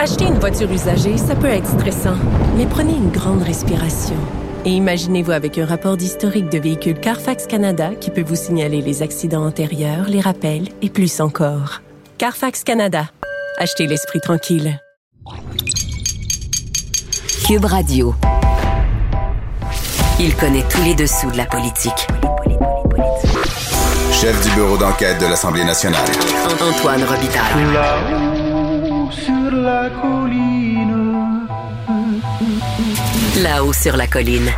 Acheter 0.00 0.26
une 0.26 0.38
voiture 0.38 0.70
usagée, 0.70 1.16
ça 1.16 1.34
peut 1.34 1.48
être 1.48 1.66
stressant, 1.66 2.14
mais 2.56 2.66
prenez 2.66 2.92
une 2.92 3.10
grande 3.10 3.42
respiration. 3.42 4.14
Et 4.64 4.70
imaginez-vous 4.70 5.32
avec 5.32 5.58
un 5.58 5.66
rapport 5.66 5.96
d'historique 5.96 6.50
de 6.50 6.58
véhicule 6.58 7.00
Carfax 7.00 7.48
Canada 7.48 7.90
qui 8.00 8.10
peut 8.10 8.22
vous 8.22 8.36
signaler 8.36 8.80
les 8.80 9.02
accidents 9.02 9.44
antérieurs, 9.44 10.06
les 10.08 10.20
rappels 10.20 10.68
et 10.82 10.88
plus 10.88 11.20
encore. 11.20 11.82
Carfax 12.16 12.62
Canada. 12.62 13.10
Achetez 13.58 13.88
l'esprit 13.88 14.20
tranquille. 14.20 14.80
Cube 17.48 17.64
Radio. 17.64 18.14
Il 20.20 20.36
connaît 20.36 20.64
tous 20.70 20.82
les 20.84 20.94
dessous 20.94 21.30
de 21.32 21.36
la 21.36 21.46
politique. 21.46 22.06
Chef 24.12 24.40
du 24.46 24.54
bureau 24.54 24.76
d'enquête 24.76 25.20
de 25.20 25.26
l'Assemblée 25.26 25.64
nationale. 25.64 26.08
Antoine 26.60 27.02
Robitaille. 27.02 27.72
Là-haut 27.72 28.27
la 29.50 29.90
colline. 29.90 31.46
Là-haut 33.42 33.72
sur 33.72 33.96
la 33.96 34.06
colline. 34.06 34.50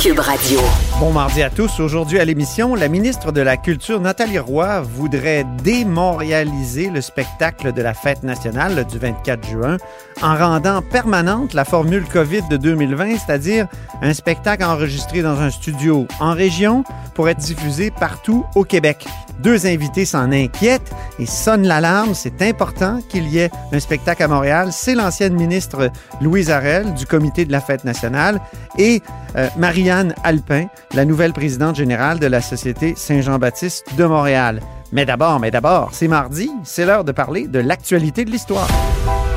Cube 0.00 0.18
Radio. 0.18 0.60
Bon 1.02 1.10
mardi 1.10 1.42
à 1.42 1.50
tous. 1.50 1.80
Aujourd'hui 1.80 2.20
à 2.20 2.24
l'émission, 2.24 2.76
la 2.76 2.86
ministre 2.86 3.32
de 3.32 3.40
la 3.40 3.56
Culture, 3.56 4.00
Nathalie 4.00 4.38
Roy, 4.38 4.82
voudrait 4.82 5.44
démontréaliser 5.64 6.90
le 6.90 7.00
spectacle 7.00 7.72
de 7.72 7.82
la 7.82 7.92
fête 7.92 8.22
nationale 8.22 8.84
du 8.84 8.98
24 8.98 9.44
juin 9.48 9.78
en 10.22 10.36
rendant 10.36 10.80
permanente 10.80 11.54
la 11.54 11.64
formule 11.64 12.04
COVID 12.04 12.42
de 12.48 12.56
2020, 12.56 13.16
c'est-à-dire 13.18 13.66
un 14.00 14.14
spectacle 14.14 14.62
enregistré 14.62 15.22
dans 15.22 15.40
un 15.40 15.50
studio 15.50 16.06
en 16.20 16.34
région 16.34 16.84
pour 17.16 17.28
être 17.28 17.40
diffusé 17.40 17.90
partout 17.90 18.44
au 18.54 18.62
Québec. 18.62 19.04
Deux 19.40 19.66
invités 19.66 20.04
s'en 20.04 20.30
inquiètent 20.30 20.92
et 21.18 21.26
sonnent 21.26 21.66
l'alarme. 21.66 22.14
C'est 22.14 22.42
important 22.42 23.00
qu'il 23.08 23.26
y 23.28 23.38
ait 23.38 23.50
un 23.72 23.80
spectacle 23.80 24.22
à 24.22 24.28
Montréal. 24.28 24.68
C'est 24.70 24.94
l'ancienne 24.94 25.34
ministre 25.34 25.90
Louise 26.20 26.48
Arel 26.48 26.94
du 26.94 27.06
comité 27.06 27.44
de 27.44 27.50
la 27.50 27.60
fête 27.60 27.84
nationale 27.84 28.40
et 28.78 29.02
euh, 29.36 29.48
Marianne 29.56 30.14
Alpin, 30.24 30.66
la 30.94 31.04
nouvelle 31.04 31.32
présidente 31.32 31.76
générale 31.76 32.18
de 32.18 32.26
la 32.26 32.40
Société 32.40 32.94
Saint-Jean-Baptiste 32.96 33.86
de 33.96 34.04
Montréal. 34.04 34.60
Mais 34.92 35.06
d'abord, 35.06 35.40
mais 35.40 35.50
d'abord, 35.50 35.90
c'est 35.92 36.08
mardi, 36.08 36.50
c'est 36.64 36.84
l'heure 36.84 37.04
de 37.04 37.12
parler 37.12 37.48
de 37.48 37.58
l'actualité 37.58 38.24
de 38.24 38.30
l'histoire. 38.30 38.68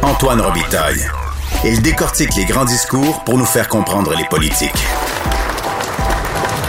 Antoine 0.01 0.41
Robitaille. 0.41 1.01
Il 1.63 1.81
décortique 1.81 2.35
les 2.35 2.45
grands 2.45 2.65
discours 2.65 3.23
pour 3.23 3.37
nous 3.37 3.45
faire 3.45 3.69
comprendre 3.69 4.13
les 4.15 4.25
politiques. 4.25 4.85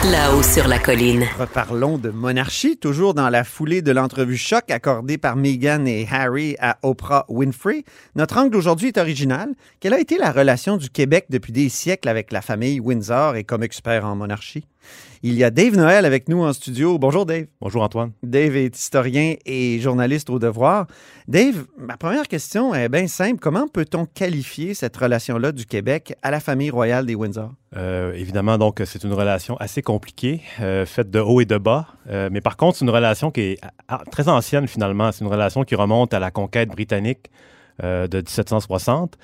Là-haut 0.05 0.43
sur 0.43 0.69
la 0.69 0.79
colline. 0.79 1.25
Reparlons 1.37 1.99
de 1.99 2.11
monarchie, 2.11 2.77
toujours 2.77 3.13
dans 3.13 3.29
la 3.29 3.43
foulée 3.43 3.83
de 3.83 3.91
l'entrevue 3.91 4.37
choc 4.37 4.71
accordée 4.71 5.19
par 5.19 5.35
Meghan 5.35 5.85
et 5.85 6.07
Harry 6.09 6.55
à 6.61 6.79
Oprah 6.85 7.25
Winfrey. 7.29 7.83
Notre 8.15 8.39
angle 8.39 8.57
aujourd'hui 8.57 8.89
est 8.89 8.99
original. 8.99 9.49
Quelle 9.81 9.95
a 9.95 9.99
été 9.99 10.17
la 10.17 10.31
relation 10.31 10.77
du 10.77 10.91
Québec 10.91 11.27
depuis 11.29 11.51
des 11.51 11.69
siècles 11.69 12.09
avec 12.09 12.31
la 12.31 12.41
famille 12.41 12.79
Windsor 12.79 13.35
et 13.35 13.43
comme 13.43 13.65
expert 13.65 14.05
en 14.05 14.15
monarchie? 14.15 14.65
Il 15.23 15.35
y 15.35 15.45
a 15.45 15.51
Dave 15.51 15.77
Noël 15.77 16.05
avec 16.05 16.29
nous 16.29 16.43
en 16.43 16.53
studio. 16.53 16.99
Bonjour 16.99 17.27
Dave. 17.27 17.47
Bonjour 17.61 17.83
Antoine. 17.83 18.13
Dave 18.23 18.57
est 18.57 18.77
historien 18.77 19.35
et 19.45 19.79
journaliste 19.81 20.31
au 20.31 20.39
devoir. 20.39 20.87
Dave, 21.27 21.65
ma 21.79 21.97
première 21.97 22.29
question 22.29 22.75
est 22.75 22.89
bien 22.89 23.09
simple. 23.09 23.39
Comment 23.41 23.67
peut-on 23.67 24.07
qualifier 24.07 24.75
cette 24.75 24.97
relation-là 24.97 25.53
du 25.53 25.67
Québec 25.67 26.15
à 26.23 26.31
la 26.31 26.39
famille 26.39 26.71
royale 26.71 27.07
des 27.07 27.15
Windsor? 27.15 27.51
Euh, 27.77 28.13
évidemment, 28.15 28.59
donc, 28.59 28.81
c'est 28.85 29.03
une 29.05 29.13
relation 29.13 29.57
assez 29.57 29.83
compliquée, 29.83 30.43
euh, 30.61 30.87
faite 30.87 31.11
de 31.11 31.19
haut 31.19 31.41
et 31.41 31.45
de 31.45 31.59
bas. 31.59 31.87
Euh, 32.09 32.29
mais 32.31 32.41
par 32.41 32.57
contre, 32.57 32.79
c'est 32.79 32.85
une 32.85 32.91
relation 32.91 33.31
qui 33.31 33.41
est 33.41 33.61
très 34.11 34.29
ancienne 34.29 34.69
finalement. 34.69 35.11
C'est 35.13 35.25
une 35.25 35.31
relation 35.31 35.65
qui 35.65 35.75
remonte 35.75 36.15
à 36.15 36.19
la 36.19 36.31
conquête 36.31 36.69
britannique 36.69 37.31
de 37.83 38.17
1760. 38.17 39.17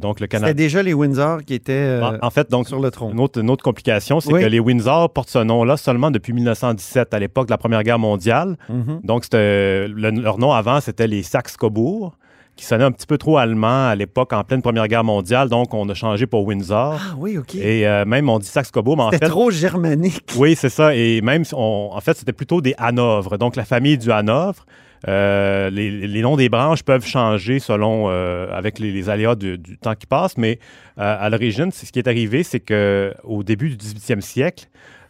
donc, 0.00 0.20
le 0.20 0.26
Canada. 0.26 0.48
C'était 0.48 0.54
déjà 0.54 0.82
les 0.82 0.94
Windsor 0.94 1.42
qui 1.44 1.54
étaient 1.54 2.00
en, 2.02 2.24
en, 2.26 2.30
fait, 2.30 2.50
donc, 2.50 2.68
sur 2.68 2.80
le 2.80 2.90
trône. 2.90 3.12
Une 3.12 3.20
autre, 3.20 3.40
une 3.40 3.50
autre 3.50 3.64
complication, 3.64 4.20
c'est 4.20 4.32
Oui. 4.32 4.40
que 4.40 4.46
les 4.46 4.60
Windsor 4.60 5.10
portent 5.10 5.30
ce 5.30 5.38
nom-là 5.40 5.76
seulement 5.76 6.10
depuis 6.10 6.32
1917, 6.32 7.14
à 7.14 7.18
l'époque 7.18 7.46
de 7.46 7.50
la 7.52 7.58
Première 7.58 7.82
Guerre 7.82 7.98
mondiale. 7.98 8.56
Mhm. 8.68 9.00
Donc, 9.04 9.24
c'était, 9.24 9.88
le- 9.88 10.10
leur 10.10 10.38
nom 10.38 10.52
avant, 10.52 10.80
c'était 10.80 11.06
les 11.06 11.22
Saxe-Cobourg, 11.22 12.16
qui 12.56 12.64
sonnait 12.64 12.84
un 12.84 12.92
petit 12.92 13.06
peu 13.08 13.18
trop 13.18 13.36
allemand 13.36 13.88
à 13.88 13.96
l'époque, 13.96 14.32
en 14.32 14.44
pleine 14.44 14.62
Première 14.62 14.86
Guerre 14.86 15.02
mondiale. 15.02 15.48
Donc, 15.48 15.74
on 15.74 15.88
a 15.88 15.94
changé 15.94 16.26
pour 16.28 16.44
Windsor. 16.46 16.94
Ah 17.00 17.14
oui, 17.18 17.36
OK. 17.36 17.56
Et 17.56 17.84
euh, 17.88 18.04
même, 18.04 18.28
on 18.28 18.38
dit 18.38 18.46
Saxe-Cobourg, 18.46 18.96
mais 18.96 19.02
en 19.02 19.10
C'était 19.10 19.26
fait... 19.26 19.30
trop 19.30 19.50
germanique. 19.50 20.22
Oui, 20.36 20.54
c'est 20.54 20.68
ça. 20.68 20.94
Et 20.94 21.20
même, 21.20 21.42
on- 21.52 21.90
en 21.92 22.00
fait, 22.00 22.16
c'était 22.16 22.32
plutôt 22.32 22.60
des 22.60 22.74
Hanovres. 22.78 23.36
Donc, 23.38 23.56
la 23.56 23.64
famille 23.64 23.98
du 23.98 24.12
Hanovre. 24.12 24.64
Euh, 25.08 25.70
les, 25.70 25.90
les 25.90 26.22
noms 26.22 26.36
des 26.36 26.48
branches 26.48 26.82
peuvent 26.82 27.04
changer 27.06 27.58
selon 27.58 28.06
euh, 28.08 28.46
avec 28.52 28.78
les, 28.78 28.90
les 28.92 29.08
aléas 29.10 29.34
du, 29.34 29.58
du 29.58 29.76
temps 29.78 29.94
qui 29.94 30.06
passe, 30.06 30.36
mais 30.38 30.58
euh, 30.98 31.16
à 31.20 31.28
l'origine, 31.30 31.70
ce 31.70 31.90
qui 31.92 31.98
est 31.98 32.08
arrivé, 32.08 32.42
c'est 32.42 32.60
que 32.60 33.12
au 33.22 33.42
début 33.42 33.68
du 33.68 33.76
18e 33.76 34.20
siècle, 34.20 34.66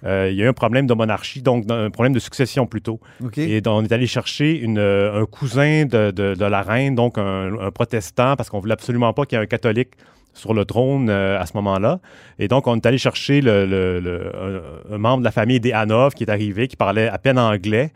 il 0.06 0.34
y 0.34 0.42
a 0.42 0.44
eu 0.44 0.48
un 0.48 0.52
problème 0.52 0.86
de 0.86 0.92
monarchie, 0.92 1.40
donc 1.40 1.64
un 1.70 1.88
problème 1.88 2.12
de 2.12 2.18
succession 2.18 2.66
plutôt. 2.66 3.00
Et 3.38 3.62
donc, 3.62 3.80
on 3.80 3.84
est 3.86 3.92
allé 3.92 4.06
chercher 4.06 4.52
une, 4.60 4.78
un 4.78 5.24
cousin 5.24 5.86
de, 5.86 6.10
de- 6.10 6.34
de 6.34 6.44
la 6.44 6.60
reine, 6.60 6.94
donc 6.94 7.16
un, 7.16 7.58
un 7.58 7.70
protestant, 7.70 8.36
parce 8.36 8.50
qu'on 8.50 8.60
voulait 8.60 8.74
absolument 8.74 9.14
pas 9.14 9.24
qu'il 9.24 9.38
y 9.38 9.40
ait 9.40 9.44
un 9.44 9.46
catholique 9.46 9.92
sur 10.34 10.52
le 10.52 10.64
trône 10.64 11.08
euh, 11.08 11.40
à 11.40 11.46
ce 11.46 11.52
moment-là. 11.54 12.00
Et 12.38 12.48
donc, 12.48 12.66
on 12.66 12.76
est 12.76 12.84
allé 12.86 12.98
chercher 12.98 13.40
le, 13.40 13.64
le- 13.64 14.00
le- 14.00 14.32
un, 14.90 14.94
un 14.94 14.98
membre 14.98 15.20
de 15.20 15.24
la 15.24 15.30
famille 15.30 15.60
des 15.60 15.72
Hanovre 15.72 16.12
qui 16.14 16.24
est 16.24 16.30
arrivé, 16.30 16.68
qui 16.68 16.76
parlait 16.76 17.08
à 17.08 17.16
peine 17.18 17.38
anglais. 17.38 17.92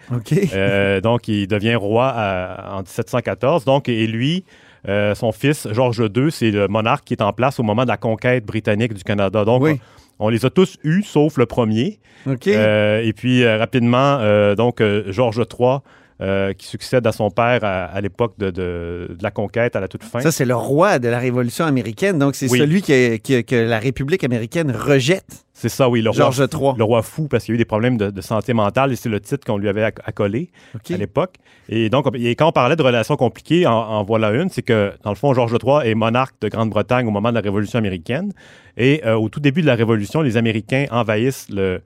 Euh, 0.55 1.01
donc, 1.01 1.29
il 1.29 1.47
devient 1.49 1.75
roi 1.75 2.07
à- 2.15 2.75
en 2.77 2.79
1714. 2.79 3.65
Donc, 3.65 3.89
et 3.89 4.07
lui, 4.07 4.45
euh, 4.89 5.15
son 5.15 5.33
fils, 5.33 5.69
Georges 5.73 6.03
II, 6.17 6.31
c'est 6.31 6.51
le 6.53 6.69
monarque 6.69 7.05
qui 7.05 7.15
est 7.15 7.23
en 7.23 7.33
place 7.33 7.59
au 7.59 7.63
moment 7.63 7.83
de 7.83 7.89
la 7.89 7.97
conquête 7.97 8.47
britannique 8.47 8.95
du 8.95 9.03
Canada. 9.05 9.45
Donc, 9.45 9.63
Oui. 9.63 9.81
on, 10.21 10.27
on 10.27 10.29
les 10.31 10.47
a 10.47 10.51
tous 10.51 10.79
eus, 10.85 11.03
sauf 11.03 11.37
le 11.39 11.47
premier. 11.47 11.99
Euh, 12.47 13.03
et 13.03 13.13
puis, 13.13 13.43
euh, 13.45 13.59
rapidement, 13.59 14.19
euh, 14.21 14.55
donc, 14.55 14.81
euh, 14.81 15.05
Georges 15.11 15.43
III, 15.59 15.79
euh, 16.21 16.53
qui 16.53 16.67
succède 16.67 17.07
à 17.07 17.13
son 17.13 17.31
père 17.31 17.63
à, 17.65 17.85
à 17.85 18.01
l'époque 18.01 18.35
de, 18.39 18.51
de- 18.51 19.15
de 19.17 19.23
la 19.23 19.31
conquête, 19.31 19.77
à 19.77 19.81
la 19.81 19.87
toute 19.89 20.03
fin. 20.03 20.21
Ça, 20.21 20.33
c'est 20.33 20.45
le 20.45 20.57
roi 20.57 20.99
de 20.99 21.09
la 21.09 21.19
Révolution 21.19 21.65
américaine. 21.65 22.19
Donc, 22.19 22.35
c'est 22.35 22.51
Oui. 22.51 22.59
celui 22.59 22.83
que, 22.83 23.17
que- 23.19 23.41
que 23.43 23.55
la 23.57 23.79
République 23.79 24.25
américaine 24.25 24.71
rejette. 24.73 25.45
C'est 25.55 25.69
ça, 25.69 25.89
oui. 25.89 26.03
Le 26.03 26.11
roi, 26.11 26.31
III. 26.37 26.73
le 26.77 26.85
roi 26.85 27.03
fou, 27.03 27.27
parce 27.29 27.45
qu'il 27.45 27.53
y 27.53 27.55
a 27.55 27.57
eu 27.57 27.59
des 27.59 27.65
problèmes 27.65 27.97
de, 27.97 28.11
de 28.11 28.21
santé 28.21 28.53
mentale, 28.53 28.93
et 28.93 28.97
c'est 28.97 29.09
le 29.09 29.21
titre 29.21 29.45
qu'on 29.45 29.59
lui 29.59 29.69
avait 29.69 29.83
acc- 29.83 29.99
accolé 30.05 30.51
à 30.93 30.97
l'époque. 30.97 31.35
Et 31.69 31.91
donc, 31.91 32.07
et 32.15 32.35
quand 32.37 32.49
on 32.49 32.53
parlait 32.53 32.77
de 32.77 32.83
relations 32.83 33.17
compliquées, 33.17 33.67
en, 33.67 33.73
en 33.73 34.05
voilà 34.05 34.31
une, 34.33 34.49
c'est 34.51 34.63
que, 34.63 34.93
dans 35.03 35.11
le 35.11 35.17
fond, 35.17 35.35
Georges 35.35 35.57
III 35.63 35.89
est 35.91 35.95
monarque 35.97 36.35
de 36.41 36.49
Grande-Bretagne 36.49 37.07
au 37.07 37.11
moment 37.11 37.31
de 37.31 37.35
la 37.35 37.41
Révolution 37.41 37.79
américaine. 37.79 38.33
Et 38.77 39.03
euh, 39.05 39.15
au 39.17 39.29
tout 39.29 39.41
début 39.41 39.61
de 39.63 39.67
la 39.67 39.75
Révolution, 39.75 40.21
les 40.23 40.37
Américains 40.37 40.87
envahissent 40.93 41.49
le, 41.51 41.81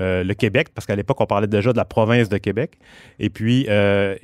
euh, 0.00 0.24
le 0.24 0.34
Québec, 0.34 0.68
parce 0.74 0.86
qu'à 0.86 0.96
l'époque, 0.96 1.20
on 1.20 1.26
parlait 1.26 1.46
déjà 1.46 1.72
de 1.72 1.76
la 1.76 1.84
province 1.84 2.28
de 2.28 2.38
Québec. 2.38 2.78
Et 3.18 3.28
puis, 3.30 3.66
euh, 3.68 4.14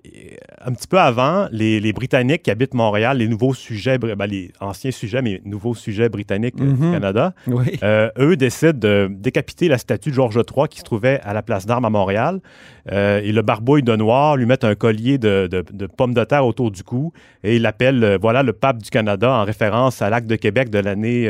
un 0.64 0.72
petit 0.72 0.86
peu 0.86 0.98
avant, 0.98 1.46
les, 1.52 1.80
les 1.80 1.92
Britanniques 1.92 2.42
qui 2.42 2.50
habitent 2.50 2.74
Montréal, 2.74 3.18
les 3.18 3.28
nouveaux 3.28 3.54
sujets, 3.54 3.98
ben, 3.98 4.16
les 4.26 4.50
anciens 4.60 4.90
sujets, 4.90 5.22
mais 5.22 5.40
nouveaux 5.44 5.74
sujets 5.74 6.08
britanniques 6.08 6.58
Mhm. 6.58 6.74
du 6.76 6.90
Canada, 6.92 7.34
Oui. 7.46 7.78
euh, 7.82 8.10
eux 8.18 8.36
décident 8.36 8.78
de 8.78 9.08
décapiter 9.10 9.68
la 9.68 9.78
statue 9.78 10.10
de 10.10 10.14
Georges 10.14 10.36
III 10.36 10.68
qui 10.68 10.78
se 10.78 10.84
trouvait 10.84 11.20
à 11.24 11.32
la 11.34 11.42
place 11.42 11.66
d'Armes 11.66 11.84
à 11.84 11.90
Montréal. 11.90 12.40
Et 12.90 13.32
le 13.32 13.42
barbouille 13.42 13.82
de 13.82 13.94
noir 13.96 14.36
lui 14.38 14.46
met 14.46 14.64
un 14.64 14.74
collier 14.74 15.18
de, 15.18 15.46
de- 15.46 15.62
de 15.70 15.86
pommes 15.86 16.14
de 16.14 16.24
terre 16.24 16.46
autour 16.46 16.70
du 16.70 16.82
cou 16.82 17.12
et 17.44 17.56
il 17.56 17.62
l'appelle 17.62 18.02
euh, 18.02 18.18
voilà 18.18 18.42
le 18.42 18.54
pape 18.54 18.78
du 18.82 18.88
Canada 18.88 19.30
en 19.30 19.44
référence 19.44 20.00
à 20.00 20.08
l'acte 20.08 20.26
de 20.26 20.36
Québec 20.36 20.70
de 20.70 20.78
l'année 20.78 21.28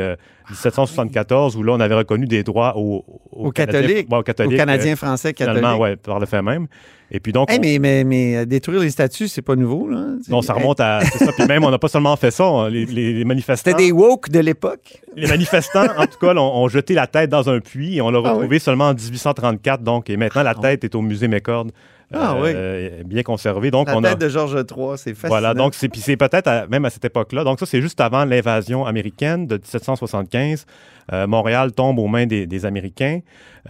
1774 0.50 1.56
où 1.56 1.62
là 1.62 1.72
on 1.74 1.80
avait 1.80 1.94
reconnu 1.94 2.26
des 2.26 2.42
droits 2.42 2.76
aux, 2.76 3.04
Aux 3.32 3.50
Canadiens- 3.52 3.80
catholiques, 3.82 4.08
ouais, 4.10 4.16
aux 4.16 4.20
Aux 4.20 4.22
catholiques, 4.22 4.56
Canadiens 4.58 4.92
euh, 4.92 4.96
français 4.96 5.32
catholiques. 5.32 5.58
finalement, 5.58 5.78
ouais, 5.80 5.96
par 5.96 6.18
le 6.18 6.26
fait 6.26 6.42
même. 6.42 6.66
Et 7.10 7.20
puis 7.20 7.32
donc, 7.32 7.50
Hey, 7.50 7.56
on- 7.58 7.62
mais, 7.62 7.78
mais, 7.78 8.04
mais 8.04 8.36
euh, 8.36 8.44
détruire 8.44 8.80
les 8.80 8.90
statues, 8.90 9.28
c'est 9.28 9.40
pas 9.42 9.56
nouveau, 9.56 9.88
là. 9.88 10.04
non, 10.28 10.42
ça 10.42 10.52
remonte 10.52 10.78
à 10.80 11.00
c'est 11.00 11.24
ça. 11.24 11.32
Puis 11.32 11.46
même, 11.46 11.64
on 11.64 11.70
n'a 11.70 11.78
pas 11.78 11.88
seulement 11.88 12.14
fait 12.16 12.30
ça. 12.30 12.44
on- 12.44 12.66
les, 12.66 12.84
les- 12.84 13.14
les 13.14 13.24
manifestants, 13.24 13.70
C'était 13.70 13.84
des 13.84 13.92
woke 13.92 14.28
de 14.30 14.40
l'époque. 14.40 15.00
les 15.16 15.26
manifestants, 15.26 15.86
en 15.96 16.06
tout 16.06 16.18
cas, 16.20 16.34
ont, 16.34 16.38
ont 16.62 16.68
jeté 16.68 16.92
la 16.94 17.06
tête 17.06 17.30
dans 17.30 17.48
un 17.48 17.60
puits 17.60 17.96
et 17.96 18.02
on 18.02 18.10
l'a 18.10 18.20
Ah 18.24 18.32
retrouvé 18.34 18.58
seulement 18.58 18.88
en 18.88 18.94
1834. 18.94 19.82
Donc, 19.82 20.10
et 20.10 20.16
maintenant, 20.18 20.42
la 20.42 20.54
tête 20.54 20.84
est 20.84 20.94
au 20.94 21.00
musée 21.00 21.28
McCord. 21.28 21.66
Ah 22.12 22.36
euh, 22.36 23.02
bien 23.04 23.22
conservée. 23.22 23.70
Donc, 23.70 23.88
La 23.88 23.96
on 23.96 24.04
a, 24.04 24.10
tête 24.10 24.20
de 24.20 24.28
Georges 24.30 24.54
III, 24.54 24.96
c'est 24.96 25.12
fascinant. 25.12 25.28
voilà, 25.28 25.52
donc 25.52 25.74
c'est 25.74 25.88
puis 25.88 26.00
c'est 26.00 26.16
peut-être 26.16 26.68
même 26.70 26.84
à 26.86 26.90
cette 26.90 27.04
époque-là. 27.04 27.44
Donc 27.44 27.60
ça, 27.60 27.66
c'est 27.66 27.82
juste 27.82 28.00
avant 28.00 28.24
l'invasion 28.24 28.86
américaine 28.86 29.46
de 29.46 29.56
1775. 29.56 30.64
Euh, 31.12 31.26
Montréal 31.26 31.72
tombe 31.72 31.98
aux 31.98 32.06
mains 32.06 32.26
des, 32.26 32.46
des 32.46 32.66
Américains 32.66 33.20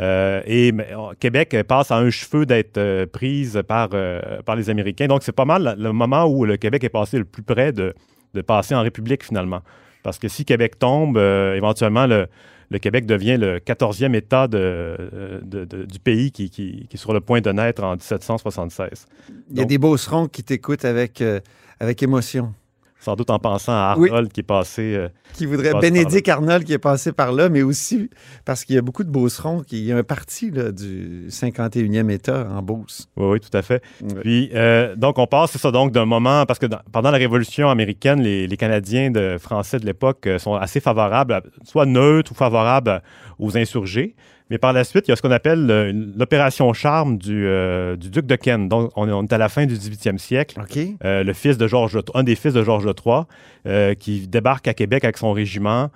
euh, 0.00 0.40
et 0.46 0.72
euh, 0.72 1.12
Québec 1.18 1.56
passe 1.66 1.90
à 1.90 1.96
un 1.96 2.10
cheveu 2.10 2.46
d'être 2.46 2.78
euh, 2.78 3.06
prise 3.06 3.62
par, 3.66 3.90
euh, 3.92 4.42
par 4.44 4.56
les 4.56 4.70
Américains. 4.70 5.06
Donc 5.06 5.22
c'est 5.22 5.32
pas 5.32 5.44
mal 5.44 5.76
le 5.78 5.92
moment 5.92 6.24
où 6.24 6.44
le 6.44 6.56
Québec 6.56 6.84
est 6.84 6.88
passé 6.88 7.18
le 7.18 7.24
plus 7.24 7.42
près 7.42 7.72
de, 7.72 7.94
de 8.34 8.40
passer 8.40 8.74
en 8.74 8.82
République 8.82 9.24
finalement. 9.24 9.62
Parce 10.02 10.18
que 10.18 10.28
si 10.28 10.44
Québec 10.44 10.78
tombe, 10.78 11.18
euh, 11.18 11.54
éventuellement 11.56 12.06
le, 12.06 12.28
le 12.70 12.78
Québec 12.78 13.06
devient 13.06 13.36
le 13.38 13.58
14e 13.60 14.14
État 14.14 14.46
de, 14.48 15.40
de- 15.42 15.64
de- 15.64 15.84
du 15.84 15.98
pays 15.98 16.30
qui, 16.32 16.50
qui- 16.50 16.86
qui 16.88 16.96
est 16.96 16.98
sur 16.98 17.12
le 17.14 17.20
point 17.20 17.40
de 17.40 17.50
naître 17.50 17.82
en 17.82 17.92
1776. 17.96 19.06
Il 19.50 19.58
y 19.58 19.60
a 19.60 19.64
des 19.64 19.78
beaucerons 19.78 20.28
qui 20.28 20.42
t'écoutent 20.42 20.84
avec, 20.84 21.20
euh, 21.22 21.40
avec 21.80 22.02
émotion. 22.02 22.52
Sans 23.00 23.14
doute 23.16 23.30
en 23.30 23.38
pensant 23.38 23.72
à 23.72 23.90
Arnold 23.92 24.32
qui 24.32 24.40
est 24.40 24.42
passé. 24.42 24.94
euh, 24.96 25.08
Qui 25.34 25.46
voudrait 25.46 25.70
par 25.70 25.80
Bénédicte 25.80 26.28
Arnold 26.28 26.64
qui 26.64 26.72
est 26.72 26.78
passé 26.78 27.12
par 27.12 27.32
là, 27.32 27.48
mais 27.48 27.62
aussi 27.62 28.10
parce 28.44 28.64
qu'il 28.64 28.74
y 28.74 28.78
a 28.78 28.82
beaucoup 28.82 29.04
de 29.04 29.10
Beaucerons, 29.10 29.60
qui, 29.60 29.78
il 29.78 29.84
y 29.84 29.92
a 29.92 29.96
un 29.96 30.02
parti 30.02 30.50
là, 30.50 30.72
du 30.72 31.28
51e 31.30 32.10
État 32.10 32.46
en 32.50 32.62
Beauce. 32.62 33.08
oui, 33.16 33.26
oui, 33.32 33.40
tout 33.40 33.56
à 33.56 33.62
fait. 33.62 33.82
Puis, 34.22 34.50
euh, 34.54 34.96
donc, 34.96 35.18
on 35.18 35.26
passe, 35.26 35.52
c'est 35.52 35.58
ça, 35.58 35.70
donc, 35.70 35.92
d'un 35.92 36.04
moment, 36.06 36.44
parce 36.46 36.58
que 36.58 36.66
dans- 36.66 36.80
pendant 36.92 37.10
la 37.10 37.18
Révolution 37.18 37.68
américaine, 37.70 38.20
les, 38.20 38.46
les 38.46 38.56
Canadiens 38.56 39.10
de, 39.10 39.36
français 39.38 39.78
de 39.78 39.86
l'époque 39.86 40.26
euh, 40.26 40.38
sont 40.38 40.54
assez 40.54 40.80
favorables, 40.80 41.32
à- 41.32 41.42
soit 41.64 41.86
neutres 41.86 42.32
ou 42.32 42.34
favorables 42.34 43.02
aux 43.38 43.56
insurgés. 43.56 44.16
Mais 44.50 44.58
par 44.58 44.72
la 44.72 44.84
suite, 44.84 45.06
il 45.06 45.10
y 45.10 45.12
a 45.12 45.16
ce 45.16 45.22
qu'on 45.22 45.30
appelle 45.30 45.70
euh, 45.70 45.92
l'opération 46.16 46.72
charme 46.72 47.18
du, 47.18 47.46
euh, 47.46 47.96
du 47.96 48.08
duc 48.10 48.24
de 48.26 48.34
Kent. 48.36 48.68
Donc, 48.68 48.90
on, 48.96 49.06
est- 49.08 49.12
on 49.12 49.22
est 49.24 49.32
à 49.32 49.38
la 49.38 49.48
fin 49.48 49.66
du 49.66 49.74
18e 49.74 50.16
siècle. 50.18 50.58
Euh, 51.04 51.22
le 51.22 51.32
fils 51.34 51.58
de 51.58 51.66
Georges, 51.66 51.98
un 52.14 52.22
des 52.22 52.34
fils 52.34 52.54
de 52.54 52.62
Georges 52.64 52.86
III, 52.86 53.22
euh, 53.66 53.94
qui 53.94 54.26
débarque 54.26 54.66
à 54.68 54.74
Québec 54.74 55.04
avec 55.04 55.18
son 55.18 55.32
régiment. 55.32 55.90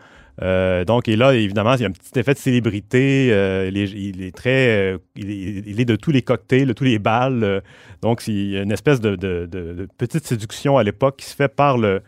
Donc, 0.87 1.09
et 1.09 1.15
là, 1.17 1.35
évidemment, 1.35 1.75
il 1.75 1.83
y 1.83 1.85
a 1.85 1.89
un 1.89 1.93
petit 1.93 2.19
effet 2.19 2.35
de 2.35 2.39
célébrité. 2.39 3.27
il, 3.69 3.77
est, 3.79 3.91
il 3.91 4.23
est 4.23 4.35
très, 4.35 4.97
il, 5.15 5.31
est, 5.31 5.63
il 5.67 5.81
est 5.81 5.85
de 5.85 5.95
tous 5.97 6.11
les 6.11 6.23
cocktails, 6.23 6.67
de 6.67 6.73
tous 6.73 6.85
les 6.85 6.99
balles. 6.99 7.45
euh, 7.45 7.61
donc, 8.01 8.27
il 8.27 8.51
y 8.51 8.57
a 8.59 8.63
une 8.63 8.73
espèce 8.73 9.01
de, 9.01 9.15
de- 9.15 9.47
de- 9.51 9.73
de 9.75 9.89
petite 9.99 10.27
séduction 10.27 10.79
à 10.79 10.83
l'époque 10.83 11.17
qui 11.19 11.27
se 11.27 11.37
fait 11.37 11.49
par 11.55 11.79
le. 11.79 12.03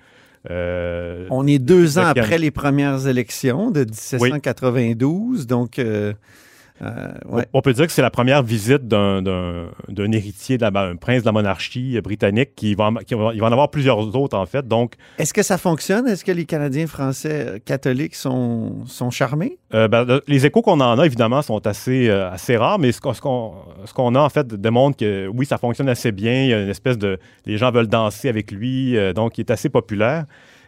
Euh, 0.50 1.26
On 1.31 1.46
est 1.46 1.58
deux 1.58 1.99
ans 1.99 2.06
après 2.06 2.38
les 2.38 2.50
premières 2.50 3.06
élections 3.06 3.70
de 3.70 3.81
1792, 3.81 5.46
donc... 5.46 5.79
euh, 5.79 6.12
euh, 6.82 7.12
ouais. 7.28 7.46
On 7.52 7.60
peut 7.60 7.72
dire 7.72 7.86
que 7.86 7.92
c'est 7.92 8.02
la 8.02 8.10
première 8.10 8.42
visite 8.42 8.88
d'un, 8.88 9.22
d'un- 9.22 9.68
d'un 9.88 10.10
héritier, 10.12 10.56
de 10.58 10.62
la, 10.62 10.70
ben, 10.72 10.90
un 10.90 10.96
prince 10.96 11.20
de 11.20 11.26
la 11.26 11.32
monarchie 11.32 12.00
britannique, 12.02 12.54
qui 12.56 12.74
va, 12.74 12.86
en- 12.86 12.94
qui 12.96 13.14
va- 13.14 13.30
il 13.32 13.40
va 13.40 13.46
en 13.46 13.52
avoir 13.52 13.70
plusieurs 13.70 14.14
autres, 14.16 14.36
en 14.36 14.44
fait. 14.46 14.66
Donc, 14.66 14.94
Est-ce 15.18 15.32
que 15.32 15.42
ça 15.42 15.56
fonctionne? 15.56 16.08
Est-ce 16.08 16.24
que 16.24 16.32
les 16.32 16.44
Canadiens 16.46 16.86
français 16.88 17.46
euh, 17.48 17.58
catholiques 17.64 18.16
sont, 18.16 18.84
sont 18.86 19.10
charmés? 19.10 19.58
Euh, 19.72 19.86
ben, 19.88 20.04
le- 20.04 20.22
les 20.26 20.46
échos 20.46 20.62
qu'on 20.62 20.80
en 20.80 20.98
a, 20.98 21.06
évidemment, 21.06 21.42
sont 21.42 21.64
assez, 21.66 22.08
euh, 22.08 22.30
assez 22.30 22.56
rares, 22.56 22.78
mais 22.80 22.90
ce 22.92 23.00
qu'on, 23.00 23.14
ce 23.14 23.20
qu'on- 23.20 23.54
ce 23.84 23.94
qu'on 23.94 24.14
a, 24.16 24.20
en 24.20 24.28
fait, 24.28 24.46
démontre 24.48 24.96
que 24.96 25.28
oui, 25.28 25.46
ça 25.46 25.58
fonctionne 25.58 25.88
assez 25.88 26.10
bien. 26.12 26.42
Il 26.44 26.48
y 26.48 26.54
a 26.54 26.60
une 26.62 26.68
espèce 26.70 26.98
de. 26.98 27.18
Les 27.46 27.56
gens 27.56 27.70
veulent 27.70 27.86
danser 27.88 28.28
avec 28.28 28.50
lui, 28.50 28.96
euh, 28.96 29.12
donc 29.12 29.38
il 29.38 29.42
est 29.42 29.50
assez 29.52 29.68
populaire. 29.68 30.24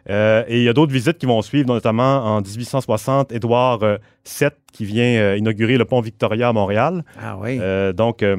Euh, 0.08 0.44
et 0.46 0.58
il 0.58 0.62
y 0.62 0.68
a 0.68 0.72
d'autres 0.72 0.92
visites 0.92 1.18
qui 1.18 1.26
vont 1.26 1.42
suivre, 1.42 1.66
notamment 1.68 2.24
en 2.36 2.40
1860, 2.40 3.32
Édouard 3.32 3.82
euh, 3.82 3.96
VII 4.24 4.50
qui 4.72 4.84
vient 4.84 5.16
euh, 5.20 5.36
inaugurer 5.36 5.76
le 5.78 5.84
pont 5.84 6.00
Victoria 6.00 6.48
à 6.48 6.52
Montréal. 6.52 7.04
Ah 7.20 7.36
oui. 7.40 7.58
Euh, 7.60 7.92
donc, 7.92 8.22
euh, 8.22 8.36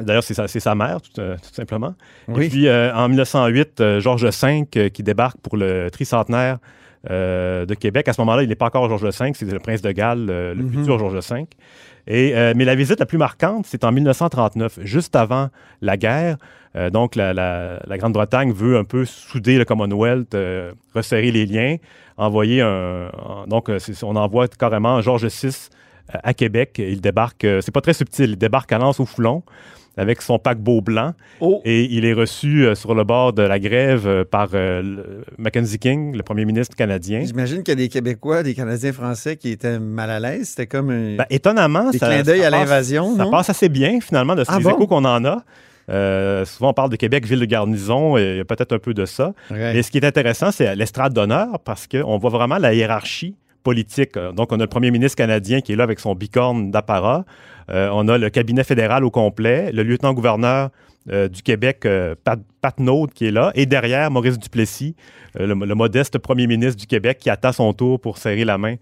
d'ailleurs, 0.00 0.22
c'est 0.22 0.34
sa, 0.60 0.74
mère, 0.74 1.00
tout, 1.00 1.20
euh, 1.20 1.36
tout 1.36 1.52
simplement. 1.54 1.94
oui. 2.28 2.46
Et 2.46 2.48
puis, 2.48 2.68
euh, 2.68 2.94
en 2.94 3.08
1908, 3.08 3.80
euh, 3.80 4.00
Georges 4.00 4.24
V 4.26 4.64
euh, 4.76 4.88
qui 4.88 5.02
débarque 5.02 5.38
pour 5.38 5.56
le 5.56 5.88
tricentenaire 5.90 6.58
euh, 7.10 7.66
de 7.66 7.74
Québec. 7.74 8.08
À 8.08 8.12
ce 8.12 8.20
moment-là, 8.20 8.42
il 8.42 8.48
n'est 8.48 8.54
pas 8.56 8.66
encore 8.66 8.88
Georges 8.88 9.04
V, 9.04 9.32
c'est 9.34 9.50
le 9.50 9.58
prince 9.58 9.82
de 9.82 9.90
Galles, 9.92 10.26
euh, 10.30 10.54
le 10.54 10.62
Mhm. 10.64 10.70
futur 10.72 10.98
Georges 10.98 11.14
V. 11.30 11.46
Et, 12.06 12.36
euh, 12.36 12.52
mais 12.56 12.64
la 12.64 12.74
visite 12.74 13.00
la 13.00 13.06
plus 13.06 13.18
marquante, 13.18 13.66
c'est 13.66 13.82
en 13.84 13.90
1939, 13.92 14.78
juste 14.82 15.16
avant 15.16 15.48
la 15.82 15.96
guerre. 15.96 16.36
Euh, 16.76 16.90
donc, 16.90 17.16
la, 17.16 17.32
la- 17.32 17.80
la 17.86 17.98
Grande-Bretagne 17.98 18.52
veut 18.52 18.76
un 18.76 18.84
peu 18.84 19.04
souder 19.04 19.58
le 19.58 19.64
Commonwealth, 19.64 20.34
euh, 20.34 20.72
resserrer 20.94 21.32
les 21.32 21.46
liens, 21.46 21.76
envoyer 22.16 22.60
un. 22.60 23.10
donc, 23.48 23.68
euh, 23.68 23.78
on 24.02 24.14
envoie 24.16 24.46
carrément 24.48 25.00
Georges 25.00 25.26
VI 25.26 25.48
euh, 26.14 26.18
à 26.22 26.32
Québec. 26.34 26.74
Il 26.78 27.00
débarque, 27.00 27.44
euh, 27.44 27.60
c'est 27.60 27.72
pas 27.72 27.80
très 27.80 27.94
subtil, 27.94 28.30
il 28.30 28.36
débarque 28.36 28.70
à 28.72 28.78
Lens 28.78 29.00
au 29.00 29.06
Foulon 29.06 29.42
avec 29.96 30.22
son 30.22 30.38
paquebot 30.38 30.80
blanc. 30.80 31.12
Oh, 31.40 31.60
Et 31.64 31.84
il 31.84 32.04
est 32.04 32.12
reçu 32.12 32.64
euh, 32.66 32.74
sur 32.74 32.94
le 32.94 33.04
bord 33.04 33.32
de 33.32 33.42
la 33.42 33.58
grève 33.58 34.06
euh, 34.06 34.24
par 34.24 34.48
euh, 34.54 35.22
Mackenzie 35.38 35.78
King, 35.78 36.16
le 36.16 36.22
premier 36.22 36.44
ministre 36.44 36.76
canadien. 36.76 37.22
j'imagine 37.24 37.62
qu'il 37.62 37.72
y 37.72 37.72
a 37.72 37.76
des 37.76 37.88
Québécois, 37.88 38.42
des 38.42 38.54
Canadiens 38.54 38.92
français 38.92 39.36
qui 39.36 39.50
étaient 39.50 39.78
mal 39.78 40.10
à 40.10 40.20
l'aise. 40.20 40.48
C'était 40.50 40.66
comme 40.66 40.90
un... 40.90 41.16
Ben, 41.16 41.26
étonnamment, 41.30 41.90
Des 41.90 41.98
ça, 41.98 42.08
clins 42.08 42.22
d'œil 42.22 42.44
à 42.44 42.50
l'invasion, 42.50 43.16
Ça 43.16 43.26
passe 43.30 43.50
assez 43.50 43.68
bien, 43.68 44.00
finalement, 44.00 44.34
de 44.34 44.44
Ah 44.46 44.56
ces 44.58 44.62
bon? 44.62 44.70
échos 44.70 44.86
qu'on 44.86 45.04
en 45.04 45.24
a. 45.24 45.42
Euh, 45.88 46.44
souvent, 46.44 46.70
on 46.70 46.74
parle 46.74 46.90
de 46.90 46.96
Québec, 46.96 47.24
ville 47.26 47.38
de 47.38 47.44
garnison, 47.44 48.16
et 48.18 48.30
il 48.32 48.36
y 48.38 48.40
a 48.40 48.44
peut-être 48.44 48.72
un 48.72 48.78
peu 48.78 48.92
de 48.92 49.04
ça. 49.06 49.32
Ouais. 49.50 49.72
Mais 49.72 49.82
ce 49.82 49.90
qui 49.90 49.98
est 49.98 50.04
intéressant, 50.04 50.50
c'est 50.50 50.74
l'estrade 50.74 51.12
d'honneur, 51.12 51.60
parce 51.64 51.86
qu'on 51.86 52.18
voit 52.18 52.30
vraiment 52.30 52.58
la 52.58 52.74
hiérarchie 52.74 53.36
politique. 53.70 54.14
Donc, 54.38 54.52
on 54.52 54.56
a 54.62 54.64
le 54.70 54.74
premier 54.76 54.90
ministre 54.96 55.16
canadien 55.16 55.60
qui 55.60 55.72
est 55.72 55.76
là 55.76 55.84
avec 55.90 55.98
son 56.00 56.14
bicorne 56.14 56.70
d'apparat. 56.70 57.24
Euh, 57.68 57.88
on 57.92 58.06
a 58.08 58.16
le 58.16 58.28
cabinet 58.30 58.64
fédéral 58.64 59.04
au 59.04 59.10
complet, 59.10 59.72
le 59.72 59.82
lieutenant-gouverneur 59.82 60.70
euh, 61.10 61.28
du 61.28 61.42
Québec, 61.42 61.78
euh, 61.84 62.14
Pat, 62.26 62.38
Pat 62.60 62.78
Naud, 62.80 63.12
qui 63.12 63.26
est 63.26 63.30
là, 63.32 63.50
et 63.54 63.66
derrière, 63.66 64.10
Maurice 64.10 64.38
Duplessis, 64.38 64.94
euh, 65.38 65.46
le, 65.50 65.54
le 65.66 65.74
modeste 65.74 66.18
premier 66.18 66.46
ministre 66.46 66.78
du 66.80 66.86
Québec 66.86 67.18
qui 67.20 67.30
attend 67.30 67.52
son 67.52 67.72
tour 67.72 68.00
pour 68.00 68.18
serrer 68.18 68.44
la 68.44 68.56
main 68.58 68.74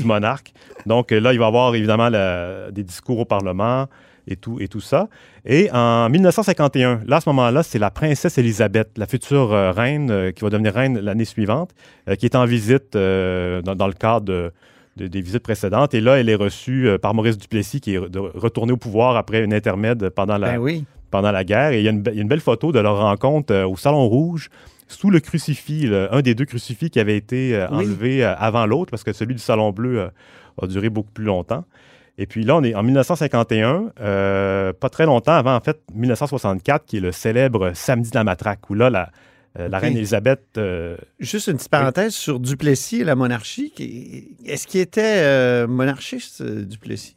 du 0.00 0.04
monarque. 0.04 0.52
Donc 0.86 1.10
là, 1.12 1.32
il 1.32 1.38
va 1.38 1.44
y 1.46 1.48
avoir 1.48 1.74
évidemment 1.74 2.08
la- 2.08 2.70
des 2.72 2.84
discours 2.84 3.18
au 3.20 3.24
Parlement 3.24 3.86
et 4.30 4.36
tout, 4.36 4.56
et 4.60 4.68
tout 4.68 4.80
ça. 4.92 5.08
Et 5.50 5.70
en 5.72 6.10
1951, 6.10 7.00
là, 7.06 7.16
à 7.16 7.20
ce 7.22 7.28
moment-là, 7.30 7.62
c'est 7.62 7.78
la 7.78 7.90
princesse 7.90 8.36
Élisabeth, 8.36 8.90
la 8.98 9.06
future 9.06 9.52
euh, 9.54 9.72
reine, 9.72 10.10
euh, 10.10 10.30
qui 10.30 10.42
va 10.44 10.50
devenir 10.50 10.74
reine 10.74 10.98
l'année 11.00 11.24
suivante, 11.24 11.70
euh, 12.08 12.16
qui 12.16 12.26
est 12.26 12.36
en 12.36 12.44
visite 12.44 12.92
dans, 12.92 13.74
dans 13.74 13.86
le 13.86 13.94
cadre 13.94 14.26
de- 14.26 14.52
de- 14.98 15.06
des 15.06 15.22
visites 15.22 15.42
précédentes. 15.42 15.94
Et 15.94 16.00
là, 16.02 16.18
elle 16.20 16.28
est 16.28 16.34
reçue 16.34 16.88
par 17.00 17.14
Maurice 17.14 17.38
Duplessis, 17.38 17.80
qui 17.80 17.94
est 17.94 17.98
re- 17.98 18.10
de- 18.10 18.18
retourné 18.18 18.72
au 18.72 18.76
pouvoir 18.76 19.16
après 19.16 19.42
une 19.42 19.54
intermède 19.54 20.10
pendant 20.10 20.36
la, 20.36 20.52
Ben 20.52 20.58
oui. 20.58 20.84
pendant 21.10 21.30
la 21.32 21.44
guerre. 21.44 21.72
Et 21.72 21.78
il 21.78 21.84
y 21.84 21.88
a 21.88 21.92
une, 21.92 22.02
be- 22.02 22.10
il 22.12 22.16
y 22.16 22.18
a 22.18 22.22
une 22.22 22.28
belle 22.28 22.40
photo 22.40 22.70
de 22.70 22.78
leur 22.80 22.98
rencontre 22.98 23.54
au 23.64 23.76
Salon 23.76 24.06
Rouge, 24.06 24.50
sous 24.86 25.08
le 25.08 25.20
crucifix, 25.20 25.86
le- 25.86 26.12
un 26.14 26.20
des 26.20 26.34
deux 26.34 26.44
crucifix 26.44 26.90
qui 26.90 27.00
avait 27.00 27.16
été 27.16 27.58
Oui. 27.70 27.76
enlevé 27.78 28.22
avant 28.22 28.66
l'autre, 28.66 28.90
parce 28.90 29.02
que 29.04 29.14
celui 29.14 29.34
du 29.34 29.40
Salon 29.40 29.70
Bleu 29.70 30.10
a 30.60 30.66
duré 30.66 30.90
beaucoup 30.90 31.10
plus 31.12 31.24
longtemps. 31.24 31.64
Et 32.18 32.26
puis 32.26 32.44
là, 32.44 32.56
on 32.56 32.64
est 32.64 32.74
en 32.74 32.82
1951, 32.82 33.92
euh, 34.00 34.72
pas 34.72 34.88
très 34.88 35.06
longtemps 35.06 35.32
avant, 35.32 35.54
en 35.54 35.60
fait, 35.60 35.78
1964, 35.94 36.84
qui 36.84 36.96
est 36.96 37.00
le 37.00 37.12
célèbre 37.12 37.72
Samedi 37.74 38.10
de 38.10 38.16
la 38.16 38.24
Matraque, 38.24 38.68
où 38.68 38.74
là, 38.74 38.90
la, 38.90 39.10
euh, 39.58 39.68
la 39.68 39.78
reine 39.78 39.96
Élisabeth 39.96 40.42
euh, 40.56 40.96
Juste 41.20 41.46
une 41.46 41.56
petite 41.56 41.70
parenthèse 41.70 42.14
sur 42.14 42.40
Duplessis 42.40 43.00
et 43.00 43.04
la 43.04 43.14
monarchie. 43.14 43.72
Est-ce 44.44 44.66
qu'il 44.66 44.80
était 44.80 45.66
monarchiste, 45.66 46.42
Duplessis? 46.42 47.16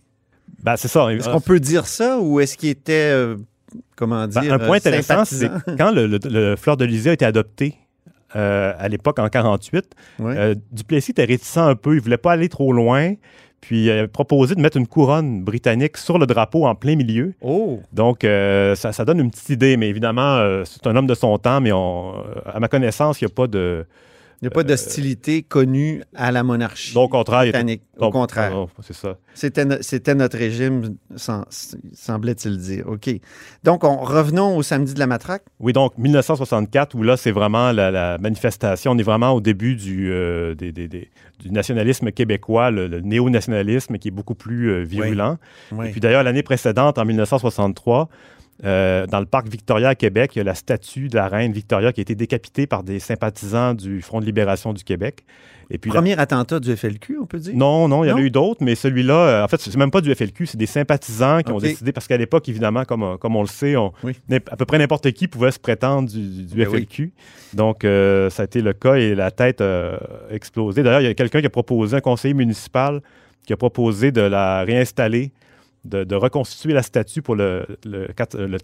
ben, 0.62 0.78
c'est 0.78 0.88
ça. 0.88 1.12
Est-ce 1.12 1.30
qu'on 1.30 1.42
peut 1.42 1.60
dire 1.60 1.88
ça 1.88 2.20
ou 2.20 2.40
est-ce 2.40 2.56
qu'il 2.56 2.70
était, 2.70 3.12
comment 3.96 4.28
dire, 4.28 4.44
Ben, 4.44 4.52
un 4.52 4.60
point 4.60 4.78
intéressant, 4.78 5.26
c'est 5.26 5.50
quand 5.78 5.92
le, 5.92 6.06
le, 6.06 6.20
le 6.26 6.56
Fleur 6.56 6.78
de 6.78 6.86
a 6.86 7.14
été 7.14 7.26
adopté 7.26 7.76
euh, 8.36 8.74
à 8.78 8.88
l'époque, 8.88 9.20
en 9.20 9.28
48, 9.28 9.86
Ouais. 10.20 10.38
Euh, 10.38 10.56
Duplessis 10.72 11.12
était 11.12 11.26
réticent 11.26 11.58
un 11.58 11.76
peu, 11.76 11.96
il 11.96 12.02
voulait 12.02 12.18
pas 12.18 12.32
aller 12.34 12.50
trop 12.50 12.72
loin, 12.72 13.14
puis 13.62 13.86
il 13.86 13.92
a 13.92 14.08
proposé 14.08 14.56
de 14.56 14.62
mettre 14.62 14.78
une 14.78 14.88
couronne 14.88 15.44
britannique 15.44 15.98
sur 15.98 16.18
le 16.18 16.26
drapeau 16.26 16.66
en 16.66 16.76
plein 16.76 16.96
milieu. 16.96 17.34
Oh! 17.42 17.80
Donc, 17.94 18.24
euh, 18.24 18.76
ça, 18.76 18.92
ça 18.92 19.06
donne 19.06 19.20
une 19.20 19.30
petite 19.30 19.50
idée, 19.50 19.78
mais 19.78 19.88
évidemment, 19.88 20.38
euh, 20.38 20.64
c'est 20.66 20.86
un 20.88 20.96
homme 20.96 21.08
de 21.08 21.14
son 21.14 21.38
temps, 21.38 21.62
mais 21.62 21.72
on, 21.72 22.16
euh, 22.16 22.42
à 22.52 22.60
ma 22.60 22.68
connaissance, 22.68 23.22
il 23.22 23.26
n'y 23.26 23.32
a 23.32 23.36
pas 23.36 23.48
de... 23.48 23.86
Il 24.42 24.46
n'y 24.46 24.48
a 24.48 24.52
pas 24.52 24.64
d'hostilité 24.64 25.44
connue 25.44 26.02
à 26.16 26.32
la 26.32 26.42
monarchie 26.42 26.96
Donc, 26.96 27.14
au 27.14 27.18
contraire, 27.18 27.42
était- 27.44 27.52
britannique. 27.52 27.84
Au 28.00 28.10
contraire. 28.10 28.50
non, 28.50 28.68
c'est 28.82 28.94
ça. 28.96 29.18
C'était, 29.36 29.66
no- 29.66 29.76
c'était 29.82 30.16
notre 30.16 30.36
régime, 30.36 30.96
sem- 31.16 31.46
semblait-il 31.94 32.58
dire. 32.58 32.88
OK. 32.88 33.08
Donc, 33.64 33.84
on, 33.84 33.98
revenons 33.98 34.58
au 34.58 34.64
samedi 34.64 34.96
de 34.96 35.00
la 35.00 35.06
matraque. 35.06 35.44
Oui, 35.60 35.74
donc 35.74 35.96
1964, 36.00 36.96
où 36.96 37.04
là, 37.04 37.18
c'est 37.18 37.30
vraiment 37.32 37.72
la, 37.72 37.92
la 37.92 38.18
manifestation. 38.18 38.94
On 38.94 38.98
est 38.98 39.04
vraiment 39.04 39.32
au 39.34 39.42
début 39.42 39.76
du, 39.76 40.12
euh, 40.12 40.56
des- 40.56 40.72
des- 40.72 40.88
des- 40.88 41.12
du 41.40 41.52
nationalisme 41.52 42.12
québécois, 42.12 42.72
le, 42.72 42.88
le 42.88 43.00
néo-nationalisme 43.02 44.00
qui 44.00 44.08
est 44.08 44.12
beaucoup 44.12 44.36
plus 44.36 44.72
euh, 44.72 44.82
virulent. 44.82 45.38
Oui. 45.72 45.88
Et 45.88 45.92
puis 45.92 46.02
d'ailleurs, 46.02 46.24
l'année 46.24 46.44
précédente, 46.44 46.98
en 46.98 47.06
1963, 47.06 48.10
euh, 48.64 49.08
dans 49.08 49.20
le 49.20 49.26
parc 49.26 49.48
Victoria 49.48 49.90
à 49.90 49.96
Québec, 49.96 50.32
il 50.36 50.40
y 50.40 50.42
a 50.42 50.44
la 50.44 50.56
statue 50.56 51.08
de 51.08 51.16
la 51.16 51.28
reine 51.28 51.52
Victoria 51.52 51.92
qui 51.92 52.02
a 52.02 52.04
été 52.04 52.16
décapitée 52.16 52.68
par 52.68 52.84
des 52.84 53.00
sympathisants 53.00 53.74
du 53.74 54.02
Front 54.02 54.20
de 54.20 54.26
libération 54.26 54.74
du 54.74 54.84
Québec. 54.84 55.24
Et 55.74 55.78
puis 55.78 55.90
la- 55.90 55.96
Premier 55.96 56.20
attentat 56.20 56.60
du 56.60 56.76
FLQ, 56.76 57.18
on 57.22 57.26
peut 57.26 57.40
dire? 57.40 57.54
Non, 57.56 57.88
non, 57.88 58.04
il 58.04 58.10
y 58.10 58.12
en 58.12 58.18
a 58.18 58.22
eu 58.22 58.30
d'autres, 58.30 58.62
mais 58.62 58.76
celui-là, 58.76 59.14
euh, 59.16 59.44
en 59.46 59.48
fait, 59.48 59.60
c'est 59.62 59.74
même 59.78 59.90
pas 59.90 60.02
du 60.02 60.14
FLQ, 60.14 60.46
c'est 60.46 60.58
des 60.58 60.66
sympathisants 60.66 61.42
qui 61.44 61.52
ont 61.54 61.60
décidé, 61.60 61.94
parce 61.94 62.08
qu'à 62.08 62.18
l'époque, 62.18 62.50
évidemment, 62.50 62.84
comme, 62.84 63.04
euh, 63.04 63.18
comme 63.18 63.38
on 63.38 63.42
le 63.42 63.48
sait, 63.48 63.78
on- 63.78 63.94
Oui. 64.04 64.14
à 64.52 64.58
peu 64.58 64.66
près 64.66 64.78
n'importe 64.78 65.10
qui 65.14 65.30
pouvait 65.30 65.52
se 65.52 65.60
prétendre 65.60 66.10
du, 66.10 66.20
du 66.46 66.56
Ben 66.56 66.68
oui. 66.68 66.80
FLQ. 66.82 67.14
Donc, 67.54 67.86
euh, 67.86 68.30
ça 68.30 68.42
a 68.44 68.46
été 68.46 68.62
le 68.62 68.74
cas 68.74 68.96
et 68.96 69.16
la 69.16 69.32
tête 69.32 69.62
euh, 69.62 69.98
a 70.30 70.34
explosé. 70.34 70.84
D'ailleurs, 70.84 71.00
il 71.02 71.06
y 71.06 71.10
a 71.10 71.14
quelqu'un 71.14 71.40
qui 71.40 71.48
a 71.48 71.50
proposé, 71.50 71.96
un 71.96 72.02
conseiller 72.02 72.34
municipal, 72.34 73.02
qui 73.48 73.54
a 73.54 73.58
proposé 73.58 74.12
de 74.12 74.22
la 74.22 74.64
réinstaller, 74.64 75.32
de, 75.86 76.04
de 76.04 76.16
reconstituer 76.16 76.74
la 76.74 76.84
statue 76.84 77.22
pour 77.22 77.36
le, 77.36 77.66
le 77.86 78.08
le 78.36 78.58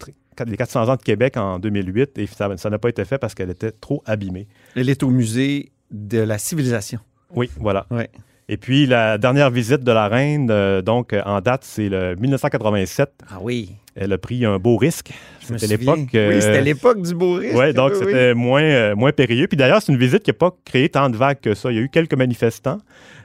les 0.46 0.56
400 0.56 0.88
ans 0.88 0.96
de 0.96 1.02
Québec 1.02 1.36
en 1.36 1.58
2008, 1.58 2.16
et 2.18 2.26
ça 2.26 2.48
n'a 2.70 2.78
pas 2.78 2.88
été 2.88 3.04
fait 3.04 3.18
parce 3.18 3.34
qu'elle 3.34 3.50
était 3.50 3.72
trop 3.72 4.02
abîmée. 4.06 4.46
Elle 4.76 4.88
est 4.88 5.02
au 5.02 5.08
musée 5.10 5.72
de 5.90 6.18
la 6.20 6.38
civilisation. 6.38 7.00
Oui, 7.34 7.50
voilà. 7.58 7.86
Ouais. 7.90 8.08
Et 8.48 8.56
puis, 8.56 8.86
la 8.86 9.18
dernière 9.18 9.50
visite 9.50 9.82
de 9.82 9.92
la 9.92 10.08
reine, 10.08 10.48
euh, 10.50 10.80
donc, 10.80 11.12
en 11.26 11.40
date, 11.42 11.64
c'est 11.64 11.88
le 11.90 12.14
1987. 12.16 13.10
Ah 13.28 13.38
oui. 13.42 13.72
Elle 13.94 14.12
a 14.12 14.18
pris 14.18 14.44
un 14.46 14.58
beau 14.58 14.76
risque. 14.76 15.10
C'était 15.40 15.66
l'époque. 15.66 16.14
euh, 16.14 16.34
Oui, 16.34 16.40
c'était 16.40 16.62
l'époque 16.62 17.02
du 17.02 17.14
beau 17.14 17.34
risque. 17.34 17.56
Oui, 17.58 17.74
donc 17.74 17.90
Oui, 17.94 17.98
oui. 18.00 18.04
c'était 18.06 18.34
moins, 18.34 18.62
euh, 18.62 18.94
moins 18.94 19.12
périlleux. 19.12 19.48
Puis 19.48 19.56
d'ailleurs, 19.56 19.82
c'est 19.82 19.92
une 19.92 19.98
visite 19.98 20.22
qui 20.22 20.30
n'a 20.30 20.34
pas 20.34 20.54
créé 20.64 20.88
tant 20.88 21.10
de 21.10 21.16
vagues 21.16 21.40
que 21.40 21.54
ça. 21.54 21.70
Il 21.72 21.76
y 21.76 21.78
a 21.78 21.82
eu 21.82 21.88
quelques 21.90 22.14
manifestants. 22.14 22.78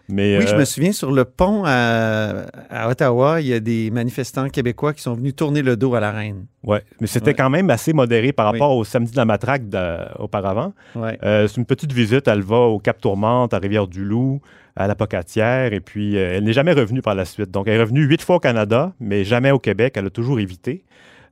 Mais, 0.10 0.38
Oui, 0.38 0.46
je 0.48 0.54
euh, 0.54 0.58
me 0.60 0.66
souviens, 0.66 0.92
sur 0.92 1.12
le 1.12 1.24
pont 1.24 1.64
à, 1.66 2.46
à 2.70 2.90
Ottawa, 2.90 3.40
il 3.40 3.48
y 3.48 3.54
a 3.54 3.60
des 3.62 3.90
manifestants 3.90 4.50
québécois 4.50 4.94
qui 4.94 5.02
sont 5.02 5.14
venus 5.14 5.34
tourner 5.36 5.62
le 5.62 5.78
dos 5.78 5.96
à 5.96 6.02
la 6.02 6.12
reine. 6.12 6.46
ouais. 6.64 6.82
mais 7.00 7.08
c'était 7.08 7.28
Ouais. 7.28 7.34
quand 7.34 7.50
même 7.50 7.70
assez 7.70 7.94
modéré 7.94 8.34
par 8.34 8.52
Oui. 8.52 8.60
rapport 8.60 8.76
au 8.76 8.84
samedi 8.84 9.12
de 9.12 9.18
la 9.18 9.26
matraque 9.26 9.64
auparavant. 10.20 10.74
Ouais. 10.96 11.18
Euh, 11.24 11.48
c'est 11.48 11.58
une 11.58 11.66
petite 11.66 11.94
visite. 11.94 12.28
Elle 12.28 12.42
va 12.42 12.58
au 12.58 12.80
Cap 12.80 13.00
Tourmente, 13.00 13.54
à 13.54 13.60
Rivière-du-Loup, 13.60 14.42
à 14.76 14.88
la 14.88 14.96
Pocatière. 14.96 15.72
Et 15.72 15.80
puis, 15.80 16.18
euh, 16.18 16.36
elle 16.38 16.44
n'est 16.44 16.54
jamais 16.54 16.74
revenue 16.74 17.02
par 17.02 17.16
la 17.16 17.24
suite. 17.26 17.50
Donc, 17.52 17.68
elle 17.68 17.76
est 17.76 17.82
revenue 17.82 18.04
huit 18.04 18.22
fois 18.22 18.36
au 18.36 18.40
Canada, 18.40 18.92
mais 19.00 19.24
jamais 19.24 19.52
au 19.52 19.60
Québec. 19.60 19.94
Elle 19.96 20.08
a 20.08 20.10
toujours 20.10 20.40
évité. 20.40 20.84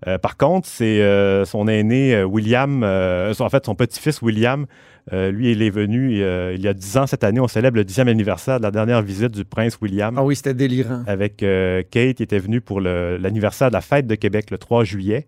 Euh, 0.07 0.17
par 0.17 0.35
contre, 0.37 0.67
c'est 0.67 1.01
euh, 1.01 1.45
son 1.45 1.67
aîné 1.67 2.15
euh, 2.15 2.23
William, 2.23 2.81
euh, 2.83 3.33
en 3.39 3.49
fait, 3.49 3.65
son 3.65 3.75
petit-fils 3.75 4.21
William, 4.23 4.65
euh, 5.13 5.31
lui, 5.31 5.51
il 5.51 5.61
est 5.63 5.69
venu 5.71 6.21
euh, 6.21 6.53
il 6.55 6.61
y 6.61 6.67
a 6.67 6.73
dix 6.73 6.95
ans 6.97 7.07
cette 7.07 7.23
année. 7.23 7.39
On 7.39 7.47
célèbre 7.47 7.77
le 7.77 7.83
dixième 7.83 8.07
anniversaire 8.07 8.59
de 8.59 8.63
la 8.63 8.71
dernière 8.71 9.01
visite 9.01 9.31
du 9.31 9.45
prince 9.45 9.77
William. 9.81 10.15
Ah 10.17 10.23
oui, 10.23 10.35
c'était 10.35 10.53
délirant. 10.53 11.03
avec 11.07 11.41
euh, 11.43 11.81
Kate, 11.89 12.17
qui 12.17 12.23
était 12.23 12.39
venue 12.39 12.61
pour 12.61 12.79
l'anniversaire 12.81 13.69
de 13.69 13.73
la 13.73 13.81
fête 13.81 14.05
de 14.07 14.15
Québec 14.15 14.51
le 14.51 14.57
3 14.57 14.83
juillet 14.83 15.25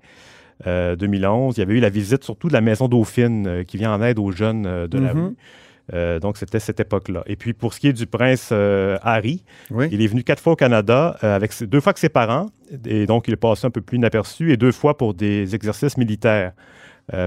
euh, 0.68 0.96
2011. 0.96 1.58
Il 1.58 1.60
y 1.62 1.64
avait 1.64 1.74
eu 1.74 1.80
la 1.80 1.90
visite 1.90 2.24
surtout 2.24 2.48
de 2.50 2.54
la 2.54 2.62
Maison 2.62 2.88
Dauphine 2.88 3.64
qui 3.68 3.78
vient 3.78 3.94
en 3.94 4.02
aide 4.04 4.20
aux 4.20 4.32
jeunes 4.32 4.88
de 4.88 4.98
la 5.00 5.14
Mhm. 5.14 5.26
rue. 5.26 5.36
Euh, 5.94 6.18
donc, 6.20 6.38
c'était 6.38 6.62
cette 6.62 6.80
époque-là. 6.80 7.24
Et 7.26 7.36
puis, 7.36 7.52
pour 7.52 7.74
ce 7.74 7.80
qui 7.82 7.90
est 7.90 7.94
du 7.94 8.06
prince 8.06 8.50
euh, 8.54 8.98
Harry, 9.02 9.44
Oui. 9.70 9.90
il 9.92 10.02
est 10.02 10.08
venu 10.08 10.24
quatre 10.24 10.42
fois 10.42 10.54
au 10.54 10.56
Canada, 10.56 11.18
euh, 11.26 11.36
avec 11.36 11.52
ses- 11.52 11.68
deux 11.68 11.82
fois 11.82 11.90
avec 11.90 11.98
ses 11.98 12.08
parents, 12.08 12.46
et 12.86 13.06
donc 13.06 13.28
il 13.28 13.34
est 13.34 13.38
passé 13.38 13.68
un 13.68 13.70
peu 13.70 13.82
plus 13.82 13.98
inaperçu, 13.98 14.54
et 14.54 14.56
deux 14.56 14.72
fois 14.72 14.98
pour 14.98 15.14
des 15.14 15.56
exercices 15.56 15.98
militaires, 15.98 16.54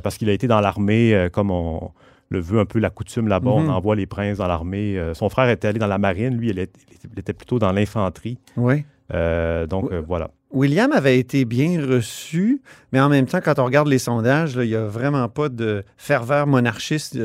parce 0.03 0.17
qu'il 0.17 0.31
a 0.31 0.33
été 0.33 0.47
dans 0.47 0.61
l'armée, 0.63 1.29
comme 1.33 1.51
on 1.51 1.91
le 2.29 2.41
veut 2.41 2.59
un 2.59 2.65
peu 2.65 2.79
la 2.79 2.91
coutume 2.91 3.29
là-bas, 3.29 3.51
Mhm. 3.51 3.69
on 3.69 3.69
envoie 3.69 3.95
les 3.97 4.07
princes 4.07 4.39
dans 4.39 4.49
l'armée. 4.49 4.99
Euh, 4.99 5.15
son 5.15 5.29
frère 5.29 5.49
était 5.49 5.69
allé 5.69 5.79
dans 5.79 5.87
la 5.87 5.99
marine, 5.99 6.37
lui, 6.37 6.49
il 6.51 6.59
était, 6.59 6.81
il 7.13 7.19
était 7.19 7.33
plutôt 7.33 7.59
dans 7.59 7.73
l'infanterie. 7.73 8.39
Oui. 8.57 8.85
Euh, 9.15 9.67
donc, 9.67 9.91
euh, 9.93 10.03
voilà. 10.07 10.31
William 10.51 10.91
avait 10.93 11.19
été 11.19 11.45
bien 11.45 11.81
reçu, 11.87 12.61
mais 12.93 13.01
en 13.01 13.09
même 13.09 13.27
temps, 13.27 13.41
quand 13.45 13.59
on 13.59 13.65
regarde 13.65 13.89
les 13.89 13.99
sondages, 13.99 14.57
là, 14.57 14.65
il 14.65 14.69
n'y 14.71 14.75
a 14.77 14.87
vraiment 14.87 15.29
pas 15.29 15.49
de 15.49 15.85
ferveur 15.97 16.47
monarchiste 16.47 17.19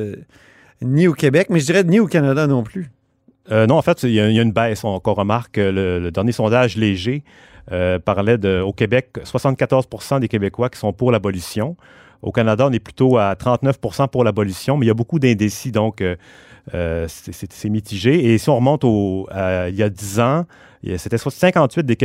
ni 0.81 1.08
au 1.08 1.13
Québec, 1.13 1.48
mais 1.50 1.60
je 1.60 1.65
dirais 1.65 1.84
ni 1.84 2.00
au 2.00 2.08
Canada 2.08 2.48
non 2.48 2.63
plus. 2.63 2.91
Non, 3.50 3.75
en 3.75 3.81
fait, 3.81 4.03
il 4.03 4.12
y, 4.12 4.20
a 4.20 4.29
il 4.29 4.36
y 4.36 4.39
a 4.39 4.41
une 4.43 4.51
baisse. 4.51 4.84
On, 4.84 5.00
remarque 5.00 5.53
que 5.53 5.62
le, 5.62 6.00
le 6.00 6.12
dernier 6.12 6.31
sondage 6.31 6.77
léger 6.77 7.24
parlait 8.05 8.38
de, 8.38 8.60
au 8.60 8.74
Québec, 8.74 9.20
74% 9.24 10.20
des 10.20 10.27
Québécois 10.27 10.70
qui 10.70 10.79
sont 10.79 10.91
pour 10.93 11.12
l'abolition. 11.12 11.75
Au 12.21 12.31
Canada, 12.31 12.67
on 12.67 12.71
est 12.71 12.79
plutôt 12.79 13.17
à 13.17 13.33
39% 13.35 14.07
pour 14.07 14.23
l'abolition, 14.23 14.77
mais 14.77 14.85
il 14.85 14.87
y 14.87 14.91
a 14.91 14.95
beaucoup 14.95 15.19
d'indécis, 15.19 15.71
donc 15.71 16.01
euh, 16.01 16.15
euh, 16.73 17.05
c'est- 17.07 17.69
mitigé. 17.69 18.33
Et 18.33 18.37
si 18.37 18.49
on 18.49 18.55
remonte 18.57 18.83
au, 18.83 19.27
à- 19.31 19.69
il 19.69 19.75
y 19.75 19.83
a 19.83 19.89
10 19.89 20.19
ans, 20.19 20.45
c'était 20.97 21.17
58 21.17 21.85
des, 21.85 21.95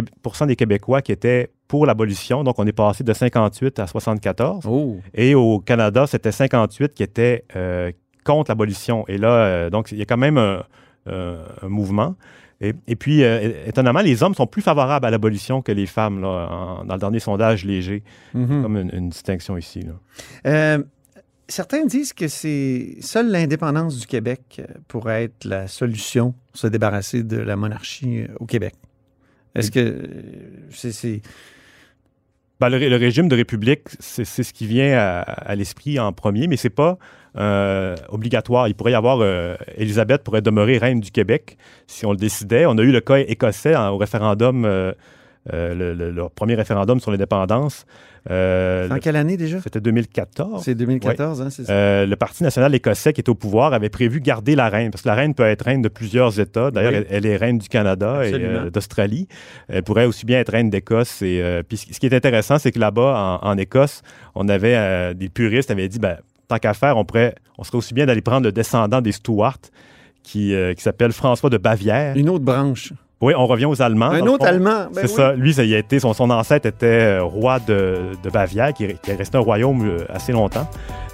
des 0.46 0.56
Québécois 0.56 1.02
qui 1.02 1.12
étaient 1.12 1.50
pour 1.68 1.85
l'abolition, 1.87 2.44
donc 2.44 2.58
on 2.58 2.66
est 2.66 2.73
passé 2.73 3.04
de 3.04 3.12
58 3.12 3.78
à 3.78 3.87
74. 3.87 4.64
Oh. 4.66 4.96
Et 5.14 5.35
au 5.35 5.58
Canada, 5.61 6.06
c'était 6.06 6.32
58 6.32 6.94
qui 6.94 7.02
étaient 7.02 7.44
euh, 7.56 7.90
contre 8.25 8.50
l'abolition. 8.50 9.04
Et 9.08 9.18
là, 9.18 9.30
euh, 9.30 9.70
donc, 9.70 9.92
il 9.92 9.99
y 9.99 10.02
a 10.02 10.04
quand 10.04 10.16
même 10.16 10.38
un, 10.38 10.62
un 11.06 11.68
mouvement. 11.68 12.14
Et, 12.61 12.73
et 12.89 12.97
puis, 12.97 13.23
euh, 13.23 13.53
étonnamment, 13.67 14.01
les 14.01 14.23
hommes 14.23 14.35
sont 14.35 14.47
plus 14.47 14.63
favorables 14.63 15.05
à 15.05 15.11
l'abolition 15.11 15.61
que 15.61 15.73
les 15.73 15.87
femmes, 15.87 16.21
là, 16.23 16.49
en- 16.51 16.85
dans 16.85 16.95
le 16.95 17.01
dernier 17.01 17.19
sondage 17.21 17.65
léger. 17.65 18.03
Mhm. 18.33 18.63
Comme 18.63 18.77
une, 18.79 18.91
une 18.95 19.09
distinction 19.11 19.57
ici. 19.59 19.81
là. 19.81 19.93
Euh, 20.47 20.83
certains 21.49 21.85
disent 21.85 22.13
que 22.15 22.29
c'est 22.29 22.97
seule 23.01 23.31
l'indépendance 23.31 23.99
du 24.01 24.07
Québec 24.07 24.41
euh, 24.61 24.65
pourrait 24.89 25.25
être 25.25 25.45
la 25.45 25.69
solution 25.69 26.33
pour 26.51 26.59
se 26.61 26.67
débarrasser 26.67 27.23
de 27.23 27.37
la 27.37 27.57
monarchie 27.57 28.25
au 28.41 28.47
Québec. 28.47 28.75
Est-ce 29.55 29.71
que 29.71 30.03
c'est... 30.71 31.21
Ben, 32.59 32.71
le, 32.71 32.79
ré- 32.79 32.89
le 32.89 32.97
régime 32.97 33.29
de 33.29 33.37
république, 33.37 33.83
c'est 34.01 34.25
c'est 34.25 34.43
ce 34.43 34.55
qui 34.55 34.67
vient 34.67 34.97
à, 34.97 35.21
à 35.21 35.55
l'esprit 35.55 35.99
en 36.01 36.13
premier, 36.15 36.47
mais 36.47 36.57
c'est 36.57 36.71
pas 36.71 36.97
euh, 37.38 37.95
obligatoire. 38.09 38.69
Il 38.69 38.75
pourrait 38.75 38.93
y 38.93 38.95
avoir, 38.95 39.19
euh, 39.21 39.57
Élisabeth 39.76 40.23
pourrait 40.25 40.43
demeurer 40.43 40.78
reine 40.78 41.00
du 41.00 41.11
Québec 41.11 41.57
si 41.87 42.07
on 42.07 42.11
le 42.12 42.16
décidait. 42.19 42.66
On 42.66 42.78
a 42.78 42.83
eu 42.83 42.93
le 42.93 43.00
cas 43.00 43.19
écossais 43.19 43.75
hein, 43.75 43.90
au 43.90 43.99
référendum, 43.99 44.64
euh, 44.64 44.93
euh, 45.52 45.75
le, 45.75 45.95
le- 45.95 46.11
leur 46.11 46.31
premier 46.33 46.55
référendum 46.57 46.99
sur 46.99 47.11
l'indépendance. 47.12 47.85
Euh, 48.28 48.88
En 48.90 48.95
le- 48.95 49.00
quelle 49.00 49.14
année 49.14 49.37
déjà? 49.37 49.61
C'était 49.61 49.81
2014. 49.81 50.64
C'est 50.64 50.75
2014, 50.75 51.40
hein, 51.43 51.50
c'est 51.50 51.64
ça? 51.64 51.73
Euh, 51.73 52.07
le 52.07 52.16
Parti 52.16 52.43
national 52.43 52.75
écossais 52.75 53.12
qui 53.12 53.21
est 53.21 53.28
au 53.28 53.37
pouvoir 53.37 53.73
avait 53.73 53.88
prévu 53.88 54.21
garder 54.21 54.57
la 54.57 54.69
reine, 54.69 54.90
parce 54.90 55.02
que 55.02 55.09
la 55.09 55.14
reine 55.14 55.35
peut 55.35 55.45
être 55.45 55.62
reine 55.62 55.83
de 55.83 55.88
plusieurs 55.88 56.40
États. 56.40 56.73
D'ailleurs, 56.73 56.90
Oui. 56.90 57.05
elle, 57.09 57.25
elle 57.25 57.26
est 57.26 57.37
reine 57.37 57.59
du 57.59 57.69
Canada 57.69 58.26
et 58.26 58.33
euh, 58.35 58.71
d'Australie. 58.71 59.28
Elle 59.69 59.85
pourrait 59.85 60.07
aussi 60.07 60.26
bien 60.26 60.40
être 60.40 60.50
reine 60.50 60.71
d'Écosse. 60.71 61.23
Et 61.23 61.40
puis, 61.69 61.76
ce 61.76 62.00
qui 62.00 62.07
est 62.07 62.14
intéressant, 62.14 62.59
c'est 62.59 62.73
que 62.73 62.81
là-bas, 62.81 63.38
en, 63.43 63.47
en 63.49 63.57
Écosse, 63.59 64.02
on 64.35 64.49
avait 64.49 65.14
des 65.14 65.28
puristes 65.28 65.71
avaient 65.71 65.88
dit, 65.88 66.00
ben, 66.00 66.16
tant 66.49 66.59
qu'à 66.59 66.75
faire, 66.75 66.97
on 66.97 67.05
pourrait, 67.05 67.35
on 67.59 67.65
serait 67.65 67.79
aussi 67.79 67.95
bien 67.95 68.07
d'aller 68.07 68.21
prendre 68.23 68.45
le 68.45 68.53
descendant 68.53 69.00
des 69.00 69.12
Stuart, 69.12 69.59
qui, 70.23 70.55
euh, 70.55 70.75
qui 70.75 70.83
s'appelle 70.83 71.12
François 71.12 71.50
de 71.50 71.57
Bavière. 71.59 72.17
Une 72.17 72.29
autre 72.29 72.45
branche. 72.45 72.93
Oui, 73.23 73.33
on 73.35 73.47
revient 73.47 73.65
aux 73.65 73.81
Allemands. 73.81 74.11
Un 74.11 74.26
autre. 74.26 74.45
Allemand. 74.47 74.88
ben 74.93 75.00
c'est 75.00 75.03
oui. 75.09 75.15
ça. 75.17 75.33
Lui, 75.33 75.55
ça 75.55 75.65
y 75.65 75.75
a 75.75 75.79
été, 75.79 75.99
son, 76.00 76.12
son 76.12 76.29
ancêtre 76.31 76.67
était 76.67 76.87
euh, 77.19 77.23
roi 77.23 77.59
de, 77.61 78.11
de 78.23 78.29
Bavière, 78.31 78.75
qui, 78.75 78.85
est- 78.85 79.00
qui 79.00 79.11
est 79.11 79.15
resté 79.15 79.38
un 79.38 79.41
royaume 79.41 79.88
euh, 79.88 80.05
assez 80.11 80.33
longtemps. 80.33 80.69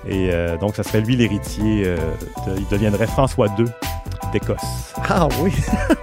Et 0.09 0.31
euh, 0.33 0.57
donc, 0.57 0.75
ça 0.75 0.83
serait 0.83 1.01
lui 1.01 1.15
l'héritier. 1.15 1.85
euh, 1.87 1.97
de- 2.47 2.59
il 2.59 2.67
deviendrait 2.69 3.07
François 3.07 3.47
II 3.57 3.67
d'Écosse. 4.33 4.95
Ah 5.09 5.29
oui. 5.43 5.53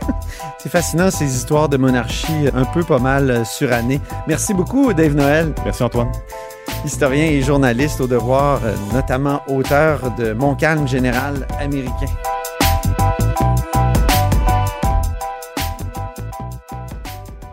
c'est 0.59 0.69
fascinant 0.69 1.11
ces 1.11 1.25
histoires 1.35 1.67
de 1.67 1.75
monarchie 1.75 2.47
un 2.55 2.63
peu 2.63 2.83
pas 2.83 2.99
mal 2.99 3.45
surannées. 3.45 3.99
Merci 4.27 4.53
beaucoup, 4.53 4.93
Dave 4.93 5.15
Noël, 5.15 5.53
Merci, 5.65 5.83
Antoine. 5.83 6.11
Historien 6.85 7.25
et 7.25 7.41
journaliste 7.41 8.01
au 8.01 8.07
devoir, 8.07 8.61
euh, 8.63 8.75
notamment 8.93 9.41
auteur 9.47 10.11
de 10.17 10.33
Mon 10.33 10.55
calme 10.55 10.87
général 10.87 11.47
américain. 11.59 12.07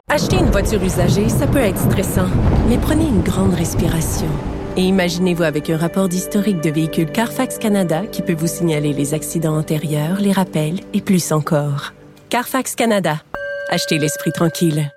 Acheter 0.09 0.37
une 0.37 0.51
voiture 0.51 0.83
usagée, 0.83 1.29
ça 1.29 1.47
peut 1.47 1.59
être 1.59 1.79
stressant, 1.79 2.29
mais 2.69 2.79
prenez 2.79 3.07
une 3.07 3.23
grande 3.23 3.55
respiration. 3.55 4.29
Et 4.77 4.83
imaginez-vous 4.83 5.43
avec 5.43 5.71
un 5.71 5.77
rapport 5.77 6.09
d'historique 6.09 6.61
de 6.61 6.71
véhicule 6.71 7.11
Carfax 7.11 7.59
Canada 7.59 8.03
qui 8.07 8.23
peut 8.23 8.35
vous 8.35 8.47
signaler 8.47 8.93
les 8.93 9.15
accidents 9.15 9.57
antérieurs, 9.57 10.21
les 10.21 10.33
rappels 10.33 10.81
et 10.93 11.01
plus 11.01 11.33
encore. 11.33 11.93
Carfax 12.29 12.75
Canada. 12.75 13.23
Achetez 13.69 13.99
l'esprit 13.99 14.33
tranquille. 14.33 14.91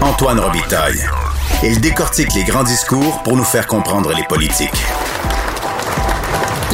Antoine 0.00 0.40
Robitaille. 0.40 1.04
Il 1.64 1.80
décortique 1.80 2.34
les 2.34 2.44
grands 2.44 2.64
discours 2.64 3.22
pour 3.24 3.34
nous 3.34 3.42
faire 3.42 3.66
comprendre 3.66 4.12
les 4.14 4.24
politiques. 4.24 4.68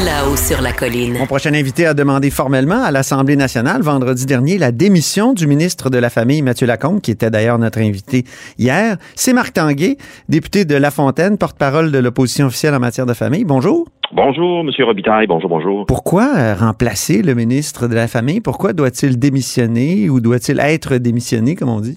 Là-haut 0.05 0.35
sur 0.35 0.61
la 0.61 0.73
colline. 0.73 1.17
Mon 1.19 1.27
prochain 1.27 1.55
invité 1.55 1.87
a 1.87 1.95
demandé 1.95 2.31
formellement 2.31 2.83
à 2.83 2.91
l'Assemblée 2.91 3.37
nationale 3.37 3.83
vendredi 3.83 4.27
dernier 4.27 4.59
la 4.59 4.73
démission 4.73 5.35
du 5.35 5.47
ministre 5.47 5.89
de 5.89 5.99
la 5.99 6.11
Famille, 6.11 6.43
Mathieu 6.43 6.67
Lacombe, 6.67 7.01
qui 7.01 7.13
était 7.13 7.31
d'ailleurs 7.31 7.61
notre 7.61 7.79
invité 7.79 8.25
hier. 8.59 8.97
C'est 9.15 9.33
Marc 9.33 9.53
Tanguay, 9.53 9.99
député 10.29 10.65
de 10.65 10.75
La 10.75 10.91
Fontaine, 10.91 11.39
porte-parole 11.39 11.93
de 11.93 11.99
l'opposition 11.99 12.47
officielle 12.47 12.75
en 12.75 12.81
matière 12.81 13.07
de 13.07 13.15
famille. 13.15 13.45
Bonjour. 13.45 13.87
Bonjour, 14.13 14.65
Monsieur 14.65 14.85
Robitaille. 14.85 15.29
Bonjour, 15.29 15.49
bonjour. 15.49 15.87
Pourquoi 15.87 16.29
euh, 16.37 16.55
remplacer 16.55 17.23
le 17.23 17.35
ministre 17.35 17.87
de 17.87 17.95
la 17.95 18.09
Famille? 18.09 18.41
Pourquoi 18.41 18.73
doit-il 18.73 19.19
démissionner 19.19 20.11
ou 20.11 20.21
doit-il 20.21 20.59
être 20.59 20.97
démissionné, 20.97 21.55
comme 21.55 21.71
on 21.71 21.81
dit? 21.81 21.97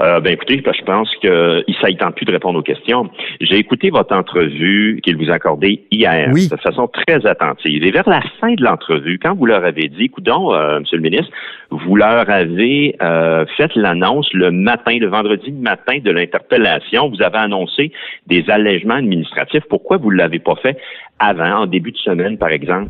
Euh, 0.00 0.20
ben 0.20 0.32
écoutez, 0.32 0.62
que 0.62 0.72
je 0.72 0.82
pense 0.82 1.10
qu'il 1.20 1.30
ne 1.30 1.98
tente 1.98 2.14
plus 2.14 2.24
de 2.24 2.32
répondre 2.32 2.58
aux 2.58 2.62
questions. 2.62 3.10
J'ai 3.40 3.56
écouté 3.56 3.90
votre 3.90 4.14
entrevue 4.14 5.00
qu'il 5.02 5.16
vous 5.16 5.30
a 5.30 5.34
accordée 5.34 5.84
hier 5.90 6.30
Oui. 6.32 6.48
de 6.48 6.56
façon 6.56 6.88
très 6.88 7.26
attentive. 7.26 7.84
Et 7.84 7.90
vers 7.90 8.08
la 8.08 8.22
fin 8.40 8.54
de 8.54 8.62
l'entrevue, 8.62 9.18
quand 9.18 9.34
vous 9.34 9.46
leur 9.46 9.64
avez 9.64 9.88
dit, 9.88 10.08
coudon, 10.08 10.54
euh, 10.54 10.80
Monsieur 10.80 10.96
le 10.96 11.02
ministre, 11.02 11.30
vous 11.70 11.96
leur 11.96 12.28
avez 12.30 12.96
euh, 13.02 13.44
fait 13.56 13.74
l'annonce 13.76 14.32
le 14.32 14.50
matin, 14.50 14.96
le 14.98 15.08
vendredi 15.08 15.52
matin 15.52 15.98
de 16.02 16.10
l'interpellation. 16.10 17.10
Vous 17.10 17.22
avez 17.22 17.38
annoncé 17.38 17.92
des 18.26 18.48
allègements 18.48 18.94
administratifs. 18.94 19.64
Pourquoi 19.68 19.98
vous 19.98 20.10
ne 20.12 20.16
l'avez 20.16 20.38
pas 20.38 20.56
fait 20.56 20.78
avant, 21.18 21.62
en 21.62 21.66
début 21.66 21.92
de 21.92 21.98
semaine, 21.98 22.38
par 22.38 22.48
exemple? 22.48 22.88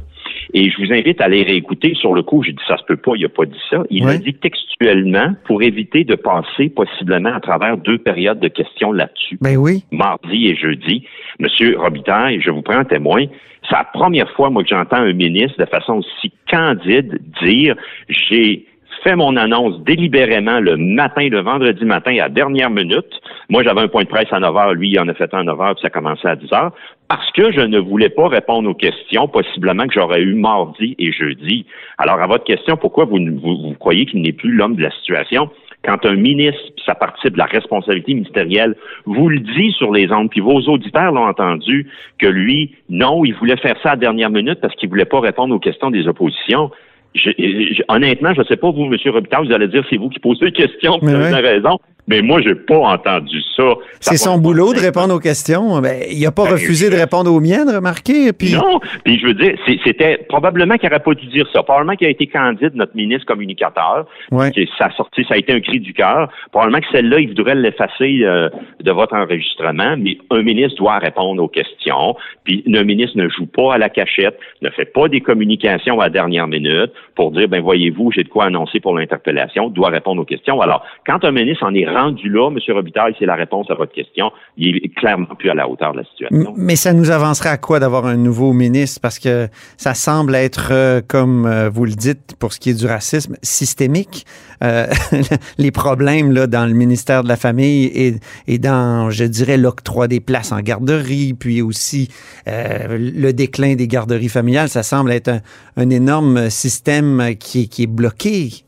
Et 0.55 0.71
je 0.71 0.77
vous 0.79 0.93
invite 0.93 1.21
à 1.21 1.29
les 1.29 1.43
réécouter. 1.43 1.95
Sur 1.95 2.15
le 2.15 2.23
coup, 2.23 2.43
j'ai 2.43 2.53
dit 2.53 2.63
ça 2.67 2.77
se 2.77 2.85
peut 2.85 2.97
pas, 2.97 3.13
il 3.17 3.25
a 3.25 3.29
pas 3.29 3.45
dit 3.45 3.61
ça. 3.69 3.83
Il 3.91 4.07
a 4.09 4.17
dit 4.17 4.35
textuellement 4.35 5.35
pour 5.45 5.63
éviter 5.63 6.05
de 6.05 6.15
passer 6.15 6.69
possiblement 6.69 7.35
à 7.35 7.41
travers 7.41 7.77
deux 7.77 7.99
périodes 7.99 8.41
de 8.41 8.49
questions 8.49 8.93
là-dessus. 8.93 9.39
Ben 9.41 9.57
oui. 9.57 9.85
Mardi 9.91 10.49
et 10.49 10.57
jeudi. 10.57 11.05
Monsieur 11.39 11.79
Robitaille, 11.79 12.41
je 12.41 12.51
vous 12.51 12.63
prends 12.63 12.79
un 12.79 12.85
témoin. 12.85 13.25
C'est 13.69 13.77
la 13.77 13.85
première 13.85 14.31
fois, 14.33 14.51
moi, 14.51 14.63
que 14.63 14.71
j'entends 14.71 14.97
un 14.97 15.13
ministre 15.13 15.59
de 15.59 15.67
façon 15.67 15.99
aussi 15.99 16.33
candide 16.51 17.21
dire 17.43 17.77
j'ai 18.09 18.67
fait 19.03 19.17
mon 19.17 19.37
annonce 19.37 19.81
délibérément 19.85 20.61
le 20.61 20.77
matin, 20.77 21.29
le 21.29 21.41
vendredi 21.41 21.85
matin, 21.85 22.17
à 22.21 22.29
dernière 22.29 22.71
minute. 22.71 23.21
Moi, 23.49 23.63
j'avais 23.63 23.81
un 23.81 23.89
point 23.89 24.05
de 24.05 24.09
presse 24.09 24.33
à 24.33 24.41
9 24.41 24.55
h. 24.55 24.75
Lui, 24.75 24.91
il 24.91 25.01
en 25.01 25.09
a 25.09 25.15
fait 25.15 25.33
un 25.35 25.41
à 25.41 25.45
9 25.45 25.59
h, 25.59 25.75
puis 25.75 25.83
ça 25.83 25.91
commençait 25.91 26.29
à 26.29 26.37
10 26.37 26.47
h. 26.47 26.71
Parce 27.09 27.31
que 27.33 27.51
je 27.53 27.61
ne 27.61 27.79
voulais 27.79 28.09
pas 28.09 28.29
répondre 28.29 28.69
aux 28.69 28.75
questions, 28.75 29.27
possiblement 29.27 29.87
que 29.87 29.95
j'aurais 29.95 30.21
eu 30.21 30.35
mardi 30.35 30.95
et 30.99 31.13
jeudi. 31.13 31.67
Alors, 31.99 32.21
à 32.21 32.27
votre 32.27 32.45
question, 32.45 32.77
pourquoi 32.77 33.05
vous, 33.05 33.19
vous, 33.19 33.75
croyez 33.79 34.07
qu'il 34.07 34.23
n'est 34.23 34.33
plus 34.33 34.53
l'homme 34.53 34.77
de 34.77 34.83
la 34.83 34.91
situation? 34.93 35.51
Quand 35.83 36.05
un 36.05 36.15
ministre, 36.15 36.61
ça 36.85 36.95
participe 36.95 37.33
de 37.33 37.39
la 37.39 37.47
responsabilité 37.47 38.13
ministérielle, 38.13 38.77
vous 39.07 39.31
le 39.31 39.41
dit 39.41 39.73
sur 39.73 39.93
les 39.93 40.13
ondes, 40.13 40.29
puis 40.29 40.41
vos 40.41 40.61
auditeurs 40.69 41.11
l'ont 41.11 41.27
entendu, 41.27 41.89
que 42.19 42.27
lui, 42.27 42.75
non, 42.91 43.25
il 43.25 43.35
voulait 43.35 43.57
faire 43.57 43.77
ça 43.83 43.93
à 43.93 43.97
dernière 43.97 44.29
minute 44.31 44.61
parce 44.61 44.75
qu'il 44.75 44.91
voulait 44.91 45.07
pas 45.07 45.21
répondre 45.21 45.55
aux 45.55 45.59
questions 45.59 45.91
des 45.91 46.07
oppositions. 46.07 46.71
Je, 47.15 47.83
honnêtement, 47.89 48.35
je 48.35 48.41
ne 48.41 48.47
sais 48.47 48.57
pas, 48.57 48.71
vous, 48.71 48.85
M. 48.85 48.97
Robitaille, 49.07 49.47
vous 49.47 49.53
allez 49.53 49.69
dire 49.69 49.85
c'est 49.91 49.97
vous 49.97 50.09
qui 50.09 50.21
posez 50.21 50.45
les 50.47 50.53
questions, 50.53 50.99
vous 51.03 51.09
avez 51.09 51.49
raison. 51.49 51.79
Mais 52.11 52.23
moi, 52.23 52.41
j'ai 52.43 52.57
pas 52.57 52.77
entendu 52.77 53.41
ça. 53.57 53.63
C'est 54.01 54.17
son 54.17 54.37
boulot 54.39 54.75
de 54.75 54.81
répondre 54.81 55.15
aux 55.15 55.21
questions. 55.21 55.81
Ben, 55.81 56.03
il 56.11 56.21
n'a 56.21 56.33
pas 56.33 56.45
ben, 56.45 56.55
refusé 56.55 56.91
de 56.91 56.97
répondre 56.97 57.33
aux 57.33 57.39
miennes, 57.39 57.71
remarquez. 57.73 58.33
Puis... 58.33 58.53
Non, 58.53 58.81
puis 59.05 59.21
je 59.21 59.29
veux 59.29 59.35
dire, 59.35 59.55
c'était 59.85 60.19
probablement 60.29 60.75
qu'il 60.75 60.89
n'aurait 60.89 61.05
pas 61.05 61.15
dû 61.15 61.27
dire 61.29 61.47
ça. 61.53 61.63
Probablement 61.63 61.95
qu'il 61.95 62.09
a 62.09 62.11
été 62.11 62.27
candide, 62.27 62.73
notre 62.75 62.97
ministre 62.97 63.27
communicateur. 63.27 64.07
Ouais. 64.33 64.51
Ça 64.77 64.87
a 64.87 64.91
sorti, 64.91 65.25
ça 65.29 65.35
a 65.35 65.37
été 65.37 65.53
un 65.53 65.61
cri 65.61 65.79
du 65.79 65.93
cœur. 65.93 66.29
Probablement 66.51 66.81
que 66.81 66.89
celle-là, 66.91 67.21
il 67.21 67.29
voudrait 67.29 67.55
l'effacer 67.55 68.23
euh, 68.23 68.49
de 68.81 68.91
votre 68.91 69.15
enregistrement, 69.15 69.95
mais 69.97 70.19
un 70.31 70.43
ministre 70.43 70.79
doit 70.79 70.99
répondre 70.99 71.41
aux 71.41 71.49
questions. 71.49 72.17
Puis 72.43 72.65
un 72.75 72.83
ministre 72.83 73.19
ne 73.19 73.29
joue 73.29 73.47
pas 73.47 73.75
à 73.75 73.79
la 73.79 73.89
cachette, 73.89 74.37
ne 74.63 74.71
fait 74.71 74.87
pas 74.87 75.07
des 75.07 75.21
communications 75.21 76.01
à 76.01 76.05
la 76.05 76.11
dernière 76.11 76.49
minute 76.49 76.91
pour 77.15 77.31
dire, 77.31 77.47
ben 77.47 77.63
voyez-vous, 77.63 78.11
j'ai 78.11 78.25
de 78.25 78.29
quoi 78.29 78.47
annoncer 78.47 78.81
pour 78.81 78.99
l'interpellation, 78.99 79.69
doit 79.69 79.91
répondre 79.91 80.21
aux 80.21 80.25
questions. 80.25 80.61
Alors, 80.61 80.85
quand 81.07 81.25
un 81.25 81.31
ministre 81.31 81.65
en 81.65 81.75
est 81.75 81.85
rendu 82.01 82.29
là, 82.29 82.51
M. 82.51 82.59
Robitaille, 82.75 83.15
c'est 83.19 83.27
la 83.27 83.35
réponse 83.35 83.71
à 83.71 83.75
votre 83.75 83.93
question. 83.93 84.31
Il 84.57 84.77
est 84.77 84.95
clairement 84.95 85.35
plus 85.39 85.51
à 85.51 85.55
la 85.55 85.69
hauteur 85.69 85.93
de 85.93 85.99
la 85.99 86.05
situation. 86.05 86.55
Mais 86.57 86.77
ça 86.77 86.93
nous 86.93 87.11
avancerait 87.11 87.51
à 87.51 87.59
quoi 87.59 87.81
d'avoir 87.81 88.07
un 88.07 88.17
nouveau 88.17 88.53
ministre? 88.53 89.01
Parce 89.01 89.19
que 89.19 89.49
ça 89.77 89.95
semble 89.95 90.35
être, 90.35 90.71
euh, 90.73 91.01
comme 91.07 91.47
euh, 91.47 91.69
vous 91.69 91.85
le 91.85 91.93
dites, 91.93 92.37
pour 92.39 92.53
ce 92.53 92.61
qui 92.61 92.71
est 92.71 92.79
du 92.79 92.87
racisme, 92.87 93.37
systémique. 93.43 94.25
Euh, 94.63 94.87
les 95.59 95.71
problèmes 95.71 96.33
là, 96.33 96.47
dans 96.47 96.67
le 96.67 96.75
ministère 96.75 97.23
de 97.23 97.29
la 97.29 97.37
Famille 97.37 97.87
et, 97.95 98.15
et 98.47 98.59
dans, 98.59 99.11
je 99.11 99.25
dirais, 99.25 99.57
l'octroi 99.57 100.09
des 100.09 100.21
places 100.21 100.53
en 100.53 100.61
garderie, 100.61 101.35
puis 101.39 101.63
aussi 101.63 102.09
le 102.47 103.33
déclin 103.33 103.75
des 103.75 103.87
garderies 103.87 104.29
familiales, 104.29 104.69
ça 104.69 104.83
semble 104.83 105.13
être 105.13 105.29
un, 105.29 105.41
un 105.77 105.91
énorme 105.91 106.51
système 106.51 107.35
qui, 107.39 107.69
qui 107.69 107.85
est 107.85 107.87
bloqué. 107.87 108.65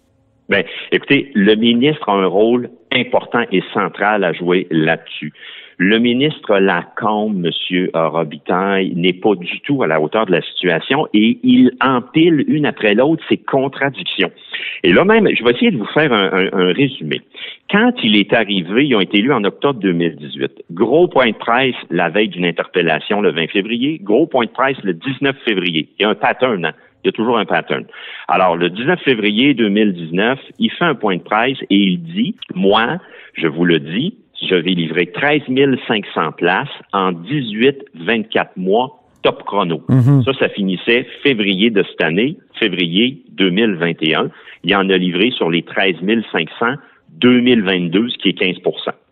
Bien, 0.49 0.65
écoutez, 0.91 1.31
le 1.35 1.55
ministre 1.55 2.09
a 2.09 2.13
un 2.13 2.27
rôle 2.27 2.71
important 2.95 3.45
et 3.51 3.63
central 3.73 4.25
à 4.25 4.33
jouer 4.33 4.67
là-dessus. 4.71 5.33
Le 5.85 5.99
ministre 5.99 6.61
Lacombe, 6.61 7.45
M. 7.45 7.89
Robitaille, 7.93 8.93
n'est 8.95 9.15
pas 9.15 9.35
du 9.35 9.59
tout 9.63 9.83
à 9.83 9.89
la 9.89 10.01
hauteur 10.01 10.27
de 10.27 10.31
la 10.31 10.41
situation 10.41 11.09
et 11.13 11.41
il 11.43 11.73
empile 11.81 12.45
une 12.47 12.67
après 12.67 12.95
l'autre 12.95 13.25
ses 13.29 13.39
contradictions. 13.39 14.31
Et 14.85 14.93
là 14.93 15.05
même, 15.05 15.29
je 15.35 15.43
vais 15.43 15.51
essayer 15.51 15.73
de 15.73 15.79
vous 15.79 15.93
faire 15.93 16.13
un, 16.13 16.51
un, 16.53 16.73
résumé. 16.73 17.21
Quand 17.69 17.91
il 18.05 18.15
est 18.15 18.33
arrivé, 18.33 18.87
ils 18.87 18.95
ont 18.95 19.01
été 19.01 19.19
élus 19.19 19.33
en 19.33 19.43
octobre 19.43 19.81
2018. 19.81 20.67
Gros 20.71 21.09
point 21.09 21.31
de 21.31 21.37
presse 21.37 21.75
la 21.91 22.11
veille 22.11 22.29
d'une 22.29 22.45
interpellation 22.45 23.21
le 23.21 23.33
20 23.33 23.49
février. 23.51 23.99
Gros 24.01 24.29
point 24.29 24.45
de 24.45 24.51
presse 24.51 24.79
le 24.85 24.95
19 24.95 25.37
février. 25.45 25.89
Il 25.99 26.03
y 26.03 26.05
a 26.05 26.11
un 26.11 26.15
pattern. 26.15 26.65
Hein? 26.65 26.75
Il 27.03 27.09
y 27.09 27.11
a 27.11 27.13
toujours 27.13 27.39
un 27.39 27.45
pattern. 27.45 27.85
Alors, 28.29 28.57
le 28.57 28.71
19 28.71 29.01
février 29.01 29.55
2019, 29.55 30.39
il 30.61 30.71
fait 30.71 30.85
un 30.85 30.95
point 30.95 31.17
de 31.17 31.23
presse 31.23 31.59
et 31.71 31.77
il 31.77 32.01
dit, 32.01 32.37
moi, 32.55 32.99
je 33.35 33.49
vous 33.49 33.65
le 33.65 33.81
dis, 33.81 34.15
je 34.49 34.55
vais 34.55 34.71
livrer 34.71 35.07
13 35.07 35.43
500 35.87 36.33
places 36.33 36.69
en 36.93 37.13
18-24 37.13 38.49
mois 38.57 38.99
top 39.23 39.45
chrono. 39.45 39.83
Mhm. 39.89 40.23
Ça, 40.25 40.33
ça 40.35 40.49
finissait 40.49 41.07
février 41.23 41.71
de 41.71 41.85
cette 41.85 42.03
année, 42.03 42.37
février 42.59 43.23
2021. 43.31 44.31
Il 44.65 44.77
en 44.77 44.89
a 44.91 44.97
livré 44.97 45.31
sur 45.31 45.51
les 45.51 45.63
13 45.63 45.97
500 46.33 46.75
2022, 47.21 48.09
ce 48.09 48.19
qui 48.19 48.31
est 48.31 48.41
15% 48.41 48.63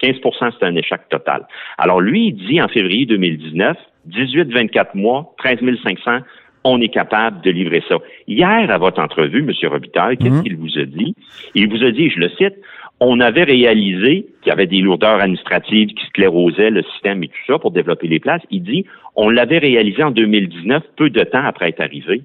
15% 0.03 0.53
c'est 0.59 0.67
un 0.67 0.75
échec 0.75 1.01
total. 1.11 1.47
Alors, 1.79 2.01
lui, 2.01 2.29
il 2.29 2.35
dit 2.35 2.61
en 2.61 2.69
février 2.69 3.07
2019, 3.07 3.77
18-24 4.09 4.95
mois, 4.95 5.35
13 5.39 5.59
500 5.85 6.21
on 6.65 6.81
est 6.81 6.89
capable 6.89 7.41
de 7.43 7.51
livrer 7.51 7.83
ça. 7.89 7.97
Hier, 8.29 8.71
à 8.71 8.79
votre 8.79 9.01
entrevue, 9.01 9.39
M. 9.39 9.71
Robitaille, 9.71 10.19
qu'est-ce 10.19 10.31
mhm. 10.31 10.43
qu'il 10.43 10.57
vous 10.57 10.79
a 10.79 10.85
dit? 10.85 11.15
Il 11.55 11.69
vous 11.71 11.83
a 11.83 11.91
dit, 11.91 12.11
je 12.11 12.19
le 12.19 12.29
cite, 12.31 12.55
on 13.01 13.19
avait 13.21 13.45
réalisé 13.45 14.27
qu'il 14.43 14.51
y 14.51 14.53
avait 14.53 14.67
des 14.67 14.81
lourdeurs 14.81 15.21
administratives 15.21 15.89
qui 15.89 16.07
sclérosaient 16.07 16.71
le 16.71 16.83
système 16.83 17.25
et 17.25 17.29
tout 17.29 17.53
ça 17.53 17.59
pour 17.59 17.71
développer 17.71 18.07
les 18.09 18.21
places. 18.21 18.43
Il 18.51 18.63
dit, 18.63 18.85
on 19.17 19.31
l'avait 19.31 19.59
réalisé 19.59 20.03
en 20.03 20.11
2019, 20.11 20.83
peu 20.97 21.09
de 21.09 21.23
temps 21.25 21.45
après 21.45 21.71
être 21.71 21.81
arrivé. 21.81 22.23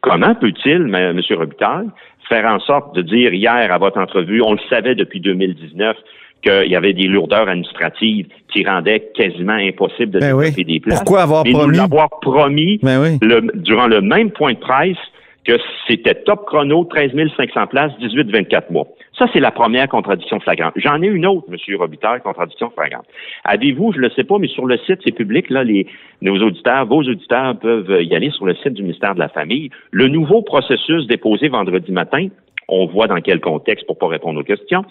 Comment 0.00 0.34
peut-il, 0.36 0.94
M. 0.94 1.20
Robitaille, 1.30 1.88
faire 2.28 2.46
en 2.46 2.60
sorte 2.60 2.94
de 2.94 3.02
dire 3.02 3.34
hier 3.34 3.72
à 3.72 3.78
votre 3.78 3.98
entrevue, 3.98 4.40
on 4.42 4.52
le 4.52 4.60
savait 4.70 4.94
depuis 4.94 5.20
2019, 5.20 5.96
qu'il 6.42 6.70
y 6.70 6.76
avait 6.76 6.92
des 6.92 7.06
lourdeurs 7.06 7.48
administratives 7.48 8.26
qui 8.52 8.64
rendaient 8.64 9.10
quasiment 9.14 9.52
impossible 9.52 10.12
de 10.12 10.18
ben 10.20 10.36
développer 10.36 10.64
des 10.64 10.80
places? 10.80 10.98
Pourquoi 11.00 11.22
avoir 11.22 11.44
promis? 11.44 11.76
l'avoir 11.76 12.08
promis 12.20 12.78
ben 12.82 13.18
durant 13.54 13.86
le 13.86 14.00
même 14.00 14.30
point 14.30 14.52
de 14.52 14.58
presse 14.58 14.96
que 15.44 15.54
c'était 15.88 16.14
top 16.14 16.46
chrono, 16.46 16.84
13 16.84 17.10
500 17.36 17.66
places, 17.68 17.92
18-24 18.00 18.72
mois. 18.72 18.86
Ça, 19.18 19.26
c'est 19.32 19.40
la 19.40 19.50
première 19.50 19.88
contradiction 19.88 20.40
flagrante. 20.40 20.72
J'en 20.76 21.02
ai 21.02 21.06
une 21.06 21.26
autre, 21.26 21.46
M. 21.50 21.76
Robitaille, 21.76 22.20
contradiction 22.22 22.70
flagrante. 22.70 23.04
Avez-vous, 23.44 23.92
je 23.92 23.98
ne 23.98 24.02
le 24.04 24.10
sais 24.10 24.24
pas, 24.24 24.38
mais 24.38 24.48
sur 24.48 24.64
le 24.64 24.78
site, 24.78 25.00
c'est 25.04 25.12
public, 25.12 25.50
là, 25.50 25.64
les, 25.64 25.86
nos 26.22 26.36
auditeurs, 26.38 26.86
vos 26.86 27.02
auditeurs 27.02 27.58
peuvent 27.58 28.02
y 28.02 28.14
aller 28.14 28.30
sur 28.30 28.46
le 28.46 28.54
site 28.54 28.72
du 28.72 28.82
ministère 28.82 29.14
de 29.14 29.20
la 29.20 29.28
Famille. 29.28 29.70
Le 29.90 30.08
nouveau 30.08 30.40
processus 30.42 31.06
déposé 31.06 31.48
vendredi 31.48 31.92
matin, 31.92 32.28
on 32.68 32.86
voit 32.86 33.06
dans 33.06 33.20
quel 33.20 33.40
contexte 33.40 33.86
pour 33.86 33.98
pas 33.98 34.08
répondre 34.08 34.40
aux 34.40 34.44
questions, 34.44 34.84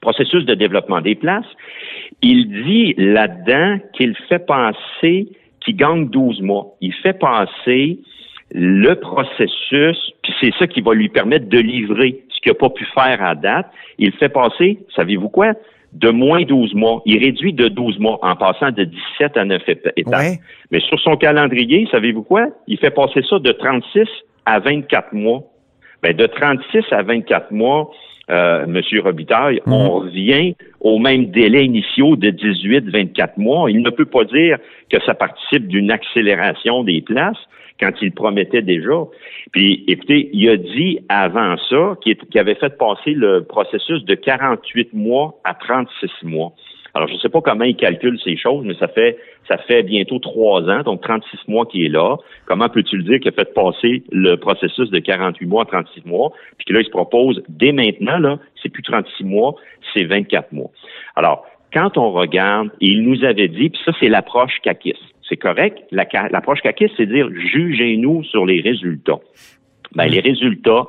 processus 0.00 0.44
de 0.44 0.54
développement 0.54 1.00
des 1.00 1.14
places, 1.14 1.46
il 2.22 2.48
dit 2.64 2.94
là-dedans 2.96 3.78
qu'il 3.92 4.14
fait 4.28 4.44
passer, 4.46 5.28
qu'il 5.60 5.76
gagne 5.76 6.08
12 6.08 6.42
mois. 6.42 6.76
Il 6.80 6.92
fait 6.92 7.18
passer 7.18 7.98
le 8.52 8.94
processus, 8.94 10.12
puis 10.22 10.32
c'est 10.40 10.54
ça 10.58 10.66
qui 10.66 10.80
va 10.80 10.94
lui 10.94 11.08
permettre 11.08 11.48
de 11.48 11.58
livrer 11.58 12.22
ce 12.38 12.42
qu'il 12.42 12.52
n'a 12.52 12.58
pas 12.58 12.70
pu 12.70 12.84
faire 12.94 13.22
à 13.22 13.34
date. 13.34 13.66
Il 13.98 14.12
fait 14.12 14.28
passer, 14.28 14.78
savez-vous 14.94 15.28
quoi? 15.28 15.52
De 15.92 16.10
moins 16.10 16.42
12 16.42 16.74
mois. 16.74 17.02
Il 17.06 17.18
réduit 17.18 17.52
de 17.52 17.68
12 17.68 17.98
mois 17.98 18.18
en 18.22 18.36
passant 18.36 18.70
de 18.70 18.84
17 18.84 19.36
à 19.36 19.44
9 19.44 19.62
étapes. 19.96 20.38
Mais 20.70 20.80
sur 20.80 21.00
son 21.00 21.16
calendrier, 21.16 21.88
savez-vous 21.90 22.22
quoi? 22.22 22.46
Il 22.66 22.78
fait 22.78 22.90
passer 22.90 23.22
ça 23.28 23.38
de 23.38 23.52
36 23.52 24.06
à 24.46 24.60
24 24.60 25.12
mois. 25.12 25.42
Ben, 26.02 26.14
de 26.14 26.26
36 26.26 26.84
à 26.92 27.02
24 27.02 27.50
mois, 27.50 27.90
euh, 28.30 28.66
Monsieur 28.66 29.00
Robitaille, 29.00 29.60
mhm. 29.66 29.72
on 29.72 29.90
revient 30.00 30.54
au 30.80 30.98
même 30.98 31.26
délai 31.26 31.64
initiaux 31.64 32.16
de 32.16 32.30
18-24 32.30 33.32
mois. 33.36 33.70
Il 33.70 33.82
ne 33.82 33.90
peut 33.90 34.04
pas 34.04 34.24
dire 34.24 34.58
que 34.90 35.02
ça 35.04 35.14
participe 35.14 35.66
d'une 35.68 35.90
accélération 35.90 36.84
des 36.84 37.00
places 37.00 37.38
quand 37.80 37.92
il 38.02 38.12
promettait 38.12 38.62
déjà. 38.62 39.04
Puis, 39.52 39.84
écoutez, 39.86 40.30
il 40.32 40.48
a 40.50 40.56
dit 40.56 40.98
avant 41.08 41.56
ça 41.70 41.96
qu'il 42.02 42.16
avait 42.38 42.56
fait 42.56 42.76
passer 42.76 43.12
le 43.12 43.44
processus 43.44 44.04
de 44.04 44.14
48 44.14 44.92
mois 44.94 45.40
à 45.44 45.54
36 45.54 46.10
mois. 46.24 46.52
Alors, 46.94 47.08
je 47.08 47.14
ne 47.14 47.18
sais 47.18 47.28
pas 47.28 47.40
comment 47.40 47.64
il 47.64 47.76
calcule 47.76 48.18
ces 48.22 48.36
choses, 48.36 48.64
mais 48.64 48.74
ça 48.74 48.88
fait 48.88 49.18
ça 49.46 49.56
fait 49.56 49.82
bientôt 49.82 50.18
trois 50.18 50.68
ans, 50.68 50.82
donc 50.82 51.00
36 51.02 51.48
mois 51.48 51.64
qu'il 51.66 51.84
est 51.84 51.88
là. 51.88 52.16
Comment 52.46 52.68
peux-tu 52.68 52.96
le 52.96 53.02
dire 53.02 53.20
qu'il 53.20 53.28
a 53.28 53.32
fait 53.32 53.52
passer 53.54 54.02
le 54.12 54.36
processus 54.36 54.90
de 54.90 54.98
48 54.98 55.46
mois 55.46 55.62
à 55.62 55.66
36 55.66 56.04
mois, 56.04 56.32
puis 56.58 56.66
que 56.66 56.72
là, 56.74 56.80
il 56.80 56.84
se 56.84 56.90
propose 56.90 57.42
dès 57.48 57.72
maintenant, 57.72 58.18
là, 58.18 58.38
c'est 58.62 58.68
plus 58.68 58.82
36 58.82 59.24
mois, 59.24 59.54
c'est 59.94 60.04
24 60.04 60.52
mois. 60.52 60.70
Alors, 61.16 61.46
quand 61.72 61.96
on 61.98 62.12
regarde, 62.12 62.70
il 62.80 63.02
nous 63.02 63.24
avait 63.24 63.48
dit, 63.48 63.70
puis 63.70 63.80
ça, 63.84 63.92
c'est 64.00 64.08
l'approche 64.08 64.58
CACIS. 64.62 64.98
C'est 65.28 65.36
correct? 65.36 65.78
L'approche 65.90 66.60
CACIS, 66.62 66.90
c'est 66.96 67.06
dire 67.06 67.28
jugez-nous 67.30 68.24
sur 68.24 68.46
les 68.46 68.60
résultats. 68.60 69.20
Ben, 69.94 70.06
les 70.06 70.20
résultats, 70.20 70.86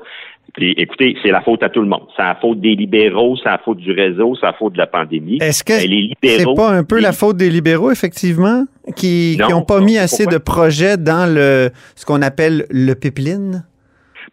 écoutez, 0.58 1.16
c'est 1.24 1.32
la 1.32 1.42
faute 1.42 1.64
à 1.64 1.70
tout 1.70 1.82
le 1.82 1.88
monde. 1.88 2.08
C'est 2.16 2.24
la 2.24 2.36
faute 2.36 2.60
des 2.60 2.76
libéraux, 2.76 3.38
c'est 3.38 3.50
la 3.50 3.58
faute 3.58 3.78
du 3.78 3.92
réseau, 3.92 4.36
c'est 4.36 4.46
la 4.46 4.54
faute 4.54 4.74
de 4.74 4.78
la 4.78 4.88
pandémie. 4.88 5.38
Est-ce 5.42 5.64
que 5.64 5.74
ben, 5.74 6.16
c'est 6.22 6.56
pas 6.56 6.72
un 6.72 6.84
peu 6.84 7.00
la 7.00 7.12
faute 7.12 7.38
des 7.38 7.50
libéraux, 7.50 7.92
effectivement? 7.92 8.66
qui 8.96 9.38
Non, 9.40 9.50
n'ont 9.50 9.62
pas 9.62 9.80
non, 9.80 9.86
mis 9.86 9.98
assez 9.98 10.24
pourquoi? 10.24 10.40
de 10.40 10.44
projets 10.44 10.98
dans 10.98 11.32
le 11.32 11.70
ce 11.96 12.06
qu'on 12.06 12.22
appelle 12.22 12.66
le 12.70 12.94
pipeline? 12.96 13.64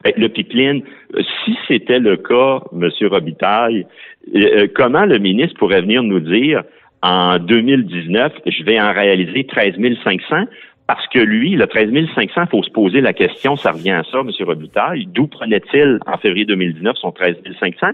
Ben, 0.04 0.12
le 0.16 0.28
pipeline, 0.28 0.82
euh, 1.14 1.22
si 1.44 1.56
c'était 1.68 1.98
le 1.98 2.16
cas, 2.16 2.60
M. 2.72 2.88
Robitaille, 3.08 3.86
euh, 4.34 4.38
euh, 4.38 4.66
comment 4.74 5.04
le 5.04 5.18
ministre 5.18 5.58
pourrait 5.58 5.80
venir 5.82 6.02
nous 6.02 6.20
dire 6.20 6.62
en 7.02 7.38
2019, 7.38 8.32
je 8.46 8.64
vais 8.64 8.80
en 8.80 8.92
réaliser 8.92 9.44
13 9.44 9.74
500? 10.04 10.46
Parce 10.86 11.06
que 11.08 11.18
lui, 11.18 11.56
le 11.56 11.66
13 11.66 11.90
500, 12.14 12.42
il 12.42 12.48
faut 12.48 12.62
se 12.62 12.70
poser 12.70 13.00
la 13.00 13.12
question, 13.12 13.56
ça 13.56 13.72
revient 13.72 13.92
à 13.92 14.04
ça, 14.04 14.20
M. 14.20 14.30
Robitaille, 14.46 15.06
d'où 15.06 15.26
prenait-il 15.26 15.98
en 16.06 16.16
février 16.18 16.44
2019 16.44 16.96
son 16.96 17.10
13 17.10 17.36
500? 17.58 17.88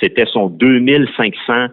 C'était 0.00 0.26
son 0.26 0.48
2 0.48 0.84
500 1.16 1.68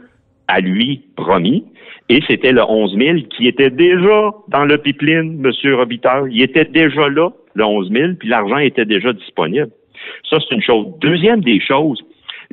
à 0.48 0.60
lui 0.60 1.04
promis. 1.16 1.66
Et 2.10 2.22
c'était 2.28 2.52
le 2.52 2.64
11 2.64 2.98
000 2.98 3.18
qui 3.30 3.48
était 3.48 3.70
déjà 3.70 4.32
dans 4.50 4.66
le 4.66 4.78
pipeline, 4.78 5.42
M. 5.46 5.74
Robitaille. 5.76 6.32
Il 6.32 6.42
était 6.42 6.66
déjà 6.66 7.08
là, 7.10 7.30
le 7.54 7.64
11 7.64 7.92
000, 7.92 8.14
puis 8.20 8.28
l'argent 8.28 8.58
était 8.58 8.86
déjà 8.86 9.14
disponible. 9.14 9.70
Ça, 10.30 10.38
c'est 10.40 10.56
une 10.56 10.62
chose. 10.62 10.88
Deuxième 11.00 11.42
des 11.42 11.60
choses, 11.62 12.02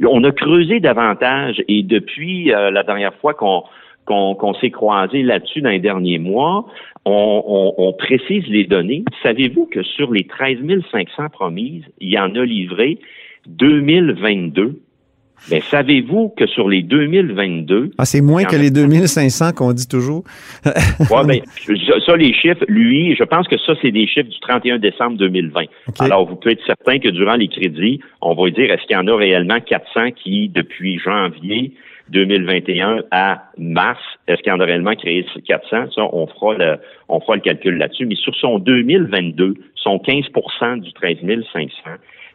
on 0.06 0.22
a 0.24 0.30
creusé 0.30 0.80
davantage 0.80 1.62
et 1.66 1.82
depuis 1.82 2.52
euh, 2.52 2.70
la 2.70 2.82
dernière 2.82 3.14
fois 3.14 3.34
qu'on 3.34 3.64
qu'on 4.08 4.54
s'est 4.60 4.70
croisé 4.70 5.22
là-dessus 5.22 5.60
dans 5.60 5.70
les 5.70 5.78
derniers 5.78 6.18
mois, 6.18 6.66
on, 7.04 7.42
on- 7.46 7.74
on 7.88 7.92
précise 7.92 8.44
les 8.48 8.64
données. 8.64 9.04
Savez-vous 9.22 9.66
que 9.66 9.82
sur 9.82 10.12
les 10.12 10.24
13 10.24 10.58
500 10.90 11.28
promises, 11.32 11.84
il 12.00 12.08
y 12.10 12.18
en 12.18 12.34
a 12.34 12.44
livré 12.44 12.98
2022? 13.46 14.80
Ben, 15.50 15.60
savez-vous 15.62 16.30
que 16.36 16.48
sur 16.48 16.68
les 16.68 16.82
2022, 16.82 17.92
Ah, 17.96 18.04
c'est 18.04 18.20
moins 18.20 18.42
que 18.42 18.56
les 18.56 18.72
2500 18.72 19.52
qu'on 19.52 19.72
dit 19.72 19.86
toujours? 19.86 20.24
Ouais, 21.10 21.24
ben, 21.24 21.40
ça, 22.04 22.16
les 22.16 22.32
chiffres, 22.34 22.64
lui, 22.66 23.14
je 23.14 23.22
pense 23.22 23.46
que 23.46 23.56
ça, 23.58 23.74
c'est 23.80 23.92
des 23.92 24.08
chiffres 24.08 24.28
du 24.28 24.40
31 24.40 24.78
décembre 24.78 25.16
2020. 25.16 25.62
OK. 25.62 25.94
Alors, 26.00 26.26
vous 26.26 26.34
pouvez 26.34 26.54
être 26.54 26.66
certain 26.66 26.98
que 26.98 27.08
durant 27.08 27.36
les 27.36 27.46
crédits, 27.46 28.00
on 28.20 28.34
va 28.34 28.50
dire, 28.50 28.68
est-ce 28.72 28.82
qu'il 28.88 28.96
y 28.96 28.98
en 28.98 29.06
a 29.06 29.14
réellement 29.16 29.60
400 29.60 30.10
qui, 30.22 30.48
depuis 30.48 30.98
janvier 30.98 31.72
2021 32.10 33.02
à 33.10 33.44
mars, 33.58 34.00
est-ce 34.26 34.42
qu'il 34.42 34.52
en 34.52 34.60
a 34.60 34.64
réellement 34.64 34.94
créé 34.94 35.24
400? 35.46 35.90
Ça, 35.94 36.02
on 36.12 36.26
fera 36.26 36.54
le, 36.54 36.76
on 37.08 37.20
fera 37.20 37.36
le 37.36 37.40
calcul 37.42 37.76
là-dessus. 37.76 38.06
Mais 38.06 38.14
sur 38.16 38.34
son 38.36 38.58
2022, 38.58 39.54
son 39.74 39.96
15% 39.98 40.80
du 40.80 40.92
13 40.92 41.18
500, 41.52 41.70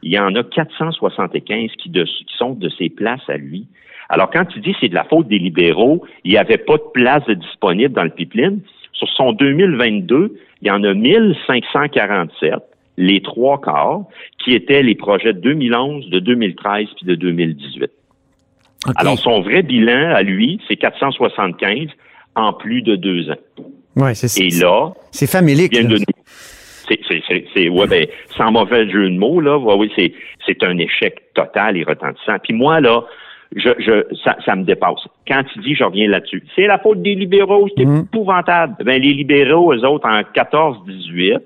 il 0.03 0.11
y 0.11 0.19
en 0.19 0.35
a 0.35 0.43
475 0.43 1.71
qui, 1.77 1.89
de- 1.89 2.03
qui 2.03 2.25
sont 2.37 2.53
de 2.53 2.69
ses 2.69 2.89
places 2.89 3.27
à 3.29 3.37
lui. 3.37 3.67
Alors, 4.09 4.29
quand 4.29 4.45
tu 4.45 4.59
dis 4.59 4.75
c'est 4.81 4.89
de 4.89 4.95
la 4.95 5.05
faute 5.05 5.27
des 5.27 5.39
libéraux, 5.39 6.05
il 6.23 6.31
n'y 6.31 6.37
avait 6.37 6.57
pas 6.57 6.77
de 6.77 6.83
place 6.93 7.25
disponible 7.29 7.93
dans 7.93 8.03
le 8.03 8.09
pipeline. 8.09 8.59
Sur 8.91 9.07
son 9.09 9.31
2022, 9.33 10.35
il 10.61 10.67
y 10.67 10.71
en 10.71 10.83
a 10.83 10.93
1547, 10.93 12.53
les 12.97 13.21
trois 13.21 13.59
quarts, 13.59 14.03
qui 14.37 14.53
étaient 14.53 14.83
les 14.83 14.95
projets 14.95 15.33
de 15.33 15.39
2011, 15.39 16.09
de 16.09 16.19
2013 16.19 16.87
puis 16.97 17.05
de 17.05 17.15
2018. 17.15 17.89
Alors, 18.95 19.17
son 19.17 19.41
vrai 19.41 19.61
bilan 19.63 20.13
à 20.13 20.21
lui, 20.23 20.59
c'est 20.67 20.75
475 20.75 21.87
en 22.35 22.53
plus 22.53 22.81
de 22.81 22.95
deux 22.95 23.29
ans. 23.29 23.35
ouais, 23.95 24.15
c'est 24.15 24.41
Et 24.41 24.49
là, 24.49 24.91
c'est 25.11 25.27
nous. 25.83 25.97
C'est, 26.87 26.99
c'est, 27.07 27.21
c'est, 27.27 27.45
c'est- 27.55 27.69
ouais, 27.69 27.87
ben, 27.87 28.05
sans 28.35 28.51
mauvais 28.51 28.89
jeu 28.89 29.09
de 29.09 29.17
mots, 29.17 29.39
là, 29.39 29.57
ouais, 29.57 29.75
oui, 29.77 29.91
c'est, 29.95 30.11
c'est 30.45 30.61
un 30.63 30.77
échec 30.77 31.15
total 31.33 31.77
et 31.77 31.83
retentissant. 31.83 32.35
Puis 32.43 32.53
moi, 32.53 32.81
là, 32.81 33.03
je, 33.55 33.69
je, 33.79 34.03
ça, 34.23 34.35
ça 34.45 34.55
me 34.55 34.63
dépasse. 34.65 34.99
Quand 35.27 35.43
tu 35.53 35.59
dis, 35.59 35.75
je 35.75 35.83
reviens 35.85 36.09
là-dessus, 36.09 36.43
c'est 36.55 36.65
la 36.67 36.79
faute 36.79 37.01
des 37.01 37.15
libéraux, 37.15 37.69
c'est 37.77 37.85
Mhm. 37.85 38.05
épouvantable. 38.11 38.75
Ben, 38.83 39.01
les 39.01 39.13
libéraux, 39.13 39.73
eux 39.73 39.85
autres, 39.85 40.07
en 40.09 40.23
14-18, 40.33 41.37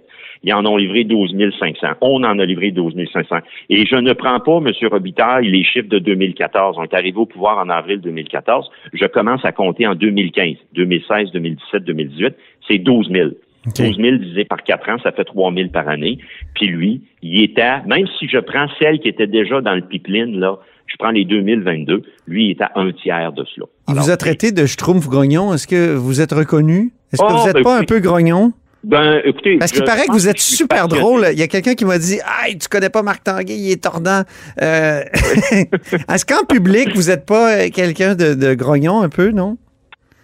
ils 0.43 0.53
en 0.53 0.65
ont 0.65 0.77
livré 0.77 1.03
12 1.03 1.35
500. 1.59 1.87
On 2.01 2.23
en 2.23 2.39
a 2.39 2.45
livré 2.45 2.71
12 2.71 2.93
500. 3.13 3.37
Et 3.69 3.85
je 3.85 3.95
ne 3.95 4.13
prends 4.13 4.39
pas, 4.39 4.57
M. 4.57 4.71
Robitaille, 4.91 5.49
les 5.49 5.63
chiffres 5.63 5.89
de 5.89 5.99
2014. 5.99 6.75
On 6.79 6.83
est 6.83 6.93
arrivé 6.93 7.17
au 7.17 7.25
pouvoir 7.25 7.57
en 7.59 7.69
avril 7.69 7.99
2014. 8.01 8.69
Je 8.93 9.05
commence 9.05 9.43
à 9.45 9.51
compter 9.51 9.87
en 9.87 9.95
2015, 9.95 10.55
2016, 10.73 11.31
2017, 11.33 11.83
2018. 11.83 12.35
C'est 12.67 12.77
12 12.79 13.09
000. 13.11 13.29
OK. 13.67 13.73
12 13.77 13.97
000 13.97 14.17
divisé 14.17 14.45
par 14.45 14.63
4 14.63 14.89
ans, 14.89 14.97
ça 15.03 15.11
fait 15.11 15.25
3 15.25 15.53
000 15.53 15.69
par 15.69 15.89
année. 15.89 16.19
Puis 16.55 16.67
lui, 16.67 17.01
il 17.21 17.43
était, 17.43 17.61
à- 17.61 17.83
même 17.85 18.07
si 18.19 18.27
je 18.29 18.37
prends 18.37 18.67
celle 18.79 18.99
qui 18.99 19.09
était 19.09 19.27
déjà 19.27 19.59
dans 19.61 19.75
le 19.75 19.81
pipeline, 19.81 20.39
là, 20.39 20.57
je 20.85 20.95
prends 20.97 21.11
les 21.11 21.25
2022, 21.25 22.01
lui, 22.27 22.45
il 22.45 22.51
est 22.51 22.61
à 22.61 22.71
un 22.75 22.91
tiers 22.93 23.33
de 23.33 23.43
cela. 23.53 23.65
Il 23.87 23.91
Alors, 23.91 24.05
vous 24.05 24.09
a 24.11 24.15
traité 24.15 24.53
de 24.53 24.65
schtroumpf 24.65 25.07
grognon. 25.09 25.53
Est-ce 25.53 25.67
que 25.67 25.93
vous 25.95 26.21
êtes 26.21 26.31
reconnu? 26.31 26.91
Est-ce 27.11 27.21
que 27.21 27.27
Oh, 27.29 27.35
vous 27.37 27.45
n'êtes 27.45 27.55
ben, 27.55 27.63
pas 27.63 27.77
un 27.79 27.83
peu 27.83 27.99
grognon? 27.99 28.53
Ben, 28.87 29.21
écoutez. 29.25 29.57
Parce 29.57 29.73
qu'il 29.73 29.83
paraît 29.83 30.05
que 30.07 30.13
vous 30.13 30.29
êtes 30.29 30.39
super 30.39 30.87
drôle. 30.87 31.27
Il 31.33 31.37
y 31.39 31.43
a 31.43 31.47
quelqu'un 31.47 31.75
qui 31.75 31.83
m'a 31.83 31.97
dit 31.97 32.19
Hey, 32.25 32.57
tu 32.57 32.69
connais 32.69 32.89
pas 32.89 33.03
Marc 33.03 33.21
Tanguay, 33.21 33.53
il 33.53 33.71
est 33.71 33.83
tordant. 33.83 34.21
Euh, 34.61 35.01
Est-ce 36.09 36.25
qu'en 36.25 36.45
public, 36.45 36.95
vous 36.95 37.09
n'êtes 37.09 37.25
pas 37.25 37.51
euh, 37.51 37.69
quelqu'un 37.69 38.15
de, 38.15 38.33
de 38.33 38.53
grognon 38.53 39.01
un 39.01 39.09
peu, 39.09 39.31
non? 39.31 39.57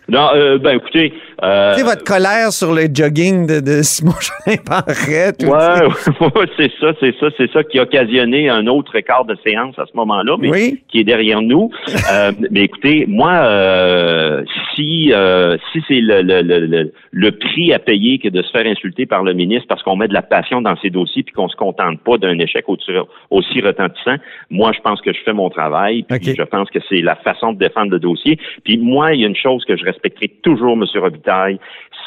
Non, 0.07 0.29
euh, 0.33 0.57
ben, 0.59 0.77
écoutez. 0.77 1.13
Euh, 1.43 1.73
Tu 1.73 1.79
sais, 1.79 1.85
votre 1.85 2.03
colère 2.03 2.51
sur 2.51 2.73
le 2.73 2.83
jogging 2.93 3.45
de, 3.47 3.59
de 3.59 3.81
Simon 3.81 4.13
Jolin 4.45 4.57
Barrette. 4.65 5.43
ou, 5.43 5.47
tu 5.47 5.51
sais. 5.51 6.13
Ouais, 6.21 6.31
ouais, 6.35 6.47
c'est 6.57 6.71
ça, 6.79 6.93
c'est 6.99 7.13
ça, 7.19 7.27
c'est 7.37 7.51
ça 7.51 7.63
qui 7.63 7.79
a 7.79 7.83
occasionné 7.83 8.49
un 8.49 8.67
autre 8.67 8.97
quart 9.01 9.25
de 9.25 9.35
séance 9.45 9.77
à 9.77 9.85
ce 9.85 9.95
moment-là, 9.97 10.37
mais 10.39 10.49
Oui. 10.49 10.83
qui 10.87 10.99
est 10.99 11.03
derrière 11.03 11.41
nous. 11.41 11.69
Euh, 12.11 12.31
mais 12.51 12.61
écoutez, 12.63 13.05
moi, 13.07 13.31
euh, 13.31 14.43
si 14.75 15.11
euh, 15.13 15.57
si 15.71 15.81
c'est 15.87 16.01
le, 16.01 16.21
le, 16.21 16.41
le, 16.41 16.91
le, 17.11 17.31
prix 17.31 17.71
à 17.73 17.79
payer 17.79 18.19
que 18.19 18.27
de 18.27 18.41
se 18.41 18.51
faire 18.51 18.65
insulter 18.65 19.05
par 19.05 19.23
le 19.23 19.33
ministre 19.33 19.65
parce 19.69 19.81
qu'on 19.83 19.95
met 19.95 20.07
de 20.09 20.13
la 20.13 20.21
passion 20.21 20.61
dans 20.61 20.75
ses 20.81 20.89
dossiers 20.89 21.23
puis 21.23 21.33
qu'on 21.33 21.47
se 21.47 21.55
contente 21.55 21.99
pas 22.01 22.17
d'un 22.17 22.37
échec 22.39 22.65
aussi, 22.67 23.61
retentissant, 23.61 24.15
moi, 24.49 24.71
je 24.75 24.81
pense 24.81 25.01
que 25.01 25.13
je 25.13 25.19
fais 25.23 25.33
mon 25.33 25.49
travail. 25.49 26.03
Puis 26.03 26.35
je 26.37 26.43
pense 26.43 26.69
que 26.69 26.79
c'est 26.89 27.01
la 27.01 27.15
façon 27.15 27.53
de 27.53 27.57
défendre 27.59 27.91
le 27.91 27.99
dossier. 27.99 28.37
Puis 28.63 28.77
moi, 28.77 29.13
il 29.13 29.21
y 29.21 29.23
a 29.23 29.27
une 29.27 29.35
chose 29.35 29.63
que 29.65 29.77
je 29.77 29.85
respecterai 29.85 30.27
toujours, 30.43 30.73
M. 30.73 30.83
Robitaille, 30.95 31.32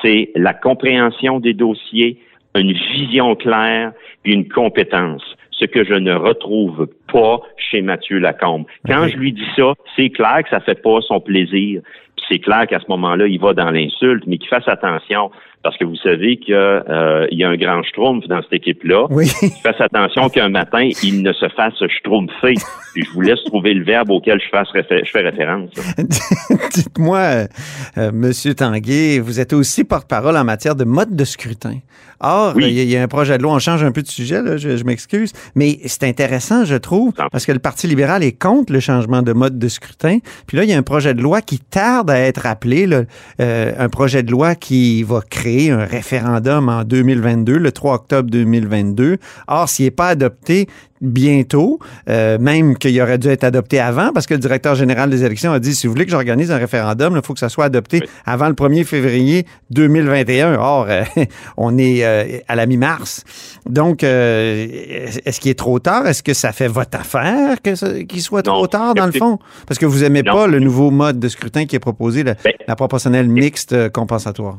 c'est 0.03 0.31
la 0.35 0.55
compréhension 0.55 1.41
des 1.41 1.55
dossiers, 1.55 2.19
une 2.55 2.73
vision 2.73 3.35
claire 3.35 3.93
une 4.27 4.49
compétence. 4.49 5.23
Ce 5.53 5.65
que 5.65 5.85
je 5.85 5.95
ne 5.95 6.13
retrouve 6.13 6.89
pas 7.11 7.41
chez 7.57 7.81
Mathieu 7.81 8.19
Lacombe. 8.19 8.67
Quand 8.87 9.09
je 9.09 9.17
lui 9.17 9.33
dis 9.33 9.47
ça, 9.57 9.73
c'est 9.97 10.11
clair 10.11 10.43
que 10.43 10.51
ça 10.51 10.61
fait 10.61 10.83
pas 10.83 11.01
son 11.01 11.21
plaisir. 11.21 11.81
C'est 12.29 12.39
clair 12.39 12.67
qu'à 12.69 12.81
ce 12.81 12.87
moment-là, 12.89 13.27
il 13.27 13.39
va 13.41 13.53
dans 13.55 13.71
l'insulte, 13.71 14.25
mais 14.27 14.39
qu'il 14.39 14.49
fasse 14.49 14.67
attention 14.69 15.31
parce 15.63 15.77
que 15.79 15.85
vous 15.85 15.97
savez 15.97 16.37
qu'il 16.37 16.55
euh, 16.55 17.27
y 17.33 17.43
a 17.43 17.49
un 17.49 17.57
grand 17.57 17.83
schtroumpf 17.83 18.29
dans 18.29 18.41
cette 18.43 18.53
équipe-là. 18.53 19.07
Oui. 19.11 19.29
Qu'il 19.41 19.51
fasse 19.63 19.81
attention 19.81 20.29
qu'un 20.29 20.49
matin, 20.49 20.89
il 21.03 21.23
ne 21.23 21.33
se 21.33 21.49
fasse 21.49 21.75
schtroumpfer. 21.99 22.55
Puis 22.95 23.03
je 23.05 23.11
vous 23.13 23.21
laisse 23.21 23.43
trouver 23.47 23.75
le 23.75 23.85
verbe 23.85 24.11
auquel 24.11 24.41
je, 24.41 24.49
fasse 24.49 24.69
je 24.75 25.11
fais 25.11 25.21
référence. 25.23 25.71
Dites-moi, 26.75 27.19
euh, 27.19 27.47
euh, 27.99 28.11
Monsieur 28.13 28.55
Tanguay, 28.55 29.19
vous 29.19 29.41
êtes 29.41 29.53
aussi 29.53 29.83
porte-parole 29.85 30.37
en 30.37 30.45
matière 30.45 30.77
de 30.77 30.85
mode 30.85 31.15
de 31.17 31.25
scrutin. 31.25 31.79
Or, 32.21 32.53
Oui. 32.57 32.65
il 32.69 32.73
y, 32.75 32.81
a- 32.81 32.83
il 32.85 32.91
y 32.91 32.97
a 32.97 33.03
un 33.03 33.09
projet 33.09 33.37
de 33.37 33.43
loi, 33.43 33.53
on 33.53 33.59
change 33.59 33.83
un 33.85 33.93
peu 33.93 34.03
de 34.03 34.07
sujet, 34.07 34.41
là, 34.43 34.57
je, 34.57 34.77
je 34.79 34.85
m'excuse, 34.85 35.33
mais 35.55 35.79
c'est 35.85 36.05
intéressant, 36.05 36.65
je 36.65 36.77
trouve, 36.77 37.13
parce 37.31 37.45
que 37.45 37.53
le 37.53 37.59
Parti 37.59 37.87
libéral 37.89 38.23
est 38.25 38.41
contre 38.41 38.73
le 38.73 38.81
changement 38.81 39.21
de 39.23 39.33
mode 39.33 39.59
de 39.59 39.69
scrutin. 39.69 40.19
Puis 40.47 40.57
là, 40.57 40.65
il 40.65 40.71
y 40.71 40.73
a 40.73 40.79
un 40.79 40.83
projet 40.83 41.13
de 41.13 41.21
loi 41.21 41.43
qui 41.43 41.59
tarde 41.59 42.06
à 42.11 42.19
être 42.19 42.47
appelé, 42.47 42.87
là, 42.87 43.03
euh, 43.41 43.73
un 43.79 43.89
projet 43.89 44.23
de 44.23 44.31
loi 44.31 44.55
qui 44.55 45.03
va 45.03 45.21
créer 45.29 45.71
un 45.71 45.85
référendum 45.85 46.69
en 46.69 46.85
2022, 46.85 47.59
le 47.59 47.73
3 47.73 47.95
octobre 47.95 48.31
2022. 48.31 49.19
Or, 49.49 49.69
s'il 49.69 49.87
n'est 49.87 49.91
pas 49.91 50.09
adopté 50.09 50.69
bientôt, 51.07 51.79
euh, 52.09 52.39
même 52.39 52.77
qu'il 52.77 53.01
aurait 53.01 53.19
dû 53.19 53.29
être 53.29 53.45
adopté 53.45 53.81
avant, 53.81 54.13
parce 54.13 54.27
que 54.27 54.35
le 54.35 54.41
directeur 54.41 54.75
général 54.75 55.09
des 55.11 55.25
élections 55.25 55.53
a 55.53 55.59
dit, 55.61 55.75
si 55.75 55.87
vous 55.87 55.93
voulez 55.93 56.05
que 56.05 56.11
j'organise 56.11 56.51
un 56.53 56.59
référendum, 56.59 57.15
il 57.17 57.25
faut 57.25 57.33
que 57.33 57.39
ça 57.41 57.49
soit 57.49 57.65
adopté 57.67 58.01
Oui. 58.03 58.09
avant 58.27 58.49
le 58.49 58.55
1er 58.55 58.85
février 58.85 59.47
2021. 59.71 60.55
Or, 60.59 60.87
euh, 60.89 61.03
on 61.57 61.79
est 61.79 62.05
euh, 62.05 62.39
à 62.49 62.57
la 62.57 62.67
mi-mars. 62.67 63.25
Donc, 63.69 64.03
euh, 64.05 64.67
est-ce 65.25 65.41
qu'il 65.41 65.51
est 65.51 65.59
trop 65.59 65.79
tard? 65.79 66.07
Est-ce 66.07 66.23
que 66.23 66.35
ça 66.35 66.53
fait 66.53 66.69
votre 66.69 66.99
affaire 66.99 67.57
qu'il 67.63 68.21
soit 68.23 68.45
Non. 68.47 68.55
trop 68.55 68.67
tard, 68.67 68.95
dans 68.95 69.07
le 69.07 69.13
fond? 69.13 69.39
Parce 69.67 69.79
que 69.79 69.87
vous 69.87 70.05
aimez 70.05 70.23
Non. 70.23 70.33
pas 70.33 70.47
le 70.47 70.59
nouveau 70.61 70.91
mode 70.91 71.19
de 71.19 71.29
scrutin 71.29 71.67
qui 71.67 71.77
est 71.77 71.81
proposé, 71.81 72.25
la, 72.25 72.35
Ben- 72.35 72.53
la 72.67 72.77
proportionnelle 72.77 73.29
mixte 73.29 73.91
compensatoire. 73.91 74.59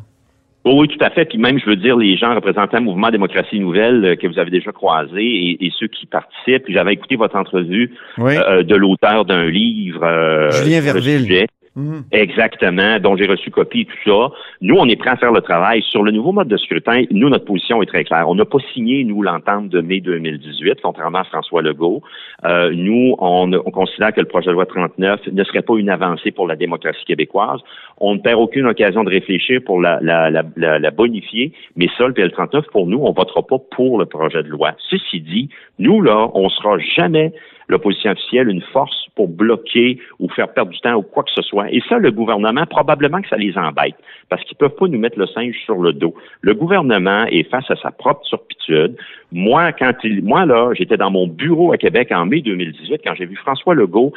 Oui, 0.68 0.74
oui, 0.80 0.88
tout 0.88 1.04
à 1.04 1.10
fait. 1.10 1.26
Puis 1.26 1.38
même, 1.38 1.60
je 1.60 1.66
veux 1.66 1.76
dire, 1.76 1.98
les 1.98 2.18
gens 2.18 2.36
représentant 2.36 2.78
le 2.78 2.84
mouvement 2.84 3.10
Démocratie 3.10 3.60
Nouvelle 3.60 4.04
euh, 4.06 4.16
que 4.16 4.28
vous 4.28 4.38
avez 4.40 4.52
déjà 4.52 4.72
croisés 4.72 5.24
et, 5.26 5.66
et 5.66 5.72
ceux 5.80 5.88
qui 5.88 6.06
participent. 6.06 6.66
J'avais 6.70 6.94
écouté 6.94 7.16
votre 7.16 7.36
entrevue 7.36 7.94
Oui. 8.18 8.34
euh, 8.38 8.64
de 8.64 8.76
l'auteur 8.76 9.26
d'un 9.26 9.46
livre. 9.50 10.04
euh, 10.04 10.52
Julien 10.52 10.82
Verville. 10.82 11.48
Mhm. 11.78 12.06
Exactement, 12.12 13.00
dont 13.00 13.16
j'ai 13.16 13.28
reçu 13.28 13.52
copie 13.52 13.86
tout 13.86 14.10
ça. 14.10 14.36
Nous, 14.62 14.76
on 14.76 14.88
est 14.90 14.96
prêts 14.96 15.12
à 15.12 15.16
faire 15.16 15.32
le 15.32 15.42
travail. 15.42 15.84
Sur 15.84 16.02
le 16.02 16.10
nouveau 16.10 16.32
mode 16.32 16.48
de 16.48 16.58
scrutin, 16.58 17.04
nous, 17.12 17.30
notre 17.30 17.46
position 17.46 17.84
est 17.84 17.86
très 17.86 18.04
claire. 18.04 18.28
On 18.28 18.34
n'a 18.34 18.46
pas 18.46 18.58
signé, 18.74 19.04
nous, 19.04 19.22
l'entente 19.22 19.70
de 19.70 19.80
mai 19.80 20.02
2018, 20.02 20.80
contrairement 20.82 21.20
à 21.20 21.24
François 21.26 21.62
Legault. 21.62 22.02
Euh, 22.46 22.72
nous, 22.74 23.16
on, 23.20 23.54
on, 23.54 23.72
considère 23.72 24.12
que 24.12 24.22
le 24.22 24.26
projet 24.26 24.48
de 24.48 24.54
loi 24.54 24.66
39 24.66 25.28
ne 25.32 25.44
serait 25.44 25.62
pas 25.62 25.76
une 25.78 25.92
avancée 25.92 26.32
pour 26.32 26.48
la 26.48 26.56
démocratie 26.56 27.06
québécoise. 27.06 27.60
On 28.00 28.16
ne 28.16 28.20
perd 28.22 28.40
aucune 28.40 28.66
occasion 28.66 29.04
de 29.04 29.12
réfléchir 29.12 29.62
pour 29.64 29.80
la, 29.80 30.00
la, 30.02 30.32
la, 30.32 30.80
la 30.80 30.92
bonifier, 30.92 31.54
mais 31.76 31.90
ça, 31.96 32.08
le 32.08 32.14
PL 32.14 32.32
39, 32.32 32.66
pour 32.72 32.88
nous, 32.88 32.98
on 33.04 33.12
votera 33.12 33.46
pas 33.46 33.60
pour 33.70 34.00
le 34.00 34.08
projet 34.08 34.42
de 34.42 34.50
loi. 34.50 34.72
Ceci 34.90 35.22
dit, 35.22 35.50
nous, 35.78 36.02
là, 36.02 36.28
on 36.34 36.50
sera 36.50 36.80
jamais 36.80 37.34
l'opposition 37.68 38.12
officielle 38.12 38.50
une 38.50 38.62
force 38.62 39.08
pour 39.16 39.28
bloquer 39.28 40.00
ou 40.20 40.30
faire 40.30 40.54
perdre 40.54 40.72
du 40.72 40.80
temps 40.80 40.96
ou 40.96 41.02
quoi 41.02 41.24
que 41.24 41.32
ce 41.32 41.42
soit. 41.42 41.72
Et 41.72 41.82
ça, 41.90 41.98
le 41.98 42.12
gouvernement, 42.12 42.66
probablement 42.66 43.22
que 43.22 43.28
ça 43.28 43.38
les 43.38 43.58
embête 43.58 43.96
parce 44.30 44.44
qu'ils 44.44 44.58
peuvent 44.58 44.76
pas 44.76 44.88
nous 44.88 45.00
mettre 45.00 45.18
le 45.20 45.28
singe 45.28 45.56
sur 45.66 45.78
le 45.78 45.94
dos. 45.94 46.14
Le 46.42 46.54
gouvernement 46.54 47.26
est 47.26 47.50
face 47.50 47.70
à 47.70 47.76
sa 47.76 47.92
propre 47.92 48.22
turpitude. 48.22 48.96
Moi, 49.32 49.72
quand 49.74 49.94
il, 50.04 50.24
moi, 50.24 50.46
là, 50.46 50.72
j'étais 50.74 50.98
dans 50.98 51.12
mon 51.12 51.28
bureau 51.28 51.74
à 51.74 51.78
Québec 51.78 52.12
en 52.12 52.26
mai 52.26 52.42
2018 52.42 53.02
quand 53.04 53.16
j'ai 53.16 53.26
vu 53.26 53.36
François 53.36 53.76
Legault 53.76 54.14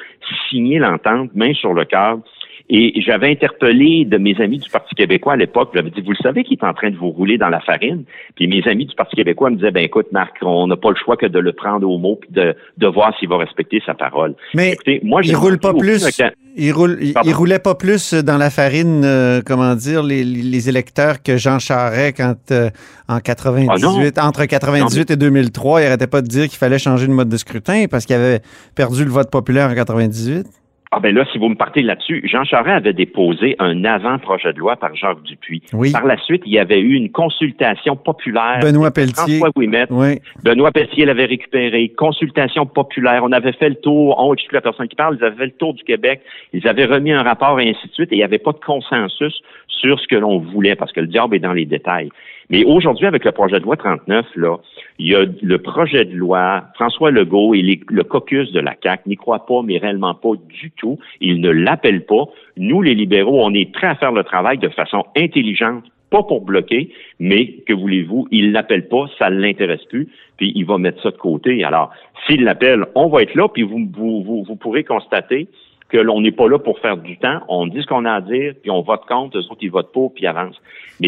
signer 0.49 0.79
l'entente 0.79 1.31
main 1.35 1.55
sur 1.55 1.73
le 1.73 1.85
cadre 1.85 2.23
et 2.72 3.00
j'avais 3.02 3.30
interpellé 3.30 4.04
de 4.04 4.16
mes 4.16 4.40
amis 4.40 4.59
du 4.59 4.70
Parti 4.70 4.94
québécois 4.94 5.33
à 5.33 5.37
l'époque, 5.37 5.70
j'avais 5.74 5.90
dit, 5.90 6.00
vous 6.02 6.12
le 6.12 6.22
savez 6.22 6.44
qu'il 6.44 6.56
est 6.56 6.64
en 6.64 6.72
train 6.72 6.90
de 6.90 6.96
vous 6.96 7.11
rouler 7.11 7.37
dans 7.37 7.48
la 7.48 7.61
farine? 7.61 8.04
Puis 8.37 8.46
mes 8.46 8.62
amis 8.68 8.87
du 8.87 8.94
Parti 8.94 9.16
québécois 9.16 9.50
me 9.50 9.56
disaient, 9.56 9.72
ben 9.72 9.83
écoute, 9.83 10.06
Marc, 10.12 10.37
on 10.42 10.68
n'a 10.68 10.76
pas 10.76 10.90
le 10.90 10.96
choix 10.96 11.16
que 11.16 11.26
de 11.26 11.38
le 11.40 11.52
prendre 11.52 11.88
au 11.88 11.98
mot 11.98 12.16
puis 12.20 12.30
de, 12.30 12.54
de 12.78 12.87
voir 12.87 13.12
s'il 13.18 13.28
va 13.28 13.38
respecter 13.38 13.83
sa 13.85 13.94
parole. 13.94 14.37
Mais 14.54 14.76
moi, 15.02 15.20
il 15.24 15.35
roule 15.35 15.59
pas 15.59 15.74
plus. 15.74 16.20
Il, 16.56 16.72
roule, 16.72 16.98
il, 17.00 17.33
roulait 17.33 17.59
pas 17.61 17.74
plus 17.74 18.12
dans 18.12 18.37
la 18.37 18.50
farine, 18.50 19.02
euh, 19.04 19.40
comment 19.44 19.74
dire, 19.74 20.02
les, 20.02 20.24
les, 20.24 20.68
électeurs 20.68 21.22
que 21.22 21.37
Jean 21.37 21.61
Charest 21.61 22.16
quand 22.16 22.35
euh, 22.50 22.70
en 23.09 23.20
98, 23.20 24.14
ah 24.16 24.26
entre 24.26 24.44
98 24.44 25.12
et 25.12 25.16
2003, 25.16 25.80
il 25.80 25.87
arrêtait 25.87 26.09
pas 26.09 26.22
de 26.22 26.26
dire 26.26 26.48
qu'il 26.48 26.59
fallait 26.59 26.78
changer 26.78 27.06
le 27.06 27.14
mode 27.14 27.28
de 27.28 27.37
scrutin 27.37 27.87
parce 27.88 28.04
qu'il 28.04 28.16
avait 28.16 28.40
perdu 28.74 29.04
le 29.04 29.11
vote 29.11 29.30
populaire 29.30 29.70
en 29.70 29.74
98. 29.74 30.46
Ah 30.92 30.98
ben 30.98 31.14
là, 31.14 31.24
si 31.31 31.38
vous 31.38 31.48
me 31.48 31.55
partez 31.55 31.83
là-dessus, 31.83 32.20
Jean 32.24 32.42
Charest 32.42 32.79
avait 32.79 32.92
déposé 32.92 33.55
un 33.61 33.85
avant-projet 33.85 34.53
de 34.53 34.59
loi 34.59 34.74
par 34.74 34.92
Jacques 34.96 35.22
Dupuis. 35.22 35.62
Oui. 35.72 35.92
Par 35.92 36.05
la 36.05 36.16
suite, 36.18 36.42
il 36.46 36.53
y 36.53 36.59
avait 36.59 36.81
eu 36.81 36.94
une 36.94 37.12
consultation 37.12 37.94
populaire. 37.94 38.59
Benoît 38.61 38.90
Pelletier. 38.90 39.38
François 39.38 39.50
Ouimet. 39.55 39.87
Oui. 39.88 40.18
Benoît 40.42 40.72
Pelletier 40.72 41.05
l'avait 41.05 41.26
récupéré. 41.26 41.90
Consultation 41.90 42.66
populaire. 42.66 43.22
On 43.22 43.31
avait 43.31 43.53
fait 43.53 43.68
le 43.68 43.76
tour, 43.76 44.16
on 44.18 44.35
exclut 44.35 44.57
la 44.57 44.62
personne 44.62 44.88
qui 44.88 44.96
parle, 44.96 45.16
ils 45.20 45.24
avaient 45.24 45.37
fait 45.37 45.46
le 45.46 45.53
tour 45.53 45.74
du 45.74 45.85
Québec. 45.85 46.22
Ils 46.53 46.66
avaient 46.66 46.87
remis 46.87 47.12
un 47.12 47.22
rapport 47.22 47.61
et 47.61 47.70
ainsi 47.70 47.87
de 47.87 47.92
suite 47.92 48.11
et 48.11 48.16
il 48.16 48.18
n'y 48.18 48.24
avait 48.24 48.38
pas 48.38 48.53
de 48.53 48.59
consensus 48.59 49.40
sur 49.68 50.00
ce 50.00 50.09
que 50.09 50.16
l'on 50.16 50.40
voulait 50.40 50.74
parce 50.74 50.90
que 50.90 51.00
le 51.00 51.07
diable 51.07 51.37
est 51.37 51.40
dans 51.40 51.53
les 51.53 51.66
détails. 51.66 52.09
Mais 52.51 52.65
aujourd'hui, 52.65 53.07
avec 53.07 53.25
le 53.25 53.31
projet 53.31 53.61
de 53.61 53.65
loi 53.65 53.77
39, 53.77 54.27
là, 54.35 54.57
il 54.99 55.07
y 55.07 55.15
a 55.15 55.25
le 55.41 55.59
projet 55.59 56.05
de 56.05 56.15
loi, 56.15 56.65
François 56.75 57.13
Legault 57.13 57.55
et 57.55 57.63
le 57.63 58.03
caucus 58.03 58.51
de 58.51 58.59
la 58.61 58.75
CAQ 58.83 59.09
n'y 59.09 59.17
croient 59.17 59.47
pas, 59.47 59.63
mais 59.63 59.79
réellement 59.79 60.15
pas 60.15 60.33
du 60.49 60.73
tout. 60.73 60.99
Ils 61.21 61.41
ne 61.41 61.51
l'appellent 61.51 62.05
pas. 62.05 62.25
Nous, 62.57 62.83
les 62.83 62.97
libéraux, 62.97 63.41
on 63.43 63.55
est 63.55 63.73
prêts 63.73 63.87
à 63.87 63.95
faire 63.95 64.13
le 64.13 64.25
travail 64.25 64.59
de 64.59 64.69
façon 64.69 65.05
intelligente, 65.17 65.85
pas 66.11 66.25
pour 66.25 66.45
bloquer, 66.45 66.93
mais 67.21 67.53
que 67.67 67.73
voulez-vous, 67.73 68.27
il 68.33 68.51
l'appelle 68.51 68.89
pas, 68.89 69.07
ça 69.17 69.31
ne 69.31 69.39
l'intéresse 69.39 69.85
plus, 69.85 70.09
puis 70.37 70.53
il 70.57 70.67
va 70.67 70.77
mettre 70.77 71.01
ça 71.03 71.13
de 71.13 71.17
côté. 71.17 71.63
Alors, 71.63 71.91
s'il 72.27 72.43
l'appelle, 72.43 72.85
on 72.97 73.09
va 73.09 73.23
être 73.23 73.37
là, 73.37 73.49
puis 73.49 73.63
vous, 73.63 73.89
vous, 73.97 74.25
vous, 74.25 74.43
vous 74.43 74.57
pourrez 74.57 74.83
constater 74.83 75.47
que 75.90 75.98
l'on 75.98 76.20
n'est 76.20 76.33
pas 76.33 76.48
là 76.48 76.59
pour 76.59 76.79
faire 76.79 76.96
du 76.96 77.18
temps. 77.18 77.40
On 77.48 77.66
dit 77.66 77.83
ce 77.83 77.87
qu'on 77.87 78.05
a 78.05 78.12
à 78.12 78.20
dire, 78.20 78.55
puis 78.62 78.70
on 78.70 78.83
vote 78.83 79.03
contre, 79.09 79.37
eux 79.38 79.42
autres, 79.50 79.59
ils 79.61 79.70
votent 79.70 79.92
pour, 79.92 80.12
puis 80.14 80.24
ils 80.24 80.26
avancent. 80.26 80.61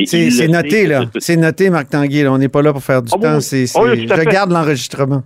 C'est 0.07 0.49
noté, 0.49 0.87
là. 0.87 1.03
C'est 1.19 1.37
noté, 1.37 1.71
Marc 1.71 1.91
Tanguy. 1.91 2.27
On 2.27 2.39
n'est 2.39 2.49
pas 2.49 2.63
là 2.63 2.73
pour 2.73 2.83
faire 2.83 3.03
du 3.03 3.11
Ah, 3.15 3.19
temps. 3.19 3.35
oui. 3.37 3.43
C'est, 3.43 3.65
Ah, 3.79 3.95
je 3.95 4.13
regarde 4.27 4.51
l'enregistrement. 4.51 5.23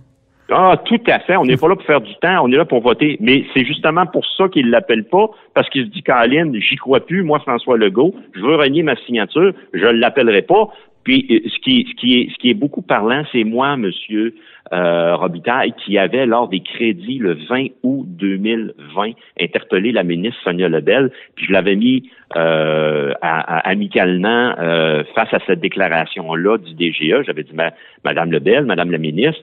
Ah, 0.49 0.79
tout 0.85 0.99
à 1.07 1.19
fait. 1.19 1.35
On 1.35 1.43
n'est 1.45 1.57
pas 1.57 1.67
là 1.67 1.75
pour 1.75 1.85
faire 1.85 1.99
du 1.99 2.13
temps. 2.21 2.41
On 2.43 2.51
est 2.51 2.55
là 2.55 2.63
pour 2.65 2.81
voter. 2.81 3.17
Mais 3.19 3.43
c'est 3.53 3.65
justement 3.65 4.05
pour 4.05 4.23
ça 4.37 4.47
qu'il 4.47 4.69
l'appelle 4.69 5.03
pas, 5.03 5.29
parce 5.53 5.69
qu'il 5.69 5.85
se 5.85 5.89
dit, 5.89 6.01
Caroline, 6.03 6.55
j'y 6.61 6.75
crois 6.77 7.01
plus. 7.05 7.23
Moi, 7.23 7.39
François 7.39 7.77
Legault, 7.77 8.15
je 8.33 8.39
veux 8.41 8.55
renier 8.55 8.81
ma 8.83 8.95
signature. 9.05 9.51
Je 9.73 9.85
l'appellerai 9.87 10.43
pas. 10.43 10.69
Puis, 11.07 11.25
euh, 11.31 11.39
ce 11.47 11.57
qui, 11.59 11.87
ce 11.89 11.95
qui 11.95 12.19
est, 12.19 12.29
ce 12.33 12.35
qui 12.37 12.49
est 12.49 12.53
beaucoup 12.53 12.81
parlant, 12.81 13.23
c'est 13.31 13.45
moi, 13.45 13.77
Monsieur 13.77 14.35
euh, 14.73 15.15
Robitaille, 15.15 15.71
qui 15.85 15.97
avait 15.97 16.25
lors 16.25 16.49
des 16.49 16.59
crédits 16.59 17.17
le 17.17 17.37
20 17.49 17.67
août 17.83 18.05
2020 18.09 19.11
interpellé 19.39 19.93
la 19.93 20.03
ministre 20.03 20.37
Sonia 20.43 20.67
Lebel, 20.67 21.09
puis 21.35 21.45
je 21.45 21.53
l'avais 21.53 21.77
mis 21.77 22.09
euh, 22.35 23.13
à- 23.21 23.39
à- 23.39 23.69
amicalement 23.69 24.53
euh, 24.59 25.05
face 25.15 25.33
à 25.33 25.39
cette 25.47 25.61
déclaration-là 25.61 26.57
du 26.57 26.73
DGA. 26.73 27.23
J'avais 27.23 27.43
dit, 27.43 27.53
Ma- 27.55 27.71
Madame 28.03 28.29
Lebel, 28.29 28.65
Madame 28.65 28.91
la 28.91 28.97
ministre, 28.97 29.41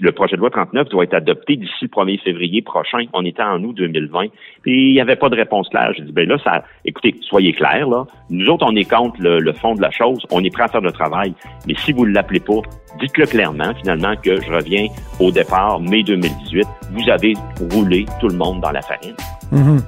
le 0.00 0.12
projet 0.12 0.36
de 0.36 0.40
loi 0.40 0.50
39 0.50 0.88
doit 0.88 1.04
être 1.04 1.14
adopté 1.14 1.56
d'ici 1.56 1.72
le 1.82 1.88
1er 1.88 2.20
février 2.22 2.62
prochain. 2.62 3.04
On 3.12 3.24
était 3.24 3.42
en 3.42 3.62
août 3.62 3.74
2020. 3.74 4.26
Puis 4.62 4.90
il 4.90 4.92
n'y 4.92 5.00
avait 5.00 5.16
pas 5.16 5.28
de 5.28 5.36
réponse 5.36 5.68
claire. 5.68 5.92
J'ai 5.96 6.04
dit, 6.04 6.12
ben 6.12 6.28
là, 6.28 6.38
ça, 6.42 6.64
écoutez, 6.84 7.14
soyez 7.22 7.52
clairs, 7.52 7.88
là. 7.88 8.04
Nous 8.30 8.46
autres, 8.48 8.66
on 8.68 8.76
est 8.76 8.88
contre 8.88 9.20
le, 9.20 9.52
fond 9.52 9.74
de 9.74 9.82
la 9.82 9.90
chose. 9.90 10.24
On 10.30 10.42
est 10.44 10.50
prêt 10.50 10.64
à 10.64 10.68
faire 10.68 10.80
le 10.80 10.92
travail. 10.92 11.34
Mais 11.66 11.74
si 11.74 11.92
vous 11.92 12.06
ne 12.06 12.12
l'appelez 12.12 12.40
pas, 12.40 12.60
dites-le 13.00 13.26
clairement, 13.26 13.74
finalement, 13.74 14.14
que 14.16 14.40
je 14.40 14.52
reviens 14.52 14.86
au 15.20 15.30
départ, 15.30 15.80
mai 15.80 16.02
2018. 16.02 16.66
Vous 16.92 17.10
avez 17.10 17.34
roulé 17.72 18.06
tout 18.20 18.28
le 18.28 18.36
monde 18.36 18.60
dans 18.60 18.70
la 18.70 18.82
farine. 18.82 19.14
Mhm. 19.50 19.80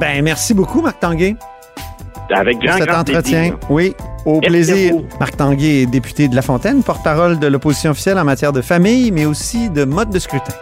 Ben, 0.00 0.22
merci 0.22 0.54
beaucoup, 0.54 0.80
Marc 0.80 1.00
Tanguay, 1.00 1.34
Avec 2.32 2.58
pour 2.58 2.66
grand, 2.66 2.78
cet 2.78 2.88
grand 2.88 3.00
entretien. 3.00 3.40
plaisir. 3.40 3.58
Oui, 3.70 3.94
au 4.24 4.40
plaisir. 4.40 4.94
Marc 5.18 5.36
Tanguay 5.36 5.82
est 5.82 5.86
député 5.86 6.28
de 6.28 6.36
La 6.36 6.42
Fontaine, 6.42 6.82
porte-parole 6.82 7.38
de 7.38 7.46
l'opposition 7.46 7.90
officielle 7.90 8.18
en 8.18 8.24
matière 8.24 8.52
de 8.52 8.62
famille, 8.62 9.10
mais 9.10 9.26
aussi 9.26 9.70
de 9.70 9.84
mode 9.84 10.10
de 10.10 10.18
scrutin. 10.18 10.52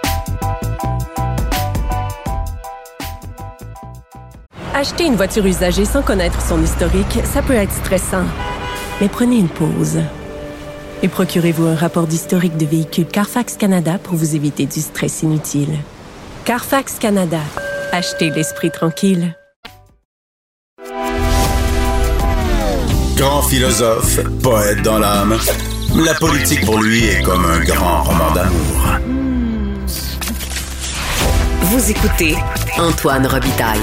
Acheter 4.75 5.07
une 5.07 5.17
voiture 5.17 5.45
usagée 5.45 5.85
sans 5.85 6.03
connaître 6.03 6.41
son 6.41 6.63
historique, 6.63 7.21
ça 7.25 7.43
peut 7.43 7.55
être 7.55 7.73
stressant. 7.73 8.25
Mais 9.01 9.09
prenez 9.09 9.39
une 9.39 9.49
pause. 9.49 9.99
Et 11.03 11.09
procurez-vous 11.09 11.67
un 11.67 11.75
rapport 11.75 12.07
d'historique 12.07 12.57
de 12.57 12.67
véhicule 12.67 13.07
Carfax 13.07 13.57
Canada 13.57 13.99
pour 14.03 14.15
vous 14.15 14.35
éviter 14.37 14.67
du 14.67 14.81
stress 14.81 15.23
inutile. 15.23 15.75
Carfax 16.45 16.99
Canada. 16.99 17.41
Achetez 17.93 18.31
l'esprit 18.31 18.71
tranquille. 18.71 19.38
Grand 23.19 23.43
philosophe, 23.43 24.21
poète 24.45 24.81
dans 24.83 25.01
l'âme, 25.01 25.37
la 25.97 26.15
politique 26.15 26.65
pour 26.65 26.81
lui 26.81 27.05
est 27.05 27.21
comme 27.23 27.45
un 27.45 27.59
grand 27.65 28.05
roman 28.05 28.33
d'amour. 28.33 29.01
Vous 31.63 31.91
écoutez 31.91 32.37
Antoine 32.79 33.27
Robitaille, 33.27 33.81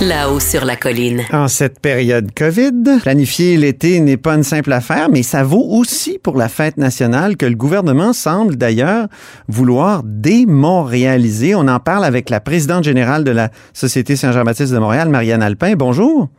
là-haut 0.00 0.40
sur 0.40 0.64
la 0.64 0.74
colline. 0.74 1.22
En 1.32 1.46
cette 1.46 1.78
période 1.78 2.32
COVID, 2.34 2.98
planifier 3.02 3.56
l'été 3.56 4.00
n'est 4.00 4.16
pas 4.16 4.34
une 4.34 4.42
simple 4.42 4.72
affaire, 4.72 5.08
mais 5.10 5.22
ça 5.22 5.44
vaut 5.44 5.64
aussi 5.70 6.18
pour 6.18 6.36
la 6.36 6.48
fête 6.48 6.76
nationale 6.76 7.36
que 7.36 7.46
le 7.46 7.54
gouvernement 7.54 8.12
semble 8.12 8.56
d'ailleurs 8.56 9.06
vouloir 9.46 10.02
démontréaliser. 10.04 11.54
On 11.54 11.68
en 11.68 11.78
parle 11.78 12.04
avec 12.04 12.30
la 12.30 12.40
présidente 12.40 12.82
générale 12.82 13.22
de 13.22 13.30
la 13.30 13.50
Société 13.72 14.16
Saint-Jean-Baptiste 14.16 14.72
de 14.72 14.78
Montréal, 14.78 15.08
Marianne 15.08 15.42
Alpin. 15.44 15.74
Bonjour. 15.76 16.30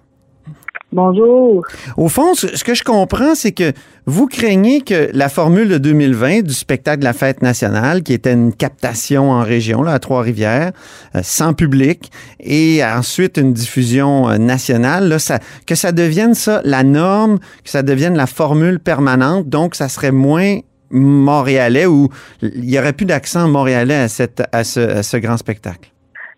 Bonjour. 0.94 1.66
Au 1.98 2.08
fond, 2.08 2.36
ce 2.36 2.64
que 2.64 2.76
je 2.76 2.84
comprends, 2.84 3.34
c'est 3.34 3.52
que 3.52 3.74
vous 4.06 4.28
craignez 4.28 4.82
que 4.82 5.10
la 5.12 5.28
formule 5.28 5.68
de 5.68 5.80
2020 5.80 6.44
du 6.44 6.54
spectacle 6.54 7.00
de 7.00 7.06
la 7.06 7.14
fête 7.14 7.42
nationale, 7.42 8.04
qui 8.04 8.14
était 8.14 8.34
une 8.34 8.54
captation 8.54 9.32
en 9.32 9.42
région, 9.42 9.82
là, 9.82 9.94
à 9.94 10.00
Trois-Rivières, 10.00 10.72
euh, 11.16 11.22
sans 11.24 11.54
public, 11.54 12.12
et 12.40 12.86
ensuite 12.86 13.38
une 13.38 13.54
diffusion 13.54 14.30
euh, 14.30 14.38
nationale, 14.38 15.08
là, 15.08 15.18
ça, 15.18 15.40
que 15.66 15.74
ça 15.74 15.92
devienne 15.92 16.36
ça 16.36 16.62
la 16.64 16.84
norme, 16.84 17.40
que 17.64 17.72
ça 17.72 17.82
devienne 17.82 18.16
la 18.16 18.28
formule 18.28 18.80
permanente, 18.80 19.50
donc 19.50 19.74
ça 19.74 19.90
serait 19.90 20.12
moins 20.12 20.60
montréalais 20.92 21.88
ou 21.88 22.10
il 22.44 22.70
y 22.70 22.78
aurait 22.78 22.94
plus 22.94 23.08
d'accent 23.08 23.48
montréalais 23.48 24.06
à 24.52 24.64
ce 24.64 25.18
grand 25.18 25.38
spectacle. 25.38 25.93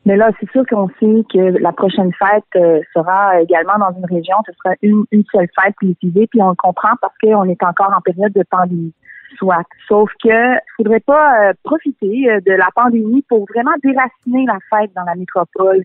Mais 0.06 0.16
là, 0.18 0.30
c'est 0.40 0.50
sûr 0.52 0.64
qu'on 0.68 0.88
sait 1.00 1.24
que 1.34 1.58
la 1.60 1.72
prochaine 1.72 2.12
fête 2.14 2.44
euh, 2.56 2.80
sera 2.94 3.42
également 3.42 3.78
dans 3.80 3.92
une 3.98 4.06
région. 4.06 4.36
Ce 4.46 4.54
sera 4.54 4.76
une, 4.84 5.04
une 5.12 5.24
seule 5.32 5.48
fête 5.60 5.74
télévisée, 5.80 6.28
puis 6.28 6.42
on 6.44 6.50
le 6.50 6.56
comprend 6.56 6.92
parce 7.02 7.16
qu'on 7.18 7.46
est 7.46 7.64
encore 7.64 7.92
en 7.96 8.02
période 8.02 8.32
de 8.34 8.44
pandémie. 8.50 8.94
Soit. 9.38 9.66
Sauf 9.88 10.12
que 10.24 10.56
faudrait 10.78 11.02
pas 11.02 11.50
euh, 11.50 11.54
profiter 11.64 12.30
euh, 12.30 12.40
de 12.46 12.52
la 12.52 12.68
pandémie 12.76 13.24
pour 13.28 13.46
vraiment 13.48 13.74
déraciner 13.84 14.46
la 14.46 14.60
fête 14.70 14.92
dans 14.96 15.04
la 15.04 15.16
métropole. 15.16 15.82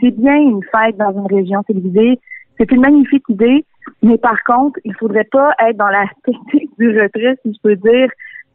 C'est 0.00 0.10
bien 0.10 0.36
une 0.36 0.62
fête 0.64 0.96
dans 0.98 1.10
une 1.10 1.26
région 1.26 1.62
télévisée. 1.62 2.20
C'est 2.58 2.70
une 2.70 2.82
magnifique 2.82 3.24
idée, 3.30 3.64
mais 4.02 4.18
par 4.18 4.40
contre, 4.44 4.78
il 4.84 4.94
faudrait 4.96 5.28
pas 5.32 5.52
être 5.66 5.78
dans 5.78 5.88
la 5.88 6.04
technique 6.24 6.70
du 6.78 7.00
retrait, 7.00 7.38
si 7.42 7.54
je 7.54 7.60
peux 7.62 7.76
dire, 7.76 8.10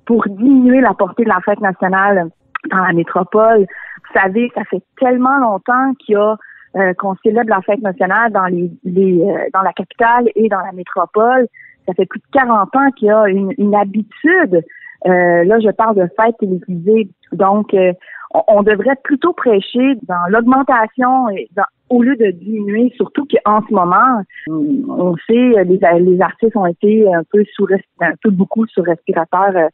pour 0.05 0.23
diminuer 0.29 0.79
la 0.79 0.93
portée 0.93 1.23
de 1.23 1.29
la 1.29 1.41
fête 1.41 1.59
nationale 1.59 2.29
dans 2.69 2.77
la 2.77 2.93
métropole. 2.93 3.59
Vous 3.61 4.19
savez, 4.19 4.51
ça 4.55 4.63
fait 4.65 4.81
tellement 4.99 5.37
longtemps 5.37 5.93
qu'il 5.99 6.13
y 6.13 6.17
a 6.17 6.35
euh, 6.75 6.93
qu'on 6.93 7.15
célèbre 7.23 7.49
la 7.49 7.61
fête 7.61 7.81
nationale 7.81 8.31
dans 8.31 8.45
les, 8.45 8.69
les 8.83 9.21
euh, 9.21 9.49
dans 9.53 9.61
la 9.61 9.73
capitale 9.73 10.29
et 10.35 10.49
dans 10.49 10.59
la 10.59 10.71
métropole. 10.73 11.47
Ça 11.87 11.93
fait 11.93 12.05
plus 12.05 12.19
de 12.19 12.25
40 12.33 12.75
ans 12.75 12.91
qu'il 12.91 13.07
y 13.07 13.11
a 13.11 13.27
une, 13.27 13.53
une 13.57 13.75
habitude. 13.75 14.63
Euh, 15.05 15.43
là, 15.43 15.59
je 15.59 15.71
parle 15.71 15.95
de 15.95 16.07
fête 16.19 16.37
télévisée. 16.39 17.09
Donc, 17.31 17.73
on, 17.73 18.43
on, 18.47 18.63
devrait 18.63 18.97
plutôt 19.03 19.31
prêcher 19.31 19.95
dans 20.03 20.25
l'augmentation 20.29 21.29
et 21.29 21.47
dans, 21.55 21.63
au 21.89 22.01
lieu 22.01 22.15
de 22.15 22.31
diminuer, 22.31 22.91
surtout 22.95 23.25
qu'en 23.25 23.61
ce 23.67 23.73
moment, 23.73 24.23
on 24.47 25.15
sait 25.27 25.63
les, 25.63 25.79
les 25.99 26.21
artistes 26.21 26.55
ont 26.55 26.65
été 26.65 27.11
un 27.13 27.23
peu 27.31 27.43
sous 27.53 27.67
un 28.01 28.11
peu 28.21 28.29
beaucoup 28.29 28.65
sous 28.67 28.81
respirateur 28.81 29.55
euh, 29.55 29.67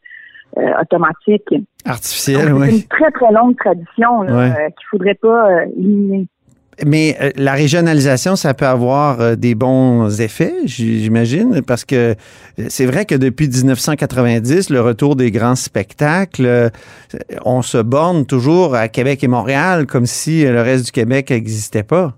automatique. 0.80 1.48
Artificiel, 1.84 2.52
oui. 2.54 2.66
C'est 2.70 2.76
une 2.76 2.82
très, 2.88 3.10
très 3.10 3.32
longue 3.32 3.56
tradition 3.56 4.20
Ouais. 4.20 4.28
euh, 4.50 4.68
qu'il 4.68 4.86
faudrait 4.90 5.14
pas 5.20 5.50
euh, 5.50 5.66
éliminer. 5.76 6.26
Mais 6.84 7.16
euh, 7.20 7.30
la 7.36 7.52
régionalisation, 7.52 8.34
ça 8.34 8.52
peut 8.52 8.66
avoir 8.66 9.20
euh, 9.20 9.36
des 9.36 9.54
bons 9.54 10.20
effets, 10.20 10.54
j'imagine, 10.64 11.62
parce 11.64 11.84
que 11.84 11.94
euh, 12.12 12.14
c'est 12.68 12.86
vrai 12.86 13.04
que 13.04 13.14
depuis 13.14 13.46
1990, 13.46 14.70
le 14.70 14.80
retour 14.80 15.14
des 15.14 15.30
grands 15.30 15.54
spectacles, 15.54 16.44
euh, 16.46 16.68
on 17.44 17.62
se 17.62 17.78
borne 17.78 18.26
toujours 18.26 18.74
à 18.74 18.88
Québec 18.88 19.22
et 19.22 19.28
Montréal 19.28 19.86
comme 19.86 20.06
si 20.06 20.44
euh, 20.44 20.52
le 20.52 20.62
reste 20.62 20.86
du 20.86 20.90
Québec 20.92 21.30
n'existait 21.30 21.84
pas. 21.84 22.14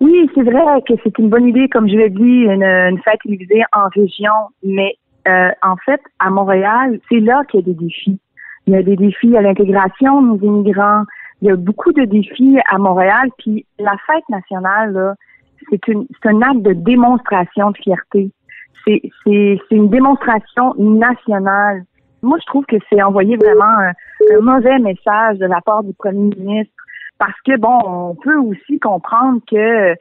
Oui, 0.00 0.28
c'est 0.34 0.42
vrai 0.42 0.62
que 0.88 0.94
c'est 1.04 1.16
une 1.18 1.28
bonne 1.28 1.46
idée, 1.46 1.68
comme 1.68 1.88
je 1.88 1.94
l'ai 1.96 2.10
dit, 2.10 2.22
une, 2.22 2.62
une 2.64 2.98
fête 3.04 3.18
télévisée 3.22 3.62
en 3.72 3.88
région, 3.94 4.32
mais 4.64 4.96
euh, 5.26 5.50
en 5.62 5.76
fait, 5.76 6.00
à 6.18 6.30
Montréal, 6.30 7.00
c'est 7.08 7.20
là 7.20 7.42
qu'il 7.50 7.60
y 7.60 7.62
a 7.62 7.66
des 7.66 7.74
défis. 7.74 8.20
Il 8.66 8.74
y 8.74 8.76
a 8.76 8.82
des 8.82 8.96
défis 8.96 9.36
à 9.36 9.42
l'intégration 9.42 10.22
de 10.22 10.26
nos 10.28 10.38
immigrants. 10.38 11.04
Il 11.40 11.48
y 11.48 11.50
a 11.50 11.56
beaucoup 11.56 11.92
de 11.92 12.04
défis 12.04 12.58
à 12.70 12.78
Montréal. 12.78 13.30
Puis 13.38 13.66
la 13.78 13.96
fête 14.06 14.28
nationale, 14.28 15.16
c'est 15.70 15.80
un 16.26 16.42
acte 16.42 16.62
de 16.62 16.72
démonstration 16.72 17.70
de 17.70 17.76
fierté. 17.78 18.30
C'est 18.86 19.60
une 19.70 19.90
démonstration 19.90 20.74
nationale. 20.78 21.84
Moi, 22.22 22.38
je 22.40 22.46
trouve 22.46 22.64
que 22.66 22.76
c'est 22.88 23.02
envoyer 23.02 23.36
vraiment 23.36 23.64
un 23.64 24.40
mauvais 24.40 24.78
message 24.78 25.38
de 25.38 25.46
la 25.46 25.60
part 25.60 25.84
du 25.84 25.92
premier 25.92 26.34
ministre 26.36 26.72
parce 27.18 27.38
que 27.44 27.58
bon, 27.58 27.78
on 27.84 28.14
peut 28.14 28.36
aussi 28.36 28.78
comprendre 28.80 29.40
que 29.50 29.94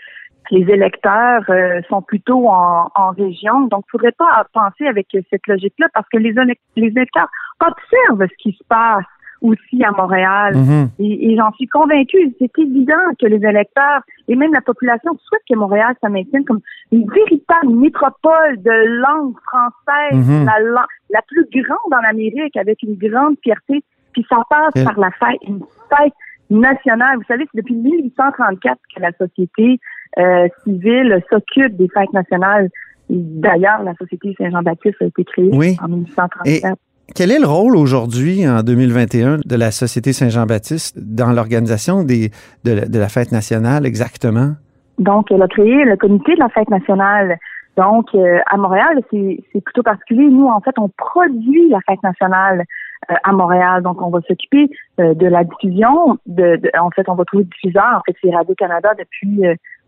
les 0.52 0.70
électeurs 0.72 1.44
euh, 1.50 1.82
sont 1.90 2.02
plutôt 2.02 2.48
en, 2.50 2.90
en 2.96 3.10
région, 3.12 3.62
donc 3.68 3.84
il 3.88 3.92
faudrait 3.92 4.12
pas 4.18 4.46
penser 4.54 4.88
avec 4.88 5.08
cette 5.30 5.48
logique-là 5.48 5.88
parce 5.94 6.08
que 6.10 6.18
les, 6.18 6.34
élec- 6.34 6.60
les 6.76 6.88
électeurs 6.88 7.30
observent 7.60 8.28
ce 8.30 8.36
qui 8.44 8.52
se 8.58 8.64
passe 8.68 9.04
aussi 9.42 9.84
à 9.84 9.92
Montréal. 9.92 10.56
Mhm. 10.56 10.90
Et, 11.00 11.32
et 11.32 11.38
j'en 11.38 11.52
suis 11.54 11.68
convaincue. 11.68 12.34
C'est 12.40 12.52
évident 12.58 12.96
que 13.22 13.28
les 13.28 13.38
électeurs 13.48 14.02
et 14.28 14.36
même 14.36 14.52
la 14.52 14.62
population 14.62 15.12
souhaitent 15.26 15.44
que 15.48 15.56
Montréal 15.56 15.94
se 16.04 16.10
maintienne 16.10 16.44
comme 16.44 16.62
une 16.92 17.08
véritable 17.08 17.70
métropole 17.70 18.58
de 18.64 19.02
langue 19.02 19.36
française, 19.48 20.28
la, 20.46 20.60
lan- 20.60 20.88
la 21.12 21.22
plus 21.28 21.46
grande 21.52 21.94
en 21.94 22.10
Amérique, 22.10 22.58
avec 22.58 22.82
une 22.82 22.96
grande 22.96 23.36
fierté. 23.44 23.84
Puis 24.14 24.26
ça 24.28 24.38
passe 24.50 24.72
Quel- 24.74 24.86
par 24.86 24.98
la 25.00 25.12
fête, 25.12 25.38
une 25.48 25.60
fête 25.96 26.14
nationale. 26.50 27.18
Vous 27.18 27.24
savez, 27.28 27.46
c'est 27.52 27.58
depuis 27.62 27.76
1834 27.76 28.80
que 28.96 29.02
la 29.02 29.12
société 29.12 29.80
euh, 30.20 30.48
civile 30.64 31.22
s'occupe 31.32 31.76
des 31.78 31.88
fêtes 31.94 32.14
nationales. 32.14 32.70
D'ailleurs, 33.10 33.84
la 33.84 33.94
Société 33.96 34.36
Saint-Jean-Baptiste 34.38 34.98
a 35.02 35.06
été 35.06 35.24
créée 35.24 35.50
Oui. 35.54 35.78
en 35.82 35.88
1834. 35.88 36.76
Quel 37.16 37.32
est 37.32 37.40
le 37.40 37.48
rôle 37.48 37.78
aujourd'hui, 37.78 38.46
en 38.48 38.64
2021, 38.64 39.38
de 39.46 39.56
la 39.56 39.72
Société 39.72 40.12
Saint-Jean-Baptiste 40.12 41.00
dans 41.00 41.32
l'organisation 41.32 42.04
des, 42.04 42.32
de, 42.66 42.74
la- 42.74 42.86
de 42.86 43.00
la 43.00 43.08
fête 43.08 43.32
nationale 43.32 43.86
exactement? 43.86 44.52
Donc, 45.00 45.32
elle 45.32 45.42
a 45.42 45.48
créé 45.48 45.86
le 45.86 45.96
comité 45.96 46.34
de 46.36 46.40
la 46.40 46.50
fête 46.50 46.70
nationale. 46.70 47.38
Donc, 47.78 48.08
euh, 48.16 48.40
à 48.48 48.58
Montréal, 48.58 49.00
c'est 49.12 49.62
plutôt 49.64 49.84
particulier. 49.84 50.28
Nous, 50.30 50.48
en 50.48 50.60
fait, 50.60 50.78
on 50.80 50.90
produit 50.98 51.70
la 51.70 51.80
fête 51.88 52.02
nationale 52.04 52.64
euh, 53.10 53.14
à 53.24 53.32
Montréal. 53.32 53.84
Donc, 53.84 54.02
on 54.02 54.10
va 54.10 54.20
s'occuper 54.28 54.68
euh, 55.00 55.14
de 55.14 55.28
la 55.28 55.44
diffusion. 55.46 56.18
De, 56.26 56.58
de- 56.58 56.72
en 56.78 56.90
fait, 56.90 57.08
on 57.08 57.16
va 57.16 57.24
trouver 57.24 57.44
le 57.44 57.50
diffuseur. 57.52 58.00
En 58.00 58.02
fait, 58.06 58.18
c'est 58.22 58.36
Radio-Canada 58.36 58.90
depuis 58.98 59.46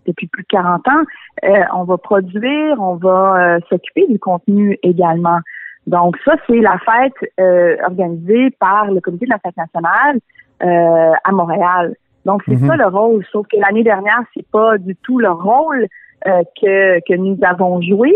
depuis 0.10 0.28
plus 0.28 0.44
de 0.44 0.48
40 0.50 0.88
ans. 0.88 1.04
Euh, 1.46 1.64
on 1.74 1.84
va 1.84 1.98
produire, 1.98 2.80
on 2.80 2.96
va 2.96 3.56
euh, 3.56 3.60
s'occuper 3.70 4.08
du 4.08 4.20
contenu 4.20 4.78
également. 4.84 5.40
Donc, 5.88 6.18
ça, 6.26 6.34
c'est 6.48 6.60
la 6.60 6.78
fête 6.80 7.32
euh, 7.40 7.78
organisée 7.84 8.52
par 8.60 8.92
le 8.92 9.00
comité 9.02 9.26
de 9.26 9.32
la 9.32 9.40
fête 9.40 9.58
nationale 9.58 10.20
à 10.62 11.32
Montréal. 11.32 11.96
Donc, 12.26 12.42
c'est 12.46 12.60
Mhm. 12.60 12.68
ça 12.68 12.76
le 12.76 12.88
rôle. 12.88 13.24
Sauf 13.32 13.48
que 13.48 13.58
l'année 13.58 13.84
dernière, 13.84 14.22
c'est 14.34 14.46
pas 14.52 14.78
du 14.78 14.94
tout 14.98 15.20
le 15.20 15.32
rôle 15.32 15.88
que, 16.26 17.00
que 17.08 17.16
nous 17.16 17.38
avons 17.44 17.82
joué. 17.82 18.12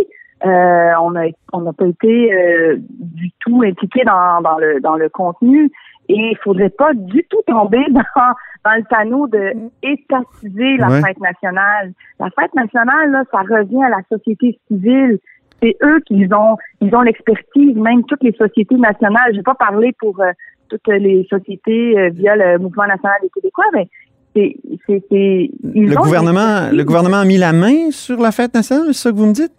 Euh, 0.46 0.92
on 1.02 1.16
a 1.16 1.26
on 1.54 1.62
n'a 1.62 1.72
pas 1.74 1.86
été 1.88 2.34
euh, 2.34 2.76
du 2.80 3.32
tout 3.40 3.62
impliqué 3.66 4.04
dans, 4.06 4.42
dans 4.42 4.58
le 4.58 4.82
dans 4.82 4.96
le 4.96 5.08
contenu 5.10 5.72
et 6.10 6.16
il 6.32 6.38
faudrait 6.44 6.70
pas 6.70 6.94
du 6.94 7.26
tout 7.30 7.42
tomber 7.48 7.84
dans 7.92 8.02
dans 8.66 8.76
le 8.76 8.84
panneau 8.90 9.28
de 9.28 9.54
étatiser 9.82 10.78
la 10.78 10.90
Ouais. 10.90 11.02
fête 11.02 11.20
nationale. 11.22 11.94
La 12.20 12.30
fête 12.38 12.54
nationale 12.56 13.12
là, 13.12 13.24
ça 13.32 13.40
revient 13.40 13.84
à 13.86 13.90
la 13.90 14.02
société 14.10 14.60
civile. 14.68 15.20
C'est 15.62 15.78
eux 15.82 16.00
qui 16.06 16.28
ont 16.34 16.58
ils 16.82 16.94
ont 16.94 17.02
l'expertise, 17.02 17.76
même 17.78 18.04
toutes 18.04 18.24
les 18.24 18.34
sociétés 18.34 18.76
nationales. 18.76 19.32
Je 19.32 19.38
vais 19.38 19.44
pas 19.44 19.56
parler 19.56 19.94
pour 20.00 20.20
euh, 20.20 20.32
toutes 20.70 20.88
les 20.90 21.26
sociétés 21.30 21.98
euh, 21.98 22.10
via 22.10 22.36
le 22.36 22.58
mouvement 22.60 22.86
national 22.88 23.18
des 23.22 23.30
Québécois, 23.30 23.66
mais 23.74 23.88
c'est 24.36 24.56
c'est 24.88 25.02
c'est 25.10 25.50
ils 25.74 25.88
Le 25.90 25.98
ont 25.98 26.02
gouvernement, 26.02 26.70
le 26.72 26.84
gouvernement 26.84 27.18
a 27.22 27.26
mis 27.26 27.38
la 27.38 27.54
main 27.54 27.92
sur 27.92 28.20
la 28.20 28.32
fête 28.34 28.54
nationale, 28.54 28.88
c'est 28.88 29.04
ça 29.04 29.12
que 29.12 29.16
vous 29.16 29.28
me 29.28 29.34
dites? 29.34 29.54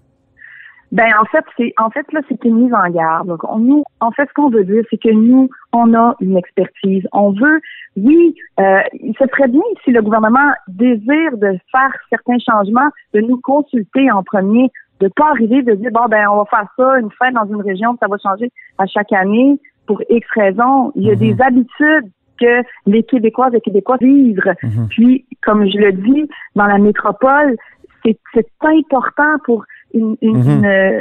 Ben 0.95 1.11
en 1.21 1.25
fait, 1.27 1.45
c'est 1.57 1.73
en 1.77 1.91
fait 1.91 2.07
là, 2.13 2.21
c'est 2.29 2.43
une 2.45 2.57
mise 2.65 2.73
en 2.73 2.89
garde. 2.91 3.27
Donc, 3.29 3.43
on- 3.45 3.59
nous, 3.59 3.83
en 4.01 4.11
fait, 4.13 4.27
ce 4.29 4.33
qu'on 4.35 4.49
veut 4.49 4.65
dire, 4.65 4.83
c'est 4.91 4.97
que 4.97 5.13
nous, 5.13 5.51
on 5.73 5.93
a 5.93 6.15
une 6.21 6.37
expertise. 6.37 7.05
On 7.13 7.33
veut, 7.33 7.61
oui, 7.97 8.35
euh, 8.61 8.81
ce 9.19 9.25
serait 9.27 9.49
bien 9.49 9.61
si 9.85 9.91
le 9.91 10.01
gouvernement 10.03 10.51
désire 10.69 11.37
de 11.37 11.59
faire 11.73 11.93
certains 12.11 12.39
changements, 12.39 12.89
de 13.13 13.21
nous 13.21 13.41
consulter 13.41 14.11
en 14.13 14.23
premier, 14.23 14.71
de 15.01 15.09
pas 15.09 15.31
arriver 15.31 15.63
de 15.63 15.75
dire 15.75 15.91
bon 15.93 16.07
ben 16.09 16.27
on 16.31 16.37
va 16.37 16.45
faire 16.45 16.69
ça, 16.79 16.99
une 17.01 17.11
fête 17.21 17.35
dans 17.35 17.47
une 17.47 17.63
région, 17.63 17.97
ça 18.01 18.07
va 18.09 18.17
changer 18.19 18.51
à 18.79 18.87
chaque 18.87 19.13
année 19.13 19.59
pour 19.89 20.01
X 20.09 20.27
raisons. 20.37 20.93
Il 20.95 21.03
y 21.09 21.11
a 21.11 21.15
Mhm. 21.15 21.19
des 21.19 21.43
habitudes 21.43 22.11
que 22.41 22.63
les 22.87 23.03
Québécoises 23.03 23.55
et 23.55 23.61
Québécois 23.61 23.97
vivent. 24.01 24.41
Mhm. 24.63 24.87
Puis, 24.91 25.27
comme 25.43 25.69
je 25.69 25.77
le 25.79 25.93
dis, 25.93 26.29
dans 26.55 26.67
la 26.67 26.79
métropole, 26.79 27.57
c'est 28.05 28.19
c'est 28.35 28.47
important 28.63 29.39
pour 29.45 29.65
une, 29.95 30.17
une- 30.21 30.37
Mhm. 30.39 30.51
une, 30.59 30.67
euh, 30.67 31.01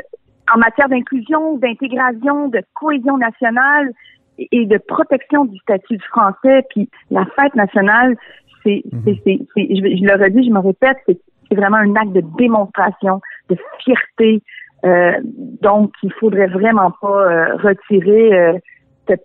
en 0.53 0.57
matière 0.59 0.89
d'inclusion, 0.89 1.57
d'intégration, 1.57 2.47
de 2.49 2.61
cohésion 2.75 3.17
nationale 3.17 3.91
et, 4.37 4.65
de 4.65 4.77
protection 4.77 5.45
du 5.45 5.57
statut 5.59 5.97
du 5.97 6.03
français. 6.05 6.63
Puis 6.69 6.89
la 7.11 7.25
fête 7.37 7.55
nationale, 7.55 8.15
c'est, 8.63 8.83
Mhm. 8.91 9.03
je, 9.05 9.95
je 9.97 10.05
le 10.05 10.23
redis, 10.23 10.47
je 10.47 10.53
me 10.53 10.59
répète, 10.59 10.97
c'est, 11.05 11.19
vraiment 11.55 11.77
un 11.77 11.95
acte 11.95 12.13
de 12.13 12.23
démonstration, 12.39 13.21
de 13.47 13.55
fierté. 13.79 14.41
Euh, 14.85 15.11
donc, 15.61 15.91
il 16.01 16.11
faudrait 16.13 16.47
vraiment 16.47 16.89
pas 16.99 17.07
euh, 17.31 17.55
retirer 17.57 18.33
euh, 18.33 18.53
cette, 19.07 19.23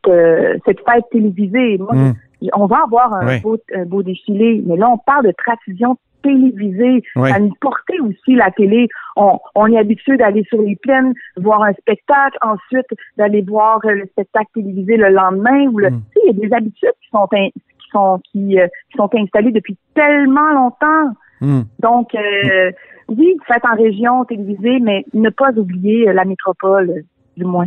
cette 0.67 0.81
fête 0.89 1.05
télévisée. 1.11 1.79
Moi, 1.79 1.95
Mm. 1.95 2.13
on 2.55 2.67
va 2.67 2.81
avoir 2.85 3.15
un, 3.15 3.39
beau, 3.39 3.57
un 3.75 3.85
beau 3.87 4.03
défilé, 4.03 4.63
mais 4.67 4.77
là, 4.77 4.91
on 4.91 4.99
parle 4.99 5.25
de 5.27 5.33
tradition 5.39 5.97
télévisée. 6.23 7.03
Ouais. 7.17 7.31
Ça 7.33 7.39
nous 7.39 7.53
portait 7.61 7.99
aussi 8.01 8.35
la 8.35 8.51
télé. 8.51 8.89
On, 9.17 9.39
on 9.55 9.67
est 9.73 9.79
habitué 9.79 10.17
d'aller 10.17 10.45
sur 10.49 10.61
les 10.63 10.77
plaines, 10.77 11.13
voir 11.37 11.63
un 11.63 11.73
spectacle, 11.75 12.39
ensuite 12.43 12.87
d'aller 13.17 13.43
voir 13.43 13.81
euh, 13.85 13.93
le 13.93 14.07
spectacle 14.07 14.49
télévisé 14.55 14.97
le 14.97 15.09
lendemain. 15.09 15.67
Ou 15.73 15.79
le, 15.79 15.91
Mm. 15.91 16.01
sais, 16.15 16.21
il 16.25 16.37
y 16.39 16.45
a 16.45 16.49
des 16.49 16.55
habitudes 16.55 16.93
qui 17.03 17.09
sont 17.11 17.29
in- 17.33 17.49
qui 17.51 17.89
sont 17.93 18.21
qui, 18.31 18.61
euh, 18.61 18.67
qui 18.91 18.97
sont 18.97 19.09
installées 19.15 19.53
depuis 19.53 19.77
tellement 19.95 20.53
longtemps. 20.53 21.13
Hmm. 21.41 21.63
Donc, 21.79 22.15
euh, 22.17 22.71
oui, 23.09 23.37
faites 23.47 23.65
en 23.65 23.77
région 23.77 24.25
télévisée, 24.25 24.81
mais 24.83 25.05
ne 25.15 25.31
pas 25.31 25.53
oublier 25.57 26.09
euh, 26.09 26.13
la 26.13 26.25
métropole, 26.25 27.05
du 27.37 27.45
moins. 27.45 27.67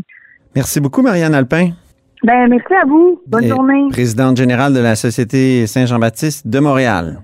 Merci 0.55 0.81
beaucoup, 0.81 1.01
Marianne 1.01 1.33
Alpin, 1.33 1.69
Ben, 2.23 2.47
merci 2.49 2.73
à 2.73 2.85
vous. 2.85 3.21
Bonne 3.25 3.45
Et 3.45 3.47
journée. 3.47 3.87
présidente 3.89 4.35
générale 4.37 4.73
de 4.73 4.79
la 4.81 4.95
Société 4.95 5.65
Saint-Jean-Baptiste 5.65 6.45
de 6.47 6.59
Montréal. 6.59 7.19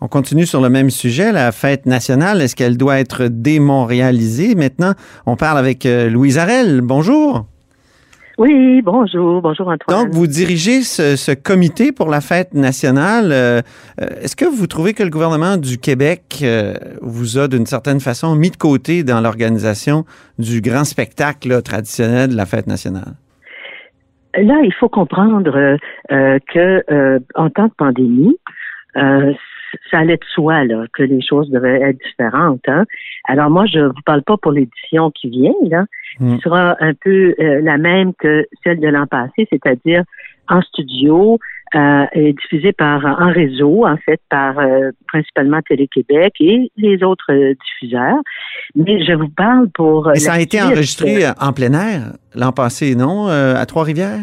On 0.00 0.08
continue 0.08 0.46
sur 0.46 0.60
le 0.60 0.68
même 0.68 0.90
sujet, 0.90 1.32
la 1.32 1.50
fête 1.50 1.86
nationale. 1.86 2.40
Est-ce 2.40 2.54
qu'elle 2.54 2.76
doit 2.76 3.00
être 3.00 3.24
démontréalisée? 3.26 4.54
Maintenant, 4.54 4.92
on 5.26 5.36
parle 5.36 5.58
avec 5.58 5.86
euh, 5.86 6.08
Louise 6.08 6.38
Arel. 6.38 6.80
Bonjour. 6.82 7.46
Oui, 8.38 8.80
bonjour, 8.82 9.42
bonjour 9.42 9.66
Antoine. 9.66 10.04
Donc, 10.04 10.14
vous 10.14 10.28
dirigez 10.28 10.82
ce, 10.82 11.16
ce 11.16 11.32
comité 11.32 11.90
pour 11.90 12.08
la 12.08 12.20
fête 12.20 12.54
nationale. 12.54 13.32
Euh, 13.32 13.60
euh, 14.00 14.06
Est-ce 14.22 14.36
que 14.36 14.44
vous 14.44 14.68
trouvez 14.68 14.94
que 14.94 15.02
le 15.02 15.10
gouvernement 15.10 15.56
du 15.56 15.78
Québec 15.78 16.38
euh, 16.42 16.74
vous 17.02 17.36
a, 17.36 17.48
d'une 17.48 17.66
certaine 17.66 17.98
façon, 17.98 18.36
mis 18.36 18.50
de 18.50 18.56
côté 18.56 19.02
dans 19.02 19.20
l'organisation 19.20 20.04
du 20.38 20.60
grand 20.60 20.84
spectacle 20.84 21.48
là, 21.48 21.62
traditionnel 21.62 22.30
de 22.30 22.36
la 22.36 22.46
fête 22.46 22.68
nationale? 22.68 23.14
Là, 24.36 24.54
il 24.62 24.72
faut 24.78 24.88
comprendre 24.88 25.76
euh, 26.12 26.38
que 26.54 27.18
en 27.34 27.50
temps 27.50 27.66
de 27.66 27.74
pandémie, 27.76 28.36
ça 29.90 29.98
allait 29.98 30.16
de 30.16 30.24
soi 30.34 30.64
là, 30.64 30.84
que 30.92 31.02
les 31.02 31.20
choses 31.22 31.50
devaient 31.50 31.80
être 31.80 31.98
différentes. 32.06 32.62
Hein. 32.68 32.84
Alors 33.28 33.50
moi, 33.50 33.66
je 33.66 33.80
vous 33.80 34.02
parle 34.04 34.22
pas 34.22 34.36
pour 34.36 34.52
l'édition 34.52 35.10
qui 35.10 35.28
vient, 35.28 35.54
là, 35.70 35.84
Mm. 36.20 36.36
qui 36.36 36.42
sera 36.42 36.76
un 36.80 36.94
peu 36.94 37.34
euh, 37.38 37.60
la 37.62 37.78
même 37.78 38.12
que 38.14 38.44
celle 38.64 38.80
de 38.80 38.88
l'an 38.88 39.06
passé, 39.06 39.46
c'est-à-dire 39.50 40.02
en 40.48 40.62
studio 40.62 41.38
euh, 41.74 42.06
et 42.12 42.32
diffusée 42.32 42.72
par 42.72 43.04
en 43.04 43.30
réseau, 43.30 43.86
en 43.86 43.96
fait, 43.98 44.20
par 44.28 44.58
euh, 44.58 44.90
principalement 45.06 45.60
Télé-Québec 45.62 46.32
et 46.40 46.72
les 46.76 47.02
autres 47.04 47.30
euh, 47.32 47.54
diffuseurs. 47.62 48.16
Mais 48.74 49.04
je 49.04 49.12
vous 49.12 49.28
parle 49.28 49.68
pour... 49.70 50.08
euh, 50.08 50.14
Et 50.14 50.18
ça 50.18 50.32
a 50.32 50.40
été 50.40 50.60
enregistré 50.60 51.24
en 51.40 51.52
plein 51.52 51.72
air 51.74 52.14
l'an 52.34 52.52
passé, 52.52 52.94
non? 52.96 53.28
euh, 53.28 53.54
à 53.54 53.66
Trois-Rivières? 53.66 54.18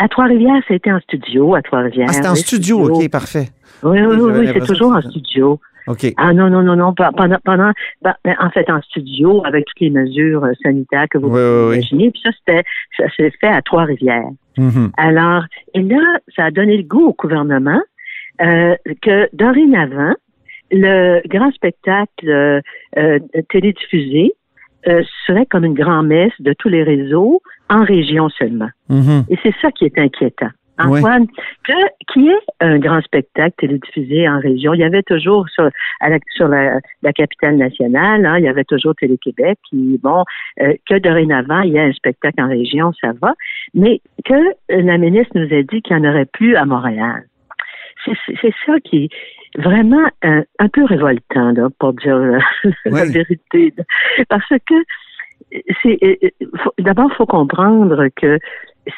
À 0.00 0.08
Trois-Rivières, 0.08 0.62
ça 0.68 0.74
a 0.74 0.76
été 0.76 0.92
en 0.92 1.00
studio, 1.00 1.54
à 1.54 1.62
Trois-Rivières. 1.62 2.06
Ah, 2.10 2.12
c'était 2.12 2.28
en 2.28 2.34
studio, 2.34 2.88
OK, 2.96 3.10
parfait. 3.10 3.48
Oui, 3.82 3.98
oui, 4.00 4.16
Oui, 4.20 4.32
oui, 4.38 4.48
c'est 4.52 4.64
toujours 4.66 4.92
en 4.92 5.00
c'était- 5.00 5.10
studio. 5.10 5.60
OK. 5.88 6.06
Ah 6.18 6.34
non, 6.34 6.50
non, 6.50 6.62
non, 6.62 6.76
non, 6.76 6.92
pendant, 6.94 7.38
pendant, 7.44 7.72
ben, 8.02 8.14
en 8.38 8.50
fait, 8.50 8.68
en 8.70 8.80
studio, 8.82 9.42
avec 9.46 9.64
toutes 9.64 9.80
les 9.80 9.88
mesures 9.90 10.44
euh, 10.44 10.52
sanitaires 10.62 11.06
que 11.10 11.16
vous 11.16 11.28
Oui, 11.28 11.30
pouvez 11.32 11.66
oui. 11.70 11.76
imaginer. 11.76 12.10
Puis 12.10 12.20
ça, 12.22 12.30
c'était, 12.38 12.62
ça 12.98 13.04
s'est 13.16 13.32
fait 13.40 13.46
à 13.48 13.62
Trois-Rivières. 13.62 14.28
Mhm. 14.58 14.90
Alors, 14.98 15.44
et 15.74 15.82
là, 15.82 16.18
ça 16.36 16.44
a 16.46 16.50
donné 16.50 16.76
le 16.76 16.82
goût 16.82 17.06
au 17.08 17.14
gouvernement 17.14 17.80
euh, 18.42 18.76
que 19.02 19.28
dorénavant, 19.34 20.14
le 20.70 21.26
grand 21.26 21.50
spectacle 21.52 22.28
euh, 22.28 22.60
euh, 22.98 23.18
télédiffusé 23.48 24.34
euh, 24.88 25.02
serait 25.26 25.46
comme 25.46 25.64
une 25.64 25.74
grand-messe 25.74 26.32
de 26.40 26.54
tous 26.58 26.68
les 26.68 26.82
réseaux 26.82 27.42
en 27.68 27.84
région 27.84 28.28
seulement. 28.30 28.70
Mhm. 28.88 29.24
Et 29.28 29.38
c'est 29.42 29.54
ça 29.60 29.70
qui 29.70 29.84
est 29.84 29.98
inquiétant. 29.98 30.50
Oui. 30.86 30.98
Antoine, 31.00 31.26
que, 31.64 31.72
qui 32.12 32.28
est 32.28 32.64
un 32.64 32.78
grand 32.78 33.00
spectacle 33.00 33.54
télédiffusé 33.58 34.28
en 34.28 34.38
région? 34.38 34.74
Il 34.74 34.80
y 34.80 34.84
avait 34.84 35.02
toujours 35.02 35.48
sur, 35.48 35.68
à 36.00 36.08
la, 36.08 36.18
sur 36.36 36.46
la, 36.46 36.78
la 37.02 37.12
capitale 37.12 37.56
nationale, 37.56 38.24
hein, 38.24 38.38
il 38.38 38.44
y 38.44 38.48
avait 38.48 38.64
toujours 38.64 38.94
Télé-Québec, 38.94 39.58
qui, 39.68 39.98
bon, 40.00 40.24
euh, 40.60 40.74
que 40.88 40.98
dorénavant, 40.98 41.62
il 41.62 41.72
y 41.72 41.78
a 41.78 41.82
un 41.82 41.92
spectacle 41.92 42.40
en 42.40 42.48
région, 42.48 42.92
ça 43.00 43.12
va, 43.20 43.34
mais 43.74 44.00
que 44.24 44.34
euh, 44.34 44.82
la 44.82 44.98
ministre 44.98 45.32
nous 45.34 45.52
a 45.52 45.62
dit 45.62 45.82
qu'il 45.82 45.96
n'y 45.96 46.06
en 46.06 46.10
aurait 46.10 46.26
plus 46.26 46.54
à 46.54 46.64
Montréal. 46.64 47.24
C'est 48.04 48.12
c'est 48.40 48.54
ça 48.64 48.78
qui 48.78 49.10
vraiment 49.56 50.06
un, 50.22 50.42
un 50.58 50.68
peu 50.68 50.84
révoltant, 50.84 51.52
là, 51.52 51.68
pour 51.78 51.92
dire 51.94 52.16
euh, 52.16 52.38
la 52.84 53.04
vérité. 53.04 53.74
Parce 54.28 54.48
que 54.48 54.74
c'est 55.82 55.98
euh, 56.02 56.14
euh, 56.24 56.28
d'abord, 56.78 57.08
il 57.12 57.16
faut 57.16 57.26
comprendre 57.26 58.08
que 58.16 58.38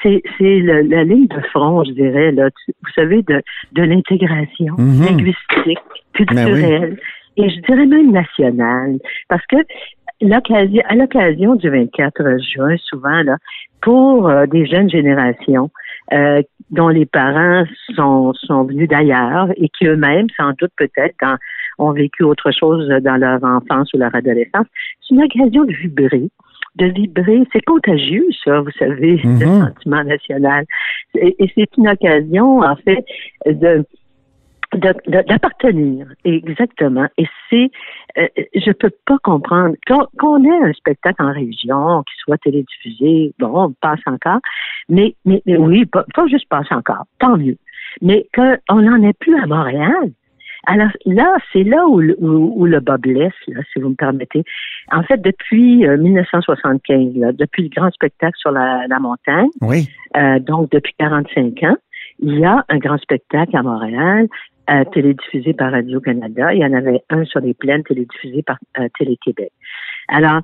c'est 0.02 0.22
la 0.40 1.02
ligne 1.04 1.26
de 1.26 1.40
front, 1.52 1.82
je 1.84 1.92
dirais, 1.92 2.30
là, 2.32 2.48
tu- 2.50 2.72
vous 2.82 2.90
savez, 2.94 3.22
de, 3.22 3.42
de 3.72 3.82
l'intégration 3.82 4.74
Mhm. 4.78 5.04
linguistique, 5.04 5.78
culturelle, 6.14 6.96
Ben 7.36 7.44
et 7.44 7.50
je 7.50 7.60
dirais 7.60 7.86
même 7.86 8.12
nationale. 8.12 8.98
Parce 9.28 9.44
que 9.46 9.56
l'occasion, 10.20 10.82
à 10.88 10.94
l'occasion 10.94 11.54
du 11.56 11.68
24 11.70 12.38
juin, 12.42 12.76
souvent, 12.78 13.22
là, 13.22 13.36
pour 13.82 14.28
euh, 14.28 14.46
des 14.46 14.66
jeunes 14.66 14.90
générations 14.90 15.70
euh, 16.12 16.42
dont 16.70 16.88
les 16.88 17.06
parents 17.06 17.64
sont, 17.94 18.32
sont 18.34 18.64
venus 18.64 18.88
d'ailleurs 18.88 19.48
et 19.56 19.68
qui 19.70 19.86
eux-mêmes, 19.86 20.26
sans 20.36 20.50
doute 20.58 20.72
peut-être, 20.76 21.16
ont 21.78 21.92
vécu 21.92 22.22
autre 22.24 22.50
chose 22.50 22.88
dans 23.02 23.16
leur 23.16 23.42
enfance 23.42 23.92
ou 23.94 23.98
leur 23.98 24.14
adolescence, 24.14 24.66
c'est 25.00 25.14
une 25.14 25.22
occasion 25.24 25.64
de 25.64 25.72
vibrer 25.72 26.28
de 26.76 26.86
vibrer. 26.86 27.42
C'est 27.52 27.64
contagieux, 27.64 28.24
ça, 28.44 28.60
vous 28.60 28.70
savez, 28.78 29.16
le 29.24 29.28
Mhm. 29.44 29.60
sentiment 29.66 30.04
national. 30.04 30.64
Et, 31.16 31.34
et 31.42 31.52
c'est 31.56 31.68
une 31.76 31.88
occasion, 31.88 32.60
en 32.60 32.76
fait, 32.76 33.04
de- 33.44 33.84
d'appartenir. 34.74 36.06
Exactement. 36.24 37.06
Et 37.18 37.26
c'est 37.48 37.70
euh, 38.18 38.26
je 38.54 38.72
peux 38.72 38.90
pas 39.06 39.18
comprendre. 39.22 39.74
Qu'on 39.86 40.06
qu'on 40.18 40.44
ait 40.44 40.68
un 40.68 40.72
spectacle 40.72 41.22
en 41.22 41.32
région 41.32 42.02
qui 42.02 42.14
soit 42.24 42.38
télédiffusé 42.38 43.32
bon 43.38 43.64
on 43.68 43.72
passe 43.80 44.00
encore. 44.06 44.40
Mais 44.88 45.14
mais, 45.24 45.42
mais 45.46 45.56
oui 45.56 45.86
pas, 45.86 46.04
pas 46.14 46.26
juste 46.26 46.48
passe 46.48 46.70
encore. 46.70 47.04
Tant 47.18 47.36
mieux. 47.36 47.56
Mais 48.02 48.26
qu'on 48.34 48.82
n'en 48.82 49.02
ait 49.02 49.12
plus 49.14 49.36
à 49.40 49.46
Montréal. 49.46 50.10
Alors 50.66 50.90
là, 51.06 51.36
c'est 51.52 51.64
là 51.64 51.86
où, 51.88 52.00
le- 52.00 52.16
où, 52.22 52.52
où 52.54 52.66
le 52.66 52.80
bas 52.80 52.98
blesse, 52.98 53.32
là, 53.48 53.62
si 53.72 53.80
vous 53.80 53.88
me 53.88 53.94
permettez. 53.94 54.44
En 54.92 55.02
fait, 55.02 55.16
depuis 55.16 55.86
euh, 55.86 55.96
1975, 55.96 57.14
là, 57.16 57.32
depuis 57.32 57.62
le 57.62 57.70
grand 57.70 57.90
spectacle 57.90 58.36
sur 58.36 58.50
la, 58.50 58.86
la 58.86 58.98
montagne, 58.98 59.48
Oui. 59.62 59.88
euh, 60.18 60.38
donc 60.38 60.70
depuis 60.70 60.92
45 60.98 61.62
ans, 61.62 61.76
il 62.18 62.38
y 62.40 62.44
a 62.44 62.62
un 62.68 62.76
grand 62.76 62.98
spectacle 62.98 63.56
à 63.56 63.62
Montréal, 63.62 64.28
euh, 64.70 64.84
télédiffusé 64.92 65.52
par 65.54 65.72
Radio-Canada. 65.72 66.52
Il 66.54 66.60
y 66.60 66.64
en 66.64 66.72
avait 66.72 67.02
un 67.10 67.24
sur 67.24 67.40
les 67.40 67.54
plaines, 67.54 67.82
télédiffusé 67.82 68.42
par 68.42 68.58
euh, 68.78 68.88
Télé-Québec. 68.98 69.52
Alors, 70.08 70.42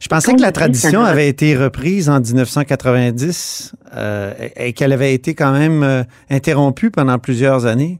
Je 0.00 0.08
pensais 0.08 0.34
que 0.34 0.40
la 0.42 0.52
tradition 0.52 1.00
avait 1.02 1.28
été 1.28 1.56
reprise 1.56 2.08
en 2.10 2.20
1990 2.20 3.74
euh, 3.96 4.32
et 4.56 4.68
et 4.68 4.72
qu'elle 4.72 4.92
avait 4.92 5.14
été 5.14 5.34
quand 5.34 5.52
même 5.52 5.82
euh, 5.82 6.02
interrompue 6.30 6.90
pendant 6.90 7.18
plusieurs 7.18 7.66
années 7.66 7.98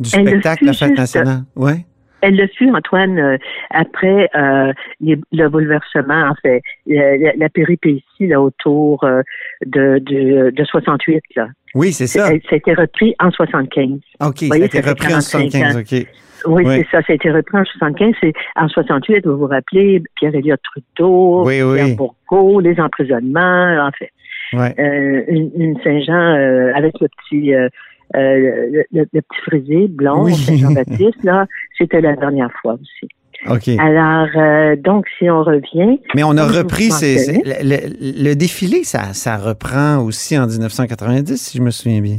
du 0.00 0.08
spectacle 0.10 0.64
La 0.64 0.72
Fête 0.72 0.88
juste- 0.90 0.98
nationale. 0.98 1.42
Oui. 1.56 1.72
Elle 2.20 2.36
le 2.36 2.46
fut, 2.48 2.70
Antoine, 2.74 3.18
euh, 3.18 3.36
après 3.70 4.28
euh, 4.34 4.72
les- 5.00 5.18
le 5.32 5.48
bouleversement, 5.48 6.28
en 6.30 6.34
fait, 6.42 6.62
la, 6.86 7.16
la- 7.36 7.48
péripétie 7.48 8.02
là, 8.26 8.40
autour 8.40 9.04
euh, 9.04 9.22
de, 9.66 9.98
de, 10.00 10.50
de 10.50 10.64
68. 10.64 11.22
Là. 11.36 11.48
Oui, 11.74 11.92
c'est 11.92 12.06
ça. 12.06 12.26
Ça 12.26 12.32
a 12.32 12.56
été 12.56 12.74
repris 12.74 13.14
en 13.20 13.30
75. 13.30 14.00
OK, 14.20 14.38
ça 14.38 14.46
voyez, 14.46 14.62
a 14.62 14.66
été 14.66 14.82
ça 14.82 14.90
repris 14.90 15.06
en 15.06 15.10
45 15.20 15.50
75. 15.50 15.76
ans. 15.76 15.80
OK. 15.80 16.06
Oui, 16.46 16.62
Oui. 16.66 16.74
c'est 16.76 16.96
ça. 16.96 17.02
Ça 17.02 17.12
a 17.12 17.14
été 17.14 17.30
repris 17.30 17.58
en 17.58 17.64
75. 17.64 18.14
C'est 18.20 18.32
en 18.56 18.68
68, 18.68 19.26
vous 19.26 19.36
vous 19.38 19.46
rappelez, 19.46 20.02
Pierre-Éliott 20.16 20.60
Trudeau, 20.62 21.44
Oui, 21.46 21.62
oui. 21.62 21.74
Pierre 21.84 21.96
Bourgault, 21.96 22.60
les 22.60 22.78
emprisonnements, 22.80 23.86
en 23.86 23.90
fait. 23.92 24.10
Ouais. 24.54 24.74
Euh, 24.78 25.24
une, 25.28 25.50
une 25.56 25.76
Saint-Jean 25.82 26.14
euh, 26.36 26.72
avec 26.74 26.94
le 27.00 27.08
petit 27.08 27.54
euh, 27.54 27.68
le, 28.14 28.84
le- 28.92 29.06
le 29.12 29.20
petit 29.22 29.40
frisé 29.46 29.88
blond, 29.88 30.24
Oui. 30.24 30.34
Saint-Jean-Baptiste, 30.34 31.22
là, 31.24 31.46
c'était 31.76 32.00
la 32.00 32.16
dernière 32.16 32.50
fois 32.62 32.74
aussi. 32.74 33.08
OK. 33.48 33.68
Alors, 33.78 34.26
euh, 34.36 34.74
donc, 34.76 35.06
si 35.18 35.30
on 35.30 35.44
revient, 35.44 36.00
Mais 36.14 36.24
on 36.24 36.36
a 36.36 36.44
repris 36.46 36.90
ces- 36.90 37.40
le, 37.44 38.34
défilé, 38.34 38.82
ça, 38.82 39.12
ça 39.12 39.36
reprend 39.36 39.98
aussi 39.98 40.36
en 40.36 40.46
1990, 40.46 41.36
si 41.36 41.58
je 41.58 41.62
me 41.62 41.70
souviens 41.70 42.00
bien. 42.00 42.18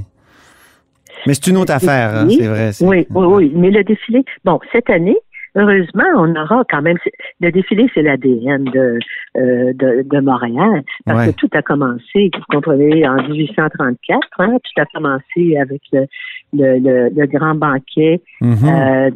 Mais 1.28 1.34
c'est 1.34 1.48
une 1.48 1.58
autre 1.58 1.74
affaire, 1.74 2.16
hein, 2.16 2.28
c'est 2.30 2.48
vrai. 2.48 2.72
Oui, 2.80 3.06
oui, 3.10 3.26
oui. 3.26 3.52
Mais 3.54 3.70
le 3.72 3.84
défilé, 3.84 4.24
bon, 4.46 4.60
cette 4.72 4.90
année, 4.90 5.18
heureusement, 5.56 6.04
on 6.18 6.36
aura 6.36 6.64
quand 6.70 6.82
même. 6.82 6.98
Le 7.42 7.52
défilé, 7.52 7.90
c'est 7.94 8.02
l'ADN 8.02 8.64
de, 8.66 9.00
euh, 9.38 9.74
de, 9.74 10.04
de 10.04 10.20
Montréal. 10.20 10.84
Parce 11.06 11.28
Ouais. 11.28 11.34
que 11.34 11.38
tout 11.38 11.50
a 11.54 11.62
commencé, 11.62 12.30
vous 12.34 12.44
comprenez, 12.50 13.08
en 13.08 13.16
1834. 13.28 14.20
Hein, 14.40 14.58
tout 14.64 14.82
a 14.82 14.86
commencé 14.86 15.58
avec 15.58 15.82
le, 15.92 16.06
le, 16.54 16.80
le, 16.80 17.10
le 17.16 17.26
grand 17.28 17.56
banquet 17.56 18.22
Mhm. 18.42 18.58
euh, 18.66 19.10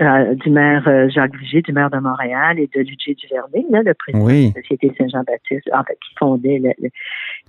euh, 0.00 0.34
du 0.36 0.50
maire 0.50 0.82
euh, 0.88 1.08
Jacques 1.08 1.36
Vigée, 1.36 1.62
du 1.62 1.72
maire 1.72 1.90
de 1.90 1.98
Montréal 1.98 2.58
et 2.58 2.68
de 2.74 2.80
Ludger 2.80 3.14
Duvernay, 3.14 3.66
là, 3.70 3.82
le 3.82 3.94
président 3.94 4.24
Oui. 4.24 4.50
de 4.50 4.54
la 4.56 4.62
Société 4.62 4.92
Saint-Jean-Baptiste, 4.98 5.68
en 5.74 5.84
fait, 5.84 5.94
qui 5.94 6.14
fondait 6.18 6.58
la, 6.58 6.70
la- 6.78 6.88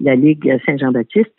la 0.02 0.16
Ligue 0.16 0.58
Saint-Jean-Baptiste. 0.66 1.32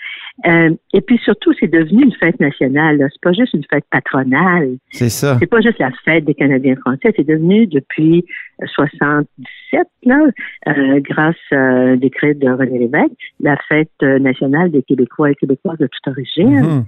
Euh, 0.47 0.71
et 0.93 1.01
puis 1.01 1.19
surtout, 1.19 1.53
c'est 1.59 1.71
devenu 1.71 2.05
une 2.05 2.15
fête 2.15 2.39
nationale. 2.39 2.99
C'est 3.13 3.21
pas 3.21 3.33
juste 3.33 3.55
une 3.55 3.65
fête 3.69 3.85
patronale. 3.91 4.77
C'est 4.91 5.09
ça. 5.09 5.37
C'est 5.41 5.47
pas 5.47 5.61
juste 5.61 5.79
la 5.79 5.91
fête 6.05 6.25
des 6.25 6.35
Canadiens 6.35 6.77
français. 6.77 7.13
C'est 7.17 7.27
devenu 7.27 7.67
depuis 7.67 8.25
euh, 8.63 8.67
77, 8.67 9.87
là, 10.05 10.21
euh, 10.69 11.01
grâce 11.01 11.35
à 11.51 11.57
un 11.57 11.97
décret 11.97 12.35
de 12.35 12.49
René 12.49 12.79
Lévesque, 12.79 13.11
la 13.41 13.57
fête 13.69 13.91
euh, 14.03 14.19
nationale 14.21 14.71
des 14.71 14.83
Québécois 14.83 15.33
et 15.33 15.35
Québécoises 15.35 15.79
de 15.79 15.89
toute 15.89 16.09
origine. 16.09 16.61
Mhm. 16.61 16.85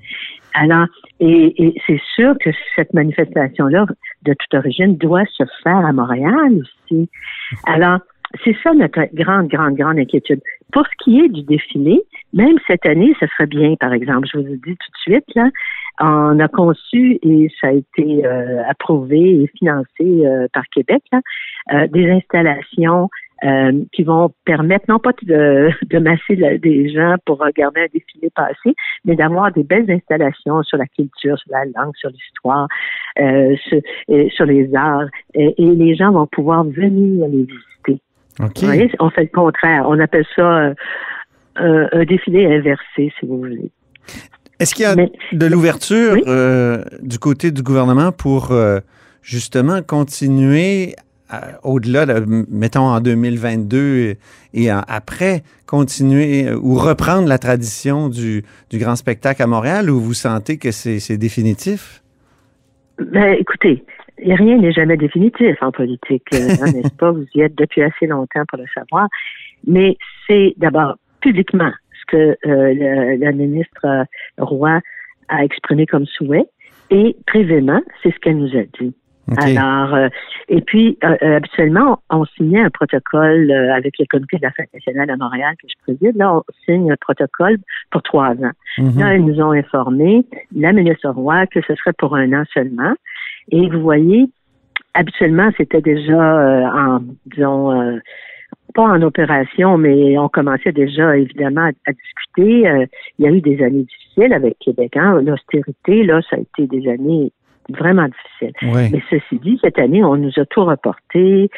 Alors, 0.54 0.86
et, 1.18 1.64
et 1.64 1.74
c'est 1.86 2.00
sûr 2.14 2.34
que 2.38 2.50
cette 2.76 2.92
manifestation-là 2.94 3.86
de 4.22 4.34
toute 4.34 4.54
origine 4.54 4.96
doit 4.96 5.24
se 5.26 5.44
faire 5.62 5.84
à 5.84 5.92
Montréal 5.92 6.62
aussi. 6.62 7.08
Alors, 7.66 7.98
c'est 8.44 8.56
ça 8.62 8.72
notre 8.72 9.00
grande, 9.14 9.48
grande, 9.48 9.74
grande 9.74 9.98
inquiétude. 9.98 10.40
Pour 10.72 10.84
ce 10.86 11.04
qui 11.04 11.20
est 11.20 11.28
du 11.28 11.42
défilé, 11.42 12.00
même 12.32 12.56
cette 12.66 12.86
année, 12.86 13.12
ce 13.18 13.26
serait 13.26 13.46
bien, 13.46 13.74
par 13.74 13.92
exemple, 13.92 14.28
je 14.32 14.38
vous 14.38 14.44
le 14.44 14.56
dis 14.56 14.76
tout 14.76 14.92
de 14.92 14.98
suite, 15.02 15.24
là, 15.34 15.50
on 16.00 16.38
a 16.38 16.48
conçu 16.48 17.18
et 17.22 17.48
ça 17.60 17.68
a 17.68 17.72
été 17.72 18.24
euh, 18.24 18.62
approuvé 18.68 19.42
et 19.42 19.46
financé 19.58 19.86
euh, 20.00 20.46
par 20.52 20.64
Québec, 20.72 21.02
là, 21.12 21.20
euh, 21.72 21.86
des 21.88 22.08
installations 22.10 23.08
euh, 23.42 23.84
qui 23.92 24.04
vont 24.04 24.30
permettre 24.44 24.84
non 24.88 24.98
pas 24.98 25.12
de, 25.22 25.70
de 25.90 25.98
masser 25.98 26.36
des 26.58 26.90
gens 26.90 27.16
pour 27.26 27.38
regarder 27.38 27.80
un 27.80 27.86
défilé 27.92 28.30
passé, 28.34 28.74
mais 29.04 29.16
d'avoir 29.16 29.50
des 29.50 29.64
belles 29.64 29.90
installations 29.90 30.62
sur 30.62 30.78
la 30.78 30.86
culture, 30.86 31.38
sur 31.38 31.50
la 31.50 31.64
langue, 31.64 31.96
sur 31.96 32.10
l'histoire, 32.10 32.68
euh, 33.18 33.56
sur, 33.56 33.80
sur 34.30 34.46
les 34.46 34.74
arts, 34.74 35.08
et 35.34 35.54
les 35.58 35.94
gens 35.96 36.12
vont 36.12 36.26
pouvoir 36.26 36.64
venir 36.64 37.26
les 37.28 37.44
visiter. 37.44 38.02
On 38.98 39.10
fait 39.10 39.22
le 39.22 39.28
contraire. 39.34 39.84
On 39.88 39.98
appelle 39.98 40.24
ça 40.36 40.42
euh, 41.60 41.86
un, 41.92 42.04
défilé 42.04 42.46
inversé, 42.46 43.12
si 43.18 43.26
vous 43.26 43.38
voulez. 43.38 43.70
Est-ce 44.58 44.74
qu'il 44.74 44.84
y 44.84 44.86
a 44.86 44.94
Mais- 44.94 45.10
de 45.32 45.46
l'ouverture 45.46 46.12
Oui. 46.14 46.22
euh, 46.26 46.84
du 47.02 47.18
côté 47.18 47.50
du 47.50 47.62
gouvernement 47.62 48.12
pour 48.12 48.52
euh, 48.52 48.80
justement 49.22 49.80
continuer 49.82 50.94
au-delà, 51.62 52.06
de, 52.06 52.44
mettons 52.50 52.88
en 52.88 53.00
2022 53.00 54.16
et, 54.52 54.72
en- 54.72 54.82
après, 54.88 55.44
continuer 55.64 56.50
ou 56.52 56.74
reprendre 56.74 57.28
la 57.28 57.38
tradition 57.38 58.08
du, 58.08 58.42
du 58.68 58.78
grand 58.78 58.96
spectacle 58.96 59.40
à 59.40 59.46
Montréal 59.46 59.90
ou 59.90 60.00
vous 60.00 60.12
sentez 60.14 60.58
que 60.58 60.72
c'est 60.72 60.98
c'est 60.98 61.16
définitif? 61.18 62.02
Ben, 62.98 63.34
écoutez, 63.38 63.84
rien 64.24 64.58
n'est 64.58 64.72
jamais 64.72 64.96
définitif 64.96 65.56
en 65.62 65.70
politique, 65.72 66.24
euh, 66.34 66.38
hein, 66.62 66.66
n'est-ce 66.74 66.94
pas? 66.96 67.10
Vous 67.10 67.26
y 67.34 67.40
êtes 67.42 67.54
depuis 67.56 67.82
assez 67.82 68.06
longtemps 68.06 68.42
pour 68.48 68.58
le 68.58 68.66
savoir. 68.74 69.08
Mais 69.66 69.96
c'est 70.26 70.54
d'abord 70.56 70.96
publiquement 71.20 71.70
ce 72.00 72.16
que 72.16 72.16
euh, 72.16 72.36
le- 72.74 73.16
la 73.24 73.32
ministre 73.32 73.84
euh, 73.84 74.04
Roy 74.38 74.80
a 75.28 75.44
exprimé 75.44 75.86
comme 75.86 76.06
souhait 76.06 76.46
et 76.90 77.14
privément, 77.26 77.80
c'est 78.02 78.12
ce 78.12 78.18
qu'elle 78.18 78.38
nous 78.38 78.56
a 78.56 78.62
dit. 78.80 78.94
Alors, 79.36 79.94
euh, 79.94 80.08
et 80.48 80.60
puis, 80.60 80.98
euh, 81.04 81.14
euh, 81.22 81.36
habituellement, 81.36 82.00
on, 82.10 82.22
on 82.22 82.24
signait 82.24 82.62
un 82.62 82.70
protocole 82.70 83.48
euh, 83.48 83.72
avec 83.74 83.94
le 84.00 84.06
comité 84.06 84.38
de 84.38 84.42
la 84.42 84.50
Fête 84.50 84.70
nationale 84.74 85.08
à 85.08 85.16
Montréal 85.16 85.54
que 85.62 85.68
je 85.68 85.74
préside. 85.84 86.16
Là, 86.16 86.34
on 86.34 86.42
signe 86.64 86.90
un 86.90 86.96
protocole 87.00 87.58
pour 87.92 88.02
trois 88.02 88.30
ans. 88.32 88.50
Mhm. 88.78 88.98
Là, 88.98 89.14
ils 89.14 89.24
nous 89.24 89.40
ont 89.40 89.52
informé, 89.52 90.24
la 90.56 90.72
ministre 90.72 91.08
Roy, 91.10 91.46
que 91.46 91.60
ce 91.64 91.76
serait 91.76 91.92
pour 91.96 92.16
un 92.16 92.32
an 92.32 92.42
seulement. 92.52 92.92
Et 93.50 93.68
vous 93.68 93.80
voyez, 93.80 94.26
habituellement, 94.94 95.50
c'était 95.56 95.80
déjà 95.80 96.40
euh, 96.40 96.64
en, 96.64 97.00
disons, 97.26 97.72
euh, 97.72 97.98
pas 98.74 98.82
en 98.82 99.02
opération, 99.02 99.76
mais 99.76 100.16
on 100.18 100.28
commençait 100.28 100.72
déjà, 100.72 101.16
évidemment, 101.16 101.62
à, 101.62 101.90
à 101.90 101.92
discuter. 101.92 102.68
Euh, 102.68 102.86
il 103.18 103.24
y 103.24 103.28
a 103.28 103.32
eu 103.32 103.40
des 103.40 103.62
années 103.62 103.84
difficiles 103.84 104.32
avec 104.32 104.58
Québec. 104.58 104.96
Hein? 104.96 105.20
L'austérité, 105.22 106.04
là, 106.04 106.20
ça 106.28 106.36
a 106.36 106.40
été 106.40 106.66
des 106.66 106.88
années 106.88 107.32
vraiment 107.68 108.06
difficiles. 108.08 108.74
Oui. 108.74 108.90
Mais 108.92 109.02
ceci 109.10 109.38
dit, 109.40 109.58
cette 109.62 109.78
année, 109.78 110.02
on 110.04 110.16
nous 110.16 110.32
a 110.36 110.44
tout 110.46 110.64
reporté. 110.64 111.50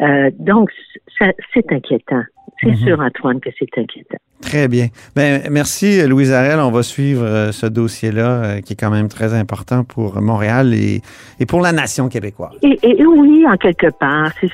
Euh, 0.00 0.30
donc, 0.38 0.70
c'est 1.18 1.72
inquiétant. 1.72 2.22
C'est 2.62 2.70
Mhm. 2.70 2.76
sûr, 2.76 3.00
Antoine, 3.00 3.40
que 3.40 3.50
c'est 3.58 3.78
inquiétant. 3.78 4.16
Très 4.40 4.68
bien. 4.68 4.86
Ben, 5.16 5.42
merci, 5.50 6.04
Louise 6.06 6.32
Arel. 6.32 6.58
On 6.60 6.70
va 6.70 6.82
suivre 6.82 7.24
euh, 7.24 7.52
ce 7.52 7.66
dossier-là 7.66 8.28
euh, 8.44 8.60
qui 8.60 8.72
est 8.72 8.76
quand 8.76 8.90
même 8.90 9.08
très 9.08 9.34
important 9.34 9.84
pour 9.84 10.20
Montréal 10.20 10.72
et, 10.74 11.02
et 11.40 11.46
pour 11.46 11.60
la 11.60 11.72
nation 11.72 12.08
québécoise. 12.08 12.52
Et, 12.62 12.78
et- 12.82 13.00
et 13.00 13.06
oui, 13.06 13.44
en 13.48 13.56
quelque 13.56 13.90
part, 13.98 14.30
c'est- 14.40 14.48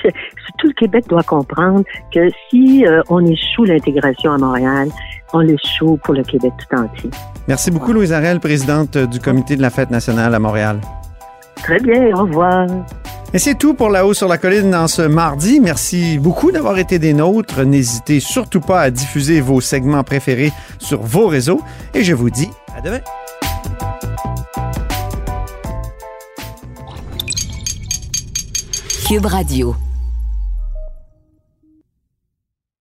tout 0.58 0.68
le 0.68 0.72
Québec 0.74 1.04
doit 1.08 1.22
comprendre 1.22 1.84
que 2.12 2.28
si 2.50 2.84
on 3.08 3.24
échoue 3.26 3.64
l'intégration 3.64 4.32
à 4.32 4.38
Montréal, 4.38 4.88
on 5.32 5.40
l'échoue 5.40 5.98
pour 6.04 6.14
le 6.14 6.22
Québec 6.24 6.52
tout 6.58 6.76
entier. 6.76 7.10
Merci 7.48 7.70
beaucoup, 7.70 7.92
Louise 7.92 8.12
Arel, 8.12 8.40
présidente 8.40 8.96
du 8.96 9.18
comité 9.20 9.56
de 9.56 9.62
la 9.62 9.70
fête 9.70 9.90
nationale 9.90 10.34
à 10.34 10.38
Montréal. 10.38 10.80
Très 11.64 11.80
bien, 11.80 12.14
au 12.14 12.24
revoir. 12.24 12.66
Et 13.32 13.38
c'est 13.38 13.54
tout 13.54 13.72
pour 13.72 13.88
La 13.88 14.06
Haut 14.06 14.12
sur 14.12 14.28
la 14.28 14.36
Colline 14.36 14.70
dans 14.70 14.86
ce 14.86 15.00
mardi. 15.00 15.60
Merci 15.60 16.18
beaucoup 16.18 16.52
d'avoir 16.52 16.76
été 16.78 16.98
des 16.98 17.14
nôtres. 17.14 17.64
N'hésitez 17.64 18.20
surtout 18.20 18.60
pas 18.60 18.82
à 18.82 18.90
diffuser 18.90 19.40
vos 19.40 19.62
segments 19.62 20.04
préférés 20.04 20.52
sur 20.78 21.00
vos 21.00 21.26
réseaux. 21.26 21.62
Et 21.94 22.04
je 22.04 22.12
vous 22.12 22.28
dis 22.28 22.50
à 22.76 22.82
demain. 22.82 23.00
Cube 29.08 29.24
Radio. 29.24 29.74